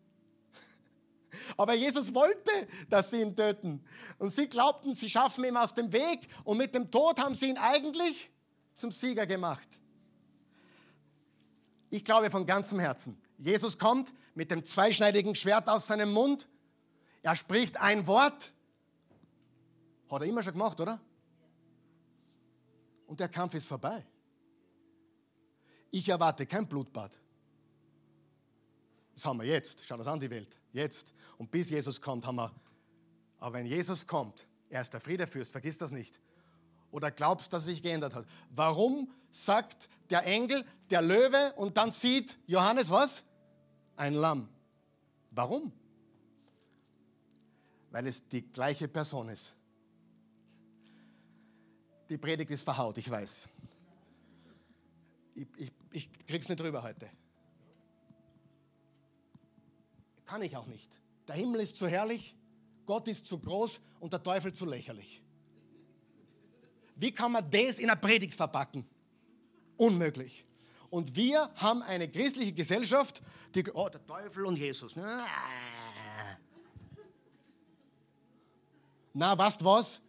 Aber 1.56 1.74
Jesus 1.74 2.14
wollte, 2.14 2.52
dass 2.90 3.12
sie 3.12 3.22
ihn 3.22 3.36
töten. 3.36 3.84
Und 4.18 4.34
sie 4.34 4.48
glaubten, 4.48 4.94
sie 4.94 5.10
schaffen 5.10 5.44
ihn 5.44 5.58
aus 5.58 5.74
dem 5.74 5.92
Weg. 5.94 6.28
Und 6.44 6.58
mit 6.58 6.74
dem 6.74 6.90
Tod 6.92 7.20
haben 7.20 7.36
sie 7.36 7.50
ihn 7.50 7.58
eigentlich 7.58 8.32
zum 8.74 8.92
Sieger 8.92 9.26
gemacht. 9.26 9.68
Ich 11.90 12.04
glaube 12.04 12.30
von 12.30 12.46
ganzem 12.46 12.80
Herzen, 12.80 13.22
Jesus 13.38 13.78
kommt 13.78 14.12
mit 14.36 14.52
dem 14.52 14.66
zweischneidigen 14.66 15.36
Schwert 15.36 15.70
aus 15.70 15.88
seinem 15.88 16.12
Mund. 16.12 16.48
Er 17.22 17.36
spricht 17.36 17.78
ein 17.78 18.08
Wort 18.08 18.54
hat 20.10 20.22
er 20.22 20.28
immer 20.28 20.42
schon 20.42 20.54
gemacht, 20.54 20.80
oder? 20.80 21.00
Und 23.08 23.20
der 23.20 23.30
Kampf 23.30 23.54
ist 23.54 23.68
vorbei. 23.68 24.06
Ich 25.92 26.08
erwarte 26.10 26.46
kein 26.46 26.68
Blutbad. 26.68 27.12
Das 29.18 29.26
haben 29.26 29.40
wir 29.40 29.48
jetzt. 29.48 29.84
Schau 29.84 29.98
das 29.98 30.06
an, 30.06 30.20
die 30.20 30.30
Welt. 30.30 30.48
Jetzt. 30.74 31.12
Und 31.40 31.50
bis 31.50 31.72
Jesus 31.72 32.00
kommt, 32.00 32.28
haben 32.28 32.36
wir. 32.36 32.54
Aber 33.40 33.56
wenn 33.56 33.66
Jesus 33.66 34.06
kommt, 34.06 34.46
er 34.70 34.82
ist 34.82 34.94
der 34.94 35.00
Friedefürst, 35.00 35.52
vergiss 35.52 35.80
das 35.80 35.90
nicht. 35.90 36.22
Oder 36.92 37.10
glaubst, 37.10 37.52
dass 37.52 37.64
er 37.64 37.74
sich 37.74 37.82
geändert 37.82 38.14
hat? 38.14 38.28
Warum 38.52 39.12
sagt 39.32 39.90
der 40.12 40.24
Engel, 40.28 40.64
der 40.92 41.02
Löwe 41.02 41.52
und 41.56 41.78
dann 41.78 41.92
sieht 41.92 42.38
Johannes 42.46 42.92
was? 42.92 43.24
Ein 43.96 44.14
Lamm. 44.14 44.50
Warum? 45.32 45.74
Weil 47.90 48.06
es 48.06 48.28
die 48.28 48.44
gleiche 48.44 48.88
Person 48.88 49.30
ist. 49.30 49.56
Die 52.08 52.20
Predigt 52.20 52.52
ist 52.52 52.62
verhaut, 52.62 53.00
ich 53.00 53.10
weiß. 53.10 53.50
Ich, 55.34 55.48
ich, 55.58 55.72
ich 55.90 56.28
krieg's 56.28 56.48
nicht 56.50 56.60
drüber 56.60 56.84
heute. 56.84 57.10
Kann 60.28 60.42
ich 60.42 60.56
auch 60.56 60.68
nicht. 60.68 61.02
Der 61.28 61.36
Himmel 61.36 61.62
ist 61.62 61.78
zu 61.78 61.88
herrlich, 61.88 62.36
Gott 62.86 63.08
ist 63.08 63.28
zu 63.28 63.40
groß 63.40 63.82
und 64.00 64.14
der 64.14 64.22
Teufel 64.22 64.54
zu 64.54 64.66
lächerlich. 64.66 65.22
Wie 66.96 67.12
kann 67.12 67.32
man 67.32 67.50
das 67.50 67.80
in 67.80 67.90
einer 67.90 68.00
Predigt 68.00 68.34
verpacken? 68.34 68.86
Unmöglich. 69.78 70.46
Und 70.90 71.16
wir 71.16 71.50
haben 71.56 71.82
eine 71.82 72.10
christliche 72.10 72.54
Gesellschaft, 72.54 73.22
die, 73.56 73.64
oh, 73.72 73.90
der 73.90 74.06
Teufel 74.06 74.46
und 74.46 74.58
Jesus. 74.58 74.96
Na, 79.14 79.38
weißt 79.38 79.64
was? 79.64 80.02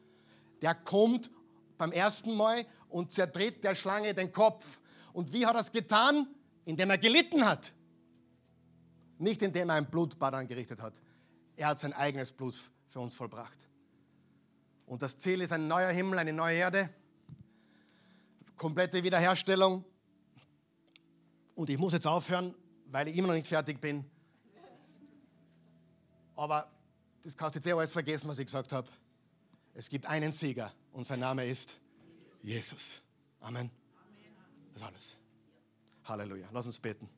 Der 0.62 0.75
kommt 0.75 1.31
beim 1.77 1.93
ersten 1.93 2.37
Mal 2.37 2.64
und 2.89 3.12
zertritt 3.12 3.62
der 3.64 3.75
Schlange 3.75 4.14
den 4.14 4.33
Kopf. 4.33 4.81
Und 5.12 5.33
wie 5.33 5.47
hat 5.47 5.55
er 5.55 5.61
es 5.61 5.71
getan? 5.73 6.27
Indem 6.64 6.91
er 6.91 6.99
gelitten 6.99 7.45
hat. 7.45 7.73
Nicht 9.19 9.43
indem 9.43 9.69
er 9.69 9.77
ein 9.77 9.91
Blutbad 9.91 10.35
angerichtet 10.35 10.81
hat. 10.81 11.01
Er 11.57 11.69
hat 11.69 11.79
sein 11.79 11.93
eigenes 11.93 12.33
Blut 12.33 12.57
für 12.87 13.01
uns 13.01 13.14
vollbracht. 13.14 13.59
Und 14.87 15.03
das 15.03 15.19
Ziel 15.19 15.41
ist 15.41 15.53
ein 15.53 15.69
neuer 15.69 15.91
Himmel, 15.91 16.19
eine 16.19 16.33
neue 16.33 16.57
Erde, 16.57 16.89
komplette 18.57 19.03
Wiederherstellung. 19.03 19.85
Und 21.55 21.69
ich 21.69 21.79
muss 21.79 21.93
jetzt 21.93 22.07
aufhören, 22.07 22.55
weil 22.87 23.09
ich 23.09 23.16
immer 23.16 23.29
noch 23.29 23.35
nicht 23.35 23.49
fertig 23.49 23.81
bin. 23.81 24.05
Aber 26.37 26.71
das 27.23 27.37
kannst 27.37 27.57
du 27.57 27.59
jetzt 27.59 27.66
eh 27.66 27.73
alles 27.73 27.93
vergessen, 27.93 28.29
was 28.29 28.39
ich 28.39 28.47
gesagt 28.47 28.73
habe. 28.73 28.89
Es 29.75 29.91
gibt 29.91 30.07
einen 30.07 30.33
Sieger 30.33 30.73
und 30.93 31.05
sein 31.05 31.21
Name 31.21 31.45
ist 31.47 31.77
Jesus. 32.43 33.03
Amen. 33.41 33.71
Das 34.73 34.83
ist 34.83 34.89
alles. 34.89 35.16
Halleluja. 36.05 36.49
Lass 36.53 36.66
uns 36.66 36.79
beten. 36.79 37.09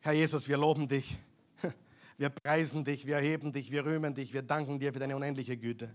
Herr 0.00 0.12
Jesus, 0.12 0.48
wir 0.48 0.56
loben 0.56 0.88
dich. 0.88 1.16
Wir 2.18 2.28
preisen 2.28 2.84
dich, 2.84 3.06
wir 3.06 3.14
erheben 3.16 3.50
dich, 3.50 3.70
wir 3.70 3.86
rühmen 3.86 4.14
dich, 4.14 4.34
wir 4.34 4.42
danken 4.42 4.78
dir 4.78 4.92
für 4.92 4.98
deine 4.98 5.16
unendliche 5.16 5.56
Güte. 5.56 5.90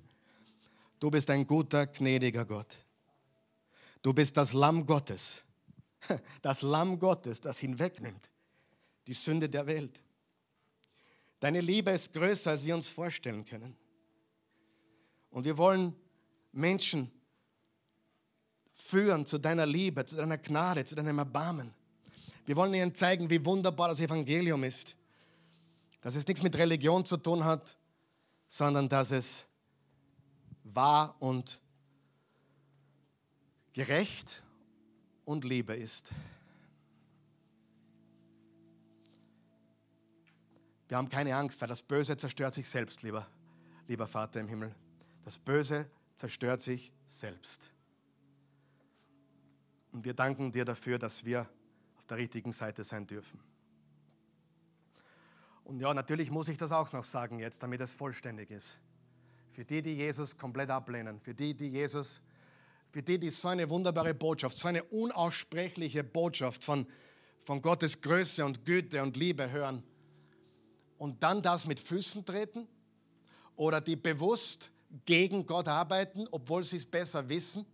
Du 1.00 1.12
bist 1.12 1.30
ein 1.30 1.46
guter, 1.46 1.86
gnädiger 1.86 2.46
Gott. 2.46 2.78
Du 4.02 4.12
bist 4.12 4.36
das 4.36 4.54
Lamm 4.54 4.86
Gottes. 4.86 5.44
Das 6.42 6.64
Lamm 6.64 7.00
Gottes, 7.00 7.42
das 7.42 7.60
hinwegnimmt 7.60 8.28
die 9.08 9.14
Sünde 9.14 9.50
der 9.50 9.68
Welt. 9.68 10.02
Deine 11.40 11.62
Liebe 11.62 11.92
ist 11.92 12.14
größer, 12.14 12.52
als 12.52 12.66
wir 12.66 12.76
uns 12.76 12.88
vorstellen 12.88 13.46
können. 13.46 13.76
Und 15.30 15.46
wir 15.46 15.58
wollen 15.58 15.96
Menschen 16.52 17.12
führen 18.72 19.26
zu 19.26 19.38
deiner 19.38 19.66
Liebe, 19.66 20.06
zu 20.06 20.16
deiner 20.16 20.38
Gnade, 20.38 20.86
zu 20.86 20.96
deinem 20.96 21.20
Erbarmen. 21.20 21.74
Wir 22.46 22.56
wollen 22.56 22.74
ihnen 22.74 22.94
zeigen, 22.94 23.30
wie 23.30 23.44
wunderbar 23.44 23.90
das 23.90 24.00
Evangelium 24.00 24.64
ist. 24.64 24.96
Dass 26.02 26.16
es 26.16 26.28
nichts 26.28 26.44
mit 26.44 26.56
Religion 26.56 27.04
zu 27.06 27.18
tun 27.18 27.44
hat, 27.44 27.76
sondern 28.48 28.88
dass 28.88 29.12
es 29.12 29.46
wahr 30.64 31.16
und 31.20 31.60
gerecht 33.74 34.44
und 35.26 35.44
Liebe 35.44 35.76
ist. 35.76 36.12
Wir 40.88 40.98
haben 40.98 41.10
keine 41.10 41.36
Angst, 41.36 41.60
weil 41.62 41.68
das 41.68 41.82
Böse 41.82 42.16
zerstört 42.16 42.54
sich 42.54 42.70
selbst, 42.70 43.02
lieber, 43.02 43.26
lieber 43.88 44.06
Vater 44.06 44.40
im 44.40 44.48
Himmel. 44.48 44.74
Das 45.24 45.40
Böse 45.40 45.90
zerstört 46.16 46.62
sich 46.62 46.92
selbst. 47.08 47.72
Und 49.92 50.06
wir 50.06 50.14
danken 50.14 50.52
dir 50.52 50.64
dafür, 50.64 51.00
dass 51.00 51.26
wir 51.26 51.50
auf 52.06 52.10
der 52.10 52.18
richtigen 52.18 52.52
Seite 52.52 52.84
sein 52.84 53.08
dürfen. 53.08 53.40
Und 55.64 55.80
ja, 55.80 55.92
natürlich 55.92 56.30
muss 56.30 56.48
ich 56.50 56.58
das 56.60 56.72
auch 56.72 56.94
noch 56.94 57.04
sagen 57.04 57.40
jetzt, 57.40 57.64
damit 57.64 57.82
es 57.82 57.96
vollständig 57.96 58.52
ist. 58.52 58.80
Für 59.50 59.66
die, 59.66 59.82
die 59.82 59.96
Jesus 59.96 60.38
komplett 60.38 60.70
ablehnen, 60.70 61.20
für 61.20 61.34
die, 61.34 61.56
die 61.56 61.70
Jesus, 61.70 62.22
für 62.92 63.02
die, 63.02 63.18
die 63.18 63.32
so 63.32 63.48
eine 63.48 63.68
wunderbare 63.68 64.14
Botschaft, 64.14 64.56
so 64.56 64.68
eine 64.68 64.84
unaussprechliche 64.84 66.04
Botschaft 66.04 66.64
von, 66.64 66.86
von 67.44 67.60
Gottes 67.60 68.00
Größe 68.00 68.46
und 68.46 68.64
Güte 68.66 69.02
und 69.02 69.18
Liebe 69.18 69.50
hören 69.50 69.82
und 71.00 71.24
dann 71.24 71.42
das 71.42 71.66
mit 71.66 71.80
Füßen 71.80 72.24
treten 72.24 72.68
oder 73.56 73.82
die 73.82 73.96
bewusst 73.96 74.72
gegen 75.08 75.44
Gott 75.48 75.68
arbeiten, 75.68 76.28
obwohl 76.30 76.64
sie 76.64 76.78
es 76.78 76.86
besser 76.86 77.28
wissen? 77.28 77.66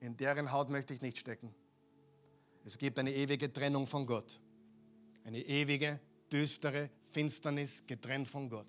In 0.00 0.16
deren 0.16 0.52
Haut 0.52 0.70
möchte 0.70 0.94
ich 0.94 1.02
nicht 1.02 1.18
stecken. 1.18 1.54
Es 2.64 2.78
gibt 2.78 2.98
eine 2.98 3.12
ewige 3.12 3.52
Trennung 3.52 3.86
von 3.86 4.06
Gott. 4.06 4.40
Eine 5.24 5.40
ewige, 5.40 6.00
düstere 6.30 6.90
Finsternis 7.12 7.86
getrennt 7.86 8.28
von 8.28 8.48
Gott. 8.48 8.66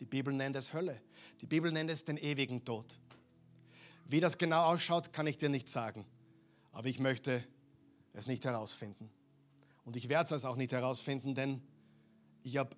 Die 0.00 0.04
Bibel 0.04 0.32
nennt 0.32 0.56
es 0.56 0.72
Hölle. 0.72 1.00
Die 1.40 1.46
Bibel 1.46 1.72
nennt 1.72 1.90
es 1.90 2.04
den 2.04 2.16
ewigen 2.16 2.64
Tod. 2.64 2.98
Wie 4.04 4.20
das 4.20 4.38
genau 4.38 4.64
ausschaut, 4.64 5.12
kann 5.12 5.26
ich 5.26 5.38
dir 5.38 5.48
nicht 5.48 5.68
sagen. 5.68 6.04
Aber 6.72 6.88
ich 6.88 6.98
möchte 6.98 7.44
es 8.12 8.26
nicht 8.26 8.44
herausfinden. 8.44 9.10
Und 9.84 9.96
ich 9.96 10.08
werde 10.08 10.34
es 10.34 10.44
auch 10.44 10.56
nicht 10.56 10.72
herausfinden, 10.72 11.34
denn 11.34 11.62
ich 12.42 12.56
habe 12.56 12.76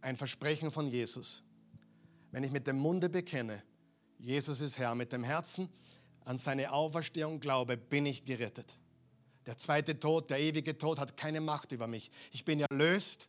ein 0.00 0.16
Versprechen 0.16 0.70
von 0.70 0.88
Jesus. 0.88 1.42
Wenn 2.30 2.44
ich 2.44 2.52
mit 2.52 2.66
dem 2.66 2.78
Munde 2.78 3.08
bekenne, 3.08 3.62
Jesus 4.18 4.60
ist 4.60 4.78
Herr, 4.78 4.94
mit 4.94 5.12
dem 5.12 5.24
Herzen 5.24 5.68
an 6.26 6.38
seine 6.38 6.72
Auferstehung 6.72 7.38
glaube, 7.38 7.76
bin 7.76 8.04
ich 8.04 8.24
gerettet. 8.24 8.76
Der 9.46 9.56
zweite 9.56 9.98
Tod, 9.98 10.28
der 10.28 10.40
ewige 10.40 10.76
Tod 10.76 10.98
hat 10.98 11.16
keine 11.16 11.40
Macht 11.40 11.70
über 11.70 11.86
mich. 11.86 12.10
Ich 12.32 12.44
bin 12.44 12.60
erlöst. 12.60 13.28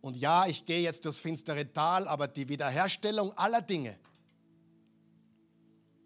Und 0.00 0.16
ja, 0.16 0.46
ich 0.46 0.64
gehe 0.64 0.80
jetzt 0.80 1.04
durchs 1.04 1.18
finstere 1.20 1.72
Tal, 1.72 2.06
aber 2.06 2.28
die 2.28 2.48
Wiederherstellung 2.48 3.36
aller 3.36 3.60
Dinge 3.60 3.98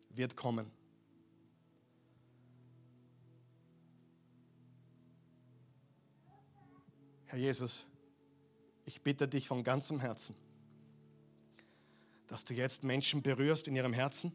wird 0.08 0.34
kommen. 0.34 0.70
Herr 7.26 7.38
Jesus, 7.38 7.84
ich 8.86 9.02
bitte 9.02 9.28
dich 9.28 9.46
von 9.46 9.62
ganzem 9.62 10.00
Herzen, 10.00 10.34
dass 12.28 12.46
du 12.46 12.54
jetzt 12.54 12.82
Menschen 12.82 13.20
berührst 13.22 13.68
in 13.68 13.76
ihrem 13.76 13.92
Herzen, 13.92 14.32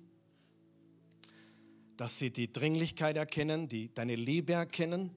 dass 1.97 2.19
sie 2.19 2.29
die 2.31 2.51
Dringlichkeit 2.51 3.17
erkennen, 3.17 3.67
die, 3.67 3.93
deine 3.93 4.15
Liebe 4.15 4.53
erkennen, 4.53 5.11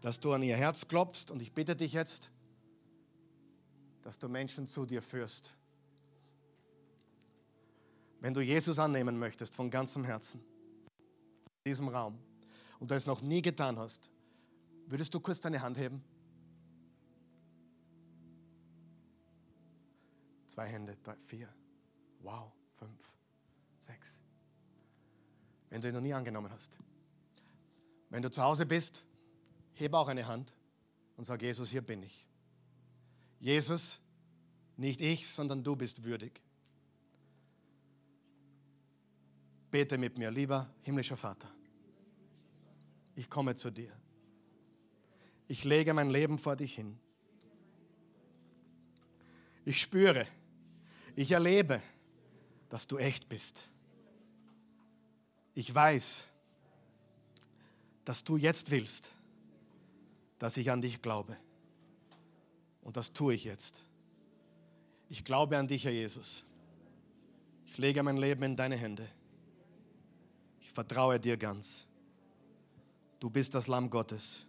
dass 0.00 0.18
du 0.18 0.32
an 0.32 0.42
ihr 0.42 0.56
Herz 0.56 0.88
klopfst. 0.88 1.30
Und 1.30 1.40
ich 1.40 1.52
bitte 1.52 1.76
dich 1.76 1.92
jetzt, 1.92 2.30
dass 4.02 4.18
du 4.18 4.28
Menschen 4.28 4.66
zu 4.66 4.84
dir 4.84 5.00
führst. 5.00 5.56
Wenn 8.20 8.34
du 8.34 8.40
Jesus 8.40 8.78
annehmen 8.78 9.18
möchtest 9.18 9.54
von 9.54 9.70
ganzem 9.70 10.04
Herzen, 10.04 10.40
in 11.64 11.70
diesem 11.70 11.88
Raum, 11.88 12.18
und 12.80 12.90
du 12.90 12.96
es 12.96 13.06
noch 13.06 13.22
nie 13.22 13.42
getan 13.42 13.78
hast, 13.78 14.10
würdest 14.86 15.14
du 15.14 15.20
kurz 15.20 15.40
deine 15.40 15.62
Hand 15.62 15.78
heben? 15.78 16.02
Zwei 20.48 20.66
Hände, 20.66 20.96
drei, 21.02 21.16
vier. 21.16 21.48
Wow, 22.20 22.52
fünf, 22.74 23.14
sechs. 23.80 24.21
Wenn 25.72 25.80
du 25.80 25.88
ihn 25.88 25.94
noch 25.94 26.02
nie 26.02 26.12
angenommen 26.12 26.52
hast. 26.52 26.76
Wenn 28.10 28.20
du 28.20 28.30
zu 28.30 28.42
Hause 28.42 28.66
bist, 28.66 29.06
hebe 29.72 29.96
auch 29.96 30.08
eine 30.08 30.26
Hand 30.26 30.52
und 31.16 31.24
sag, 31.24 31.40
Jesus, 31.40 31.70
hier 31.70 31.80
bin 31.80 32.02
ich. 32.02 32.28
Jesus, 33.40 33.98
nicht 34.76 35.00
ich, 35.00 35.26
sondern 35.26 35.64
du 35.64 35.74
bist 35.74 36.04
würdig. 36.04 36.42
Bete 39.70 39.96
mit 39.96 40.18
mir, 40.18 40.30
lieber 40.30 40.68
himmlischer 40.82 41.16
Vater. 41.16 41.48
Ich 43.14 43.30
komme 43.30 43.54
zu 43.54 43.70
dir. 43.70 43.96
Ich 45.48 45.64
lege 45.64 45.94
mein 45.94 46.10
Leben 46.10 46.38
vor 46.38 46.54
dich 46.54 46.74
hin. 46.74 46.98
Ich 49.64 49.80
spüre, 49.80 50.26
ich 51.16 51.30
erlebe, 51.32 51.80
dass 52.68 52.86
du 52.86 52.98
echt 52.98 53.30
bist. 53.30 53.71
Ich 55.54 55.74
weiß, 55.74 56.24
dass 58.04 58.24
du 58.24 58.36
jetzt 58.36 58.70
willst, 58.70 59.10
dass 60.38 60.56
ich 60.56 60.70
an 60.70 60.80
dich 60.80 61.02
glaube. 61.02 61.36
Und 62.82 62.96
das 62.96 63.12
tue 63.12 63.34
ich 63.34 63.44
jetzt. 63.44 63.82
Ich 65.08 65.24
glaube 65.24 65.58
an 65.58 65.68
dich, 65.68 65.84
Herr 65.84 65.92
Jesus. 65.92 66.44
Ich 67.66 67.78
lege 67.78 68.02
mein 68.02 68.16
Leben 68.16 68.42
in 68.42 68.56
deine 68.56 68.76
Hände. 68.76 69.08
Ich 70.60 70.70
vertraue 70.70 71.20
dir 71.20 71.36
ganz. 71.36 71.86
Du 73.20 73.30
bist 73.30 73.54
das 73.54 73.66
Lamm 73.66 73.88
Gottes. 73.88 74.46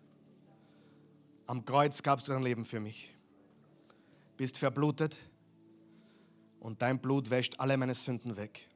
Am 1.45 1.63
Kreuz 1.63 2.01
gabst 2.01 2.27
du 2.27 2.31
dein 2.31 2.43
Leben 2.43 2.65
für 2.65 2.79
mich. 2.79 3.13
Bist 4.37 4.57
verblutet 4.57 5.17
und 6.59 6.81
dein 6.81 6.99
Blut 6.99 7.29
wäscht 7.29 7.59
alle 7.59 7.77
meine 7.77 7.93
Sünden 7.93 8.35
weg. 8.35 8.67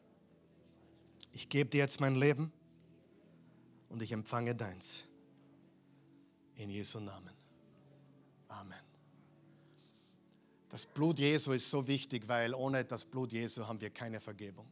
Ich 1.37 1.49
gebe 1.49 1.69
dir 1.69 1.77
jetzt 1.77 2.01
mein 2.01 2.15
Leben 2.15 2.51
und 3.89 4.01
ich 4.01 4.11
empfange 4.11 4.55
deins. 4.55 5.05
In 6.55 6.71
Jesu 6.71 6.99
Namen. 6.99 7.35
Amen. 8.47 8.81
Das 10.67 10.87
Blut 10.87 11.19
Jesu 11.19 11.51
ist 11.51 11.69
so 11.69 11.87
wichtig, 11.87 12.27
weil 12.27 12.55
ohne 12.55 12.83
das 12.85 13.05
Blut 13.05 13.33
Jesu 13.33 13.67
haben 13.67 13.79
wir 13.79 13.91
keine 13.91 14.19
Vergebung. 14.19 14.65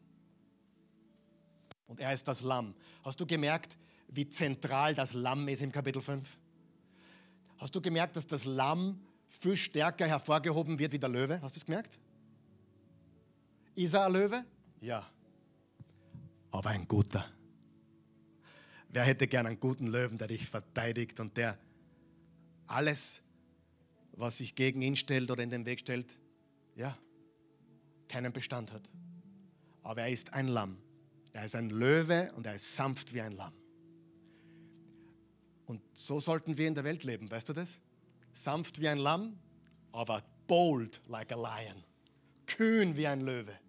Und 1.86 2.00
er 2.00 2.12
ist 2.12 2.28
das 2.28 2.42
Lamm. 2.42 2.74
Hast 3.04 3.20
du 3.20 3.28
gemerkt, 3.28 3.78
wie 4.08 4.28
zentral 4.28 4.96
das 4.96 5.14
Lamm 5.14 5.48
ist 5.48 5.62
im 5.62 5.72
Kapitel 5.72 6.02
5? 6.02 6.36
Hast 7.60 7.76
du 7.76 7.80
gemerkt, 7.80 8.16
dass 8.16 8.26
das 8.26 8.46
Lamm 8.46 9.00
viel 9.28 9.56
stärker 9.56 10.08
hervorgehoben 10.08 10.80
wird 10.80 10.94
wie 10.94 11.00
der 11.00 11.10
Löwe? 11.10 11.40
Hast 11.44 11.58
du 11.58 11.60
es 11.60 11.66
gemerkt? 11.66 12.00
Ist 13.76 13.94
er 13.94 14.08
ein 14.08 14.14
Löwe? 14.14 14.44
Ja. 14.82 15.08
Aber 16.56 16.70
ein 16.70 16.88
guter. 16.88 17.30
Wer 18.88 19.04
hätte 19.04 19.28
gern 19.28 19.46
einen 19.46 19.60
guten 19.60 19.88
Löwen, 19.88 20.18
der 20.18 20.30
dich 20.30 20.48
verteidigt 20.48 21.20
und 21.20 21.36
der 21.36 21.60
alles, 22.66 23.22
was 24.14 24.38
sich 24.38 24.56
gegen 24.56 24.82
ihn 24.82 24.96
stellt 24.96 25.30
oder 25.30 25.44
in 25.44 25.50
den 25.50 25.66
Weg 25.66 25.82
stellt, 25.82 26.18
ja, 26.78 26.98
keinen 28.08 28.32
Bestand 28.32 28.72
hat. 28.72 28.90
Aber 29.84 30.04
er 30.04 30.10
ist 30.10 30.32
ein 30.32 30.48
Lamm. 30.48 30.78
Er 31.34 31.44
ist 31.44 31.56
ein 31.56 31.72
Löwe 31.72 32.32
und 32.38 32.48
er 32.48 32.56
ist 32.56 32.74
sanft 32.74 33.14
wie 33.14 33.20
ein 33.20 33.34
Lamm. 33.34 33.54
Und 35.66 35.82
so 35.94 36.22
sollten 36.22 36.58
wir 36.58 36.70
in 36.70 36.76
der 36.76 36.86
Welt 36.86 37.04
leben, 37.04 37.30
weißt 37.30 37.50
du 37.50 37.54
das? 37.54 37.80
Sanft 38.32 38.80
wie 38.80 38.88
ein 38.88 39.00
Lamm, 39.00 39.38
aber 39.92 40.24
bold 40.48 41.02
like 41.10 41.34
a 41.34 41.36
lion. 41.36 41.84
Kühn 42.48 42.96
wie 42.96 43.08
ein 43.08 43.20
Löwe. 43.20 43.60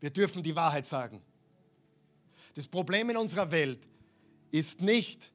Wir 0.00 0.10
dürfen 0.10 0.42
die 0.42 0.56
Wahrheit 0.56 0.86
sagen. 0.86 1.22
Das 2.56 2.66
Problem 2.66 3.10
in 3.10 3.18
unserer 3.18 3.52
Welt 3.52 3.86
ist 4.50 4.80
nicht, 4.80 5.30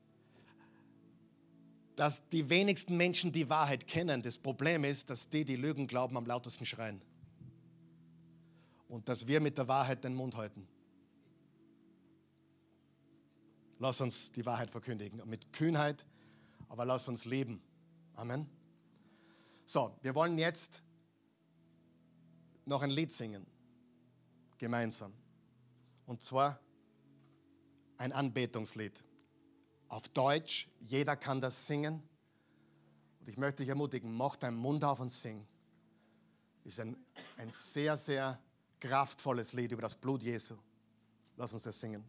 dass 1.96 2.28
die 2.30 2.50
wenigsten 2.50 2.98
Menschen 2.98 3.32
die 3.32 3.48
Wahrheit 3.48 3.86
kennen. 3.86 4.24
Das 4.24 4.40
Problem 4.40 4.84
ist, 4.84 5.12
dass 5.12 5.30
die, 5.30 5.46
die 5.46 5.56
Lügen 5.56 5.86
glauben, 5.86 6.18
am 6.18 6.26
lautesten 6.26 6.66
schreien. 6.66 7.00
Und 8.90 9.08
dass 9.08 9.28
wir 9.28 9.40
mit 9.40 9.60
der 9.60 9.68
Wahrheit 9.68 10.04
den 10.04 10.16
Mund 10.16 10.36
halten. 10.36 10.68
Lass 13.78 14.02
uns 14.02 14.32
die 14.32 14.44
Wahrheit 14.48 14.72
verkündigen. 14.72 15.22
Mit 15.30 15.54
Kühnheit, 15.54 16.08
aber 16.70 16.86
lass 16.86 17.08
uns 17.08 17.26
leben. 17.26 17.62
Amen. 18.16 18.50
So, 19.66 19.96
wir 20.02 20.16
wollen 20.16 20.40
jetzt 20.40 20.82
noch 22.66 22.82
ein 22.82 22.90
Lied 22.90 23.12
singen 23.12 23.46
gemeinsam. 24.58 25.14
Und 26.08 26.24
zwar 26.24 26.60
ein 28.02 28.12
Anbetungslied. 28.14 29.04
Auf 29.88 30.08
Deutsch, 30.10 30.68
jeder 30.80 31.16
kann 31.16 31.40
das 31.40 31.68
singen. 31.68 32.02
Und 33.20 33.30
ich 33.30 33.38
möchte 33.38 33.62
dich 33.62 33.70
ermutigen, 33.70 34.12
mach 34.12 34.36
deinen 34.38 34.58
Mund 34.58 34.84
auf 34.84 35.00
und 35.00 35.12
sing. 35.12 35.46
Ist 36.64 36.80
ein, 36.80 36.98
ein 37.38 37.52
sehr, 37.52 37.96
sehr 37.96 38.40
kraftvolles 38.80 39.54
Lied 39.54 39.72
über 39.72 39.84
das 39.84 39.94
Blut 39.94 40.24
Jesu. 40.24 40.56
Lass 41.38 41.54
uns 41.54 41.64
das 41.64 41.80
singen. 41.80 42.04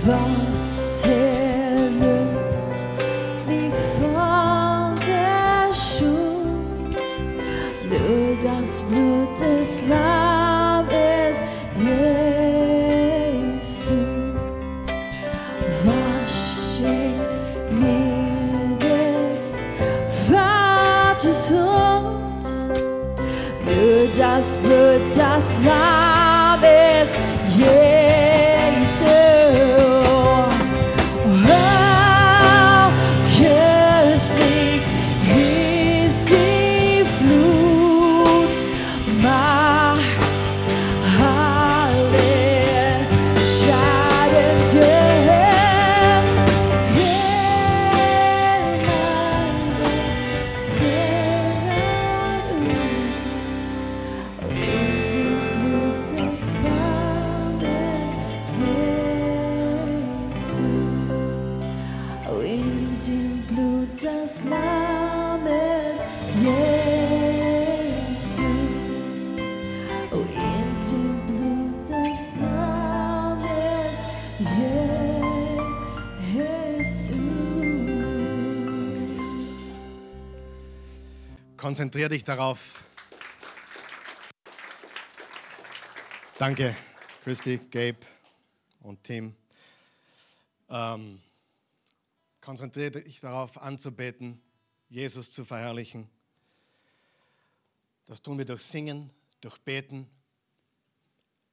Was 0.00 1.41
Konzentrier 81.72 82.10
dich 82.10 82.22
darauf. 82.22 82.74
Danke, 86.36 86.76
Christy, 87.24 87.56
Gabe 87.56 87.96
und 88.80 89.02
Tim. 89.02 89.34
Ähm, 90.68 91.22
konzentriere 92.42 92.90
dich 92.90 93.20
darauf, 93.20 93.56
anzubeten, 93.56 94.42
Jesus 94.90 95.32
zu 95.32 95.46
verherrlichen. 95.46 96.10
Das 98.04 98.20
tun 98.20 98.36
wir 98.36 98.44
durch 98.44 98.60
Singen, 98.60 99.10
durch 99.40 99.56
Beten, 99.56 100.10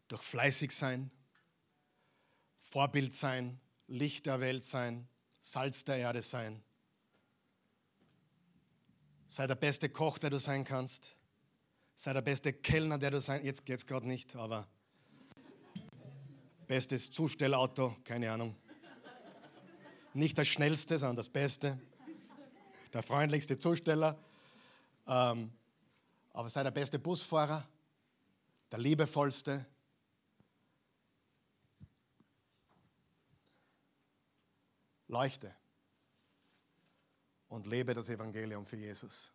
durch 0.09 0.21
fleißig 0.21 0.75
sein, 0.75 1.11
Vorbild 2.57 3.13
sein, 3.13 3.57
Licht 3.87 4.25
der 4.25 4.41
Welt 4.41 4.65
sein, 4.65 5.07
Salz 5.39 5.85
der 5.85 5.95
Erde 5.95 6.21
sein. 6.21 6.61
Sei 9.31 9.45
der 9.45 9.53
beste 9.53 9.89
Koch, 9.89 10.17
der 10.17 10.31
du 10.31 10.39
sein 10.39 10.63
kannst. 10.63 11.15
Sei 11.93 12.13
der 12.13 12.23
beste 12.23 12.51
Kellner, 12.51 12.97
der 12.97 13.11
du 13.11 13.21
sein 13.21 13.45
Jetzt 13.45 13.63
geht 13.63 13.77
es 13.77 13.85
gerade 13.85 14.07
nicht, 14.07 14.35
aber 14.35 14.67
bestes 16.65 17.11
Zustellauto, 17.11 17.95
keine 18.03 18.31
Ahnung. 18.31 18.55
Nicht 20.15 20.35
das 20.39 20.47
schnellste, 20.47 20.97
sondern 20.97 21.17
das 21.17 21.29
Beste. 21.29 21.79
Der 22.91 23.03
freundlichste 23.03 23.59
Zusteller. 23.59 24.17
Ähm, 25.05 25.51
aber 26.33 26.49
sei 26.49 26.63
der 26.63 26.71
beste 26.71 26.97
Busfahrer, 26.97 27.67
der 28.71 28.79
liebevollste. 28.79 29.63
Leuchte 35.07 35.58
und 37.49 37.67
lebe 37.67 37.93
das 37.93 38.09
Evangelium 38.09 38.65
für 38.65 38.77
Jesus. 38.77 39.31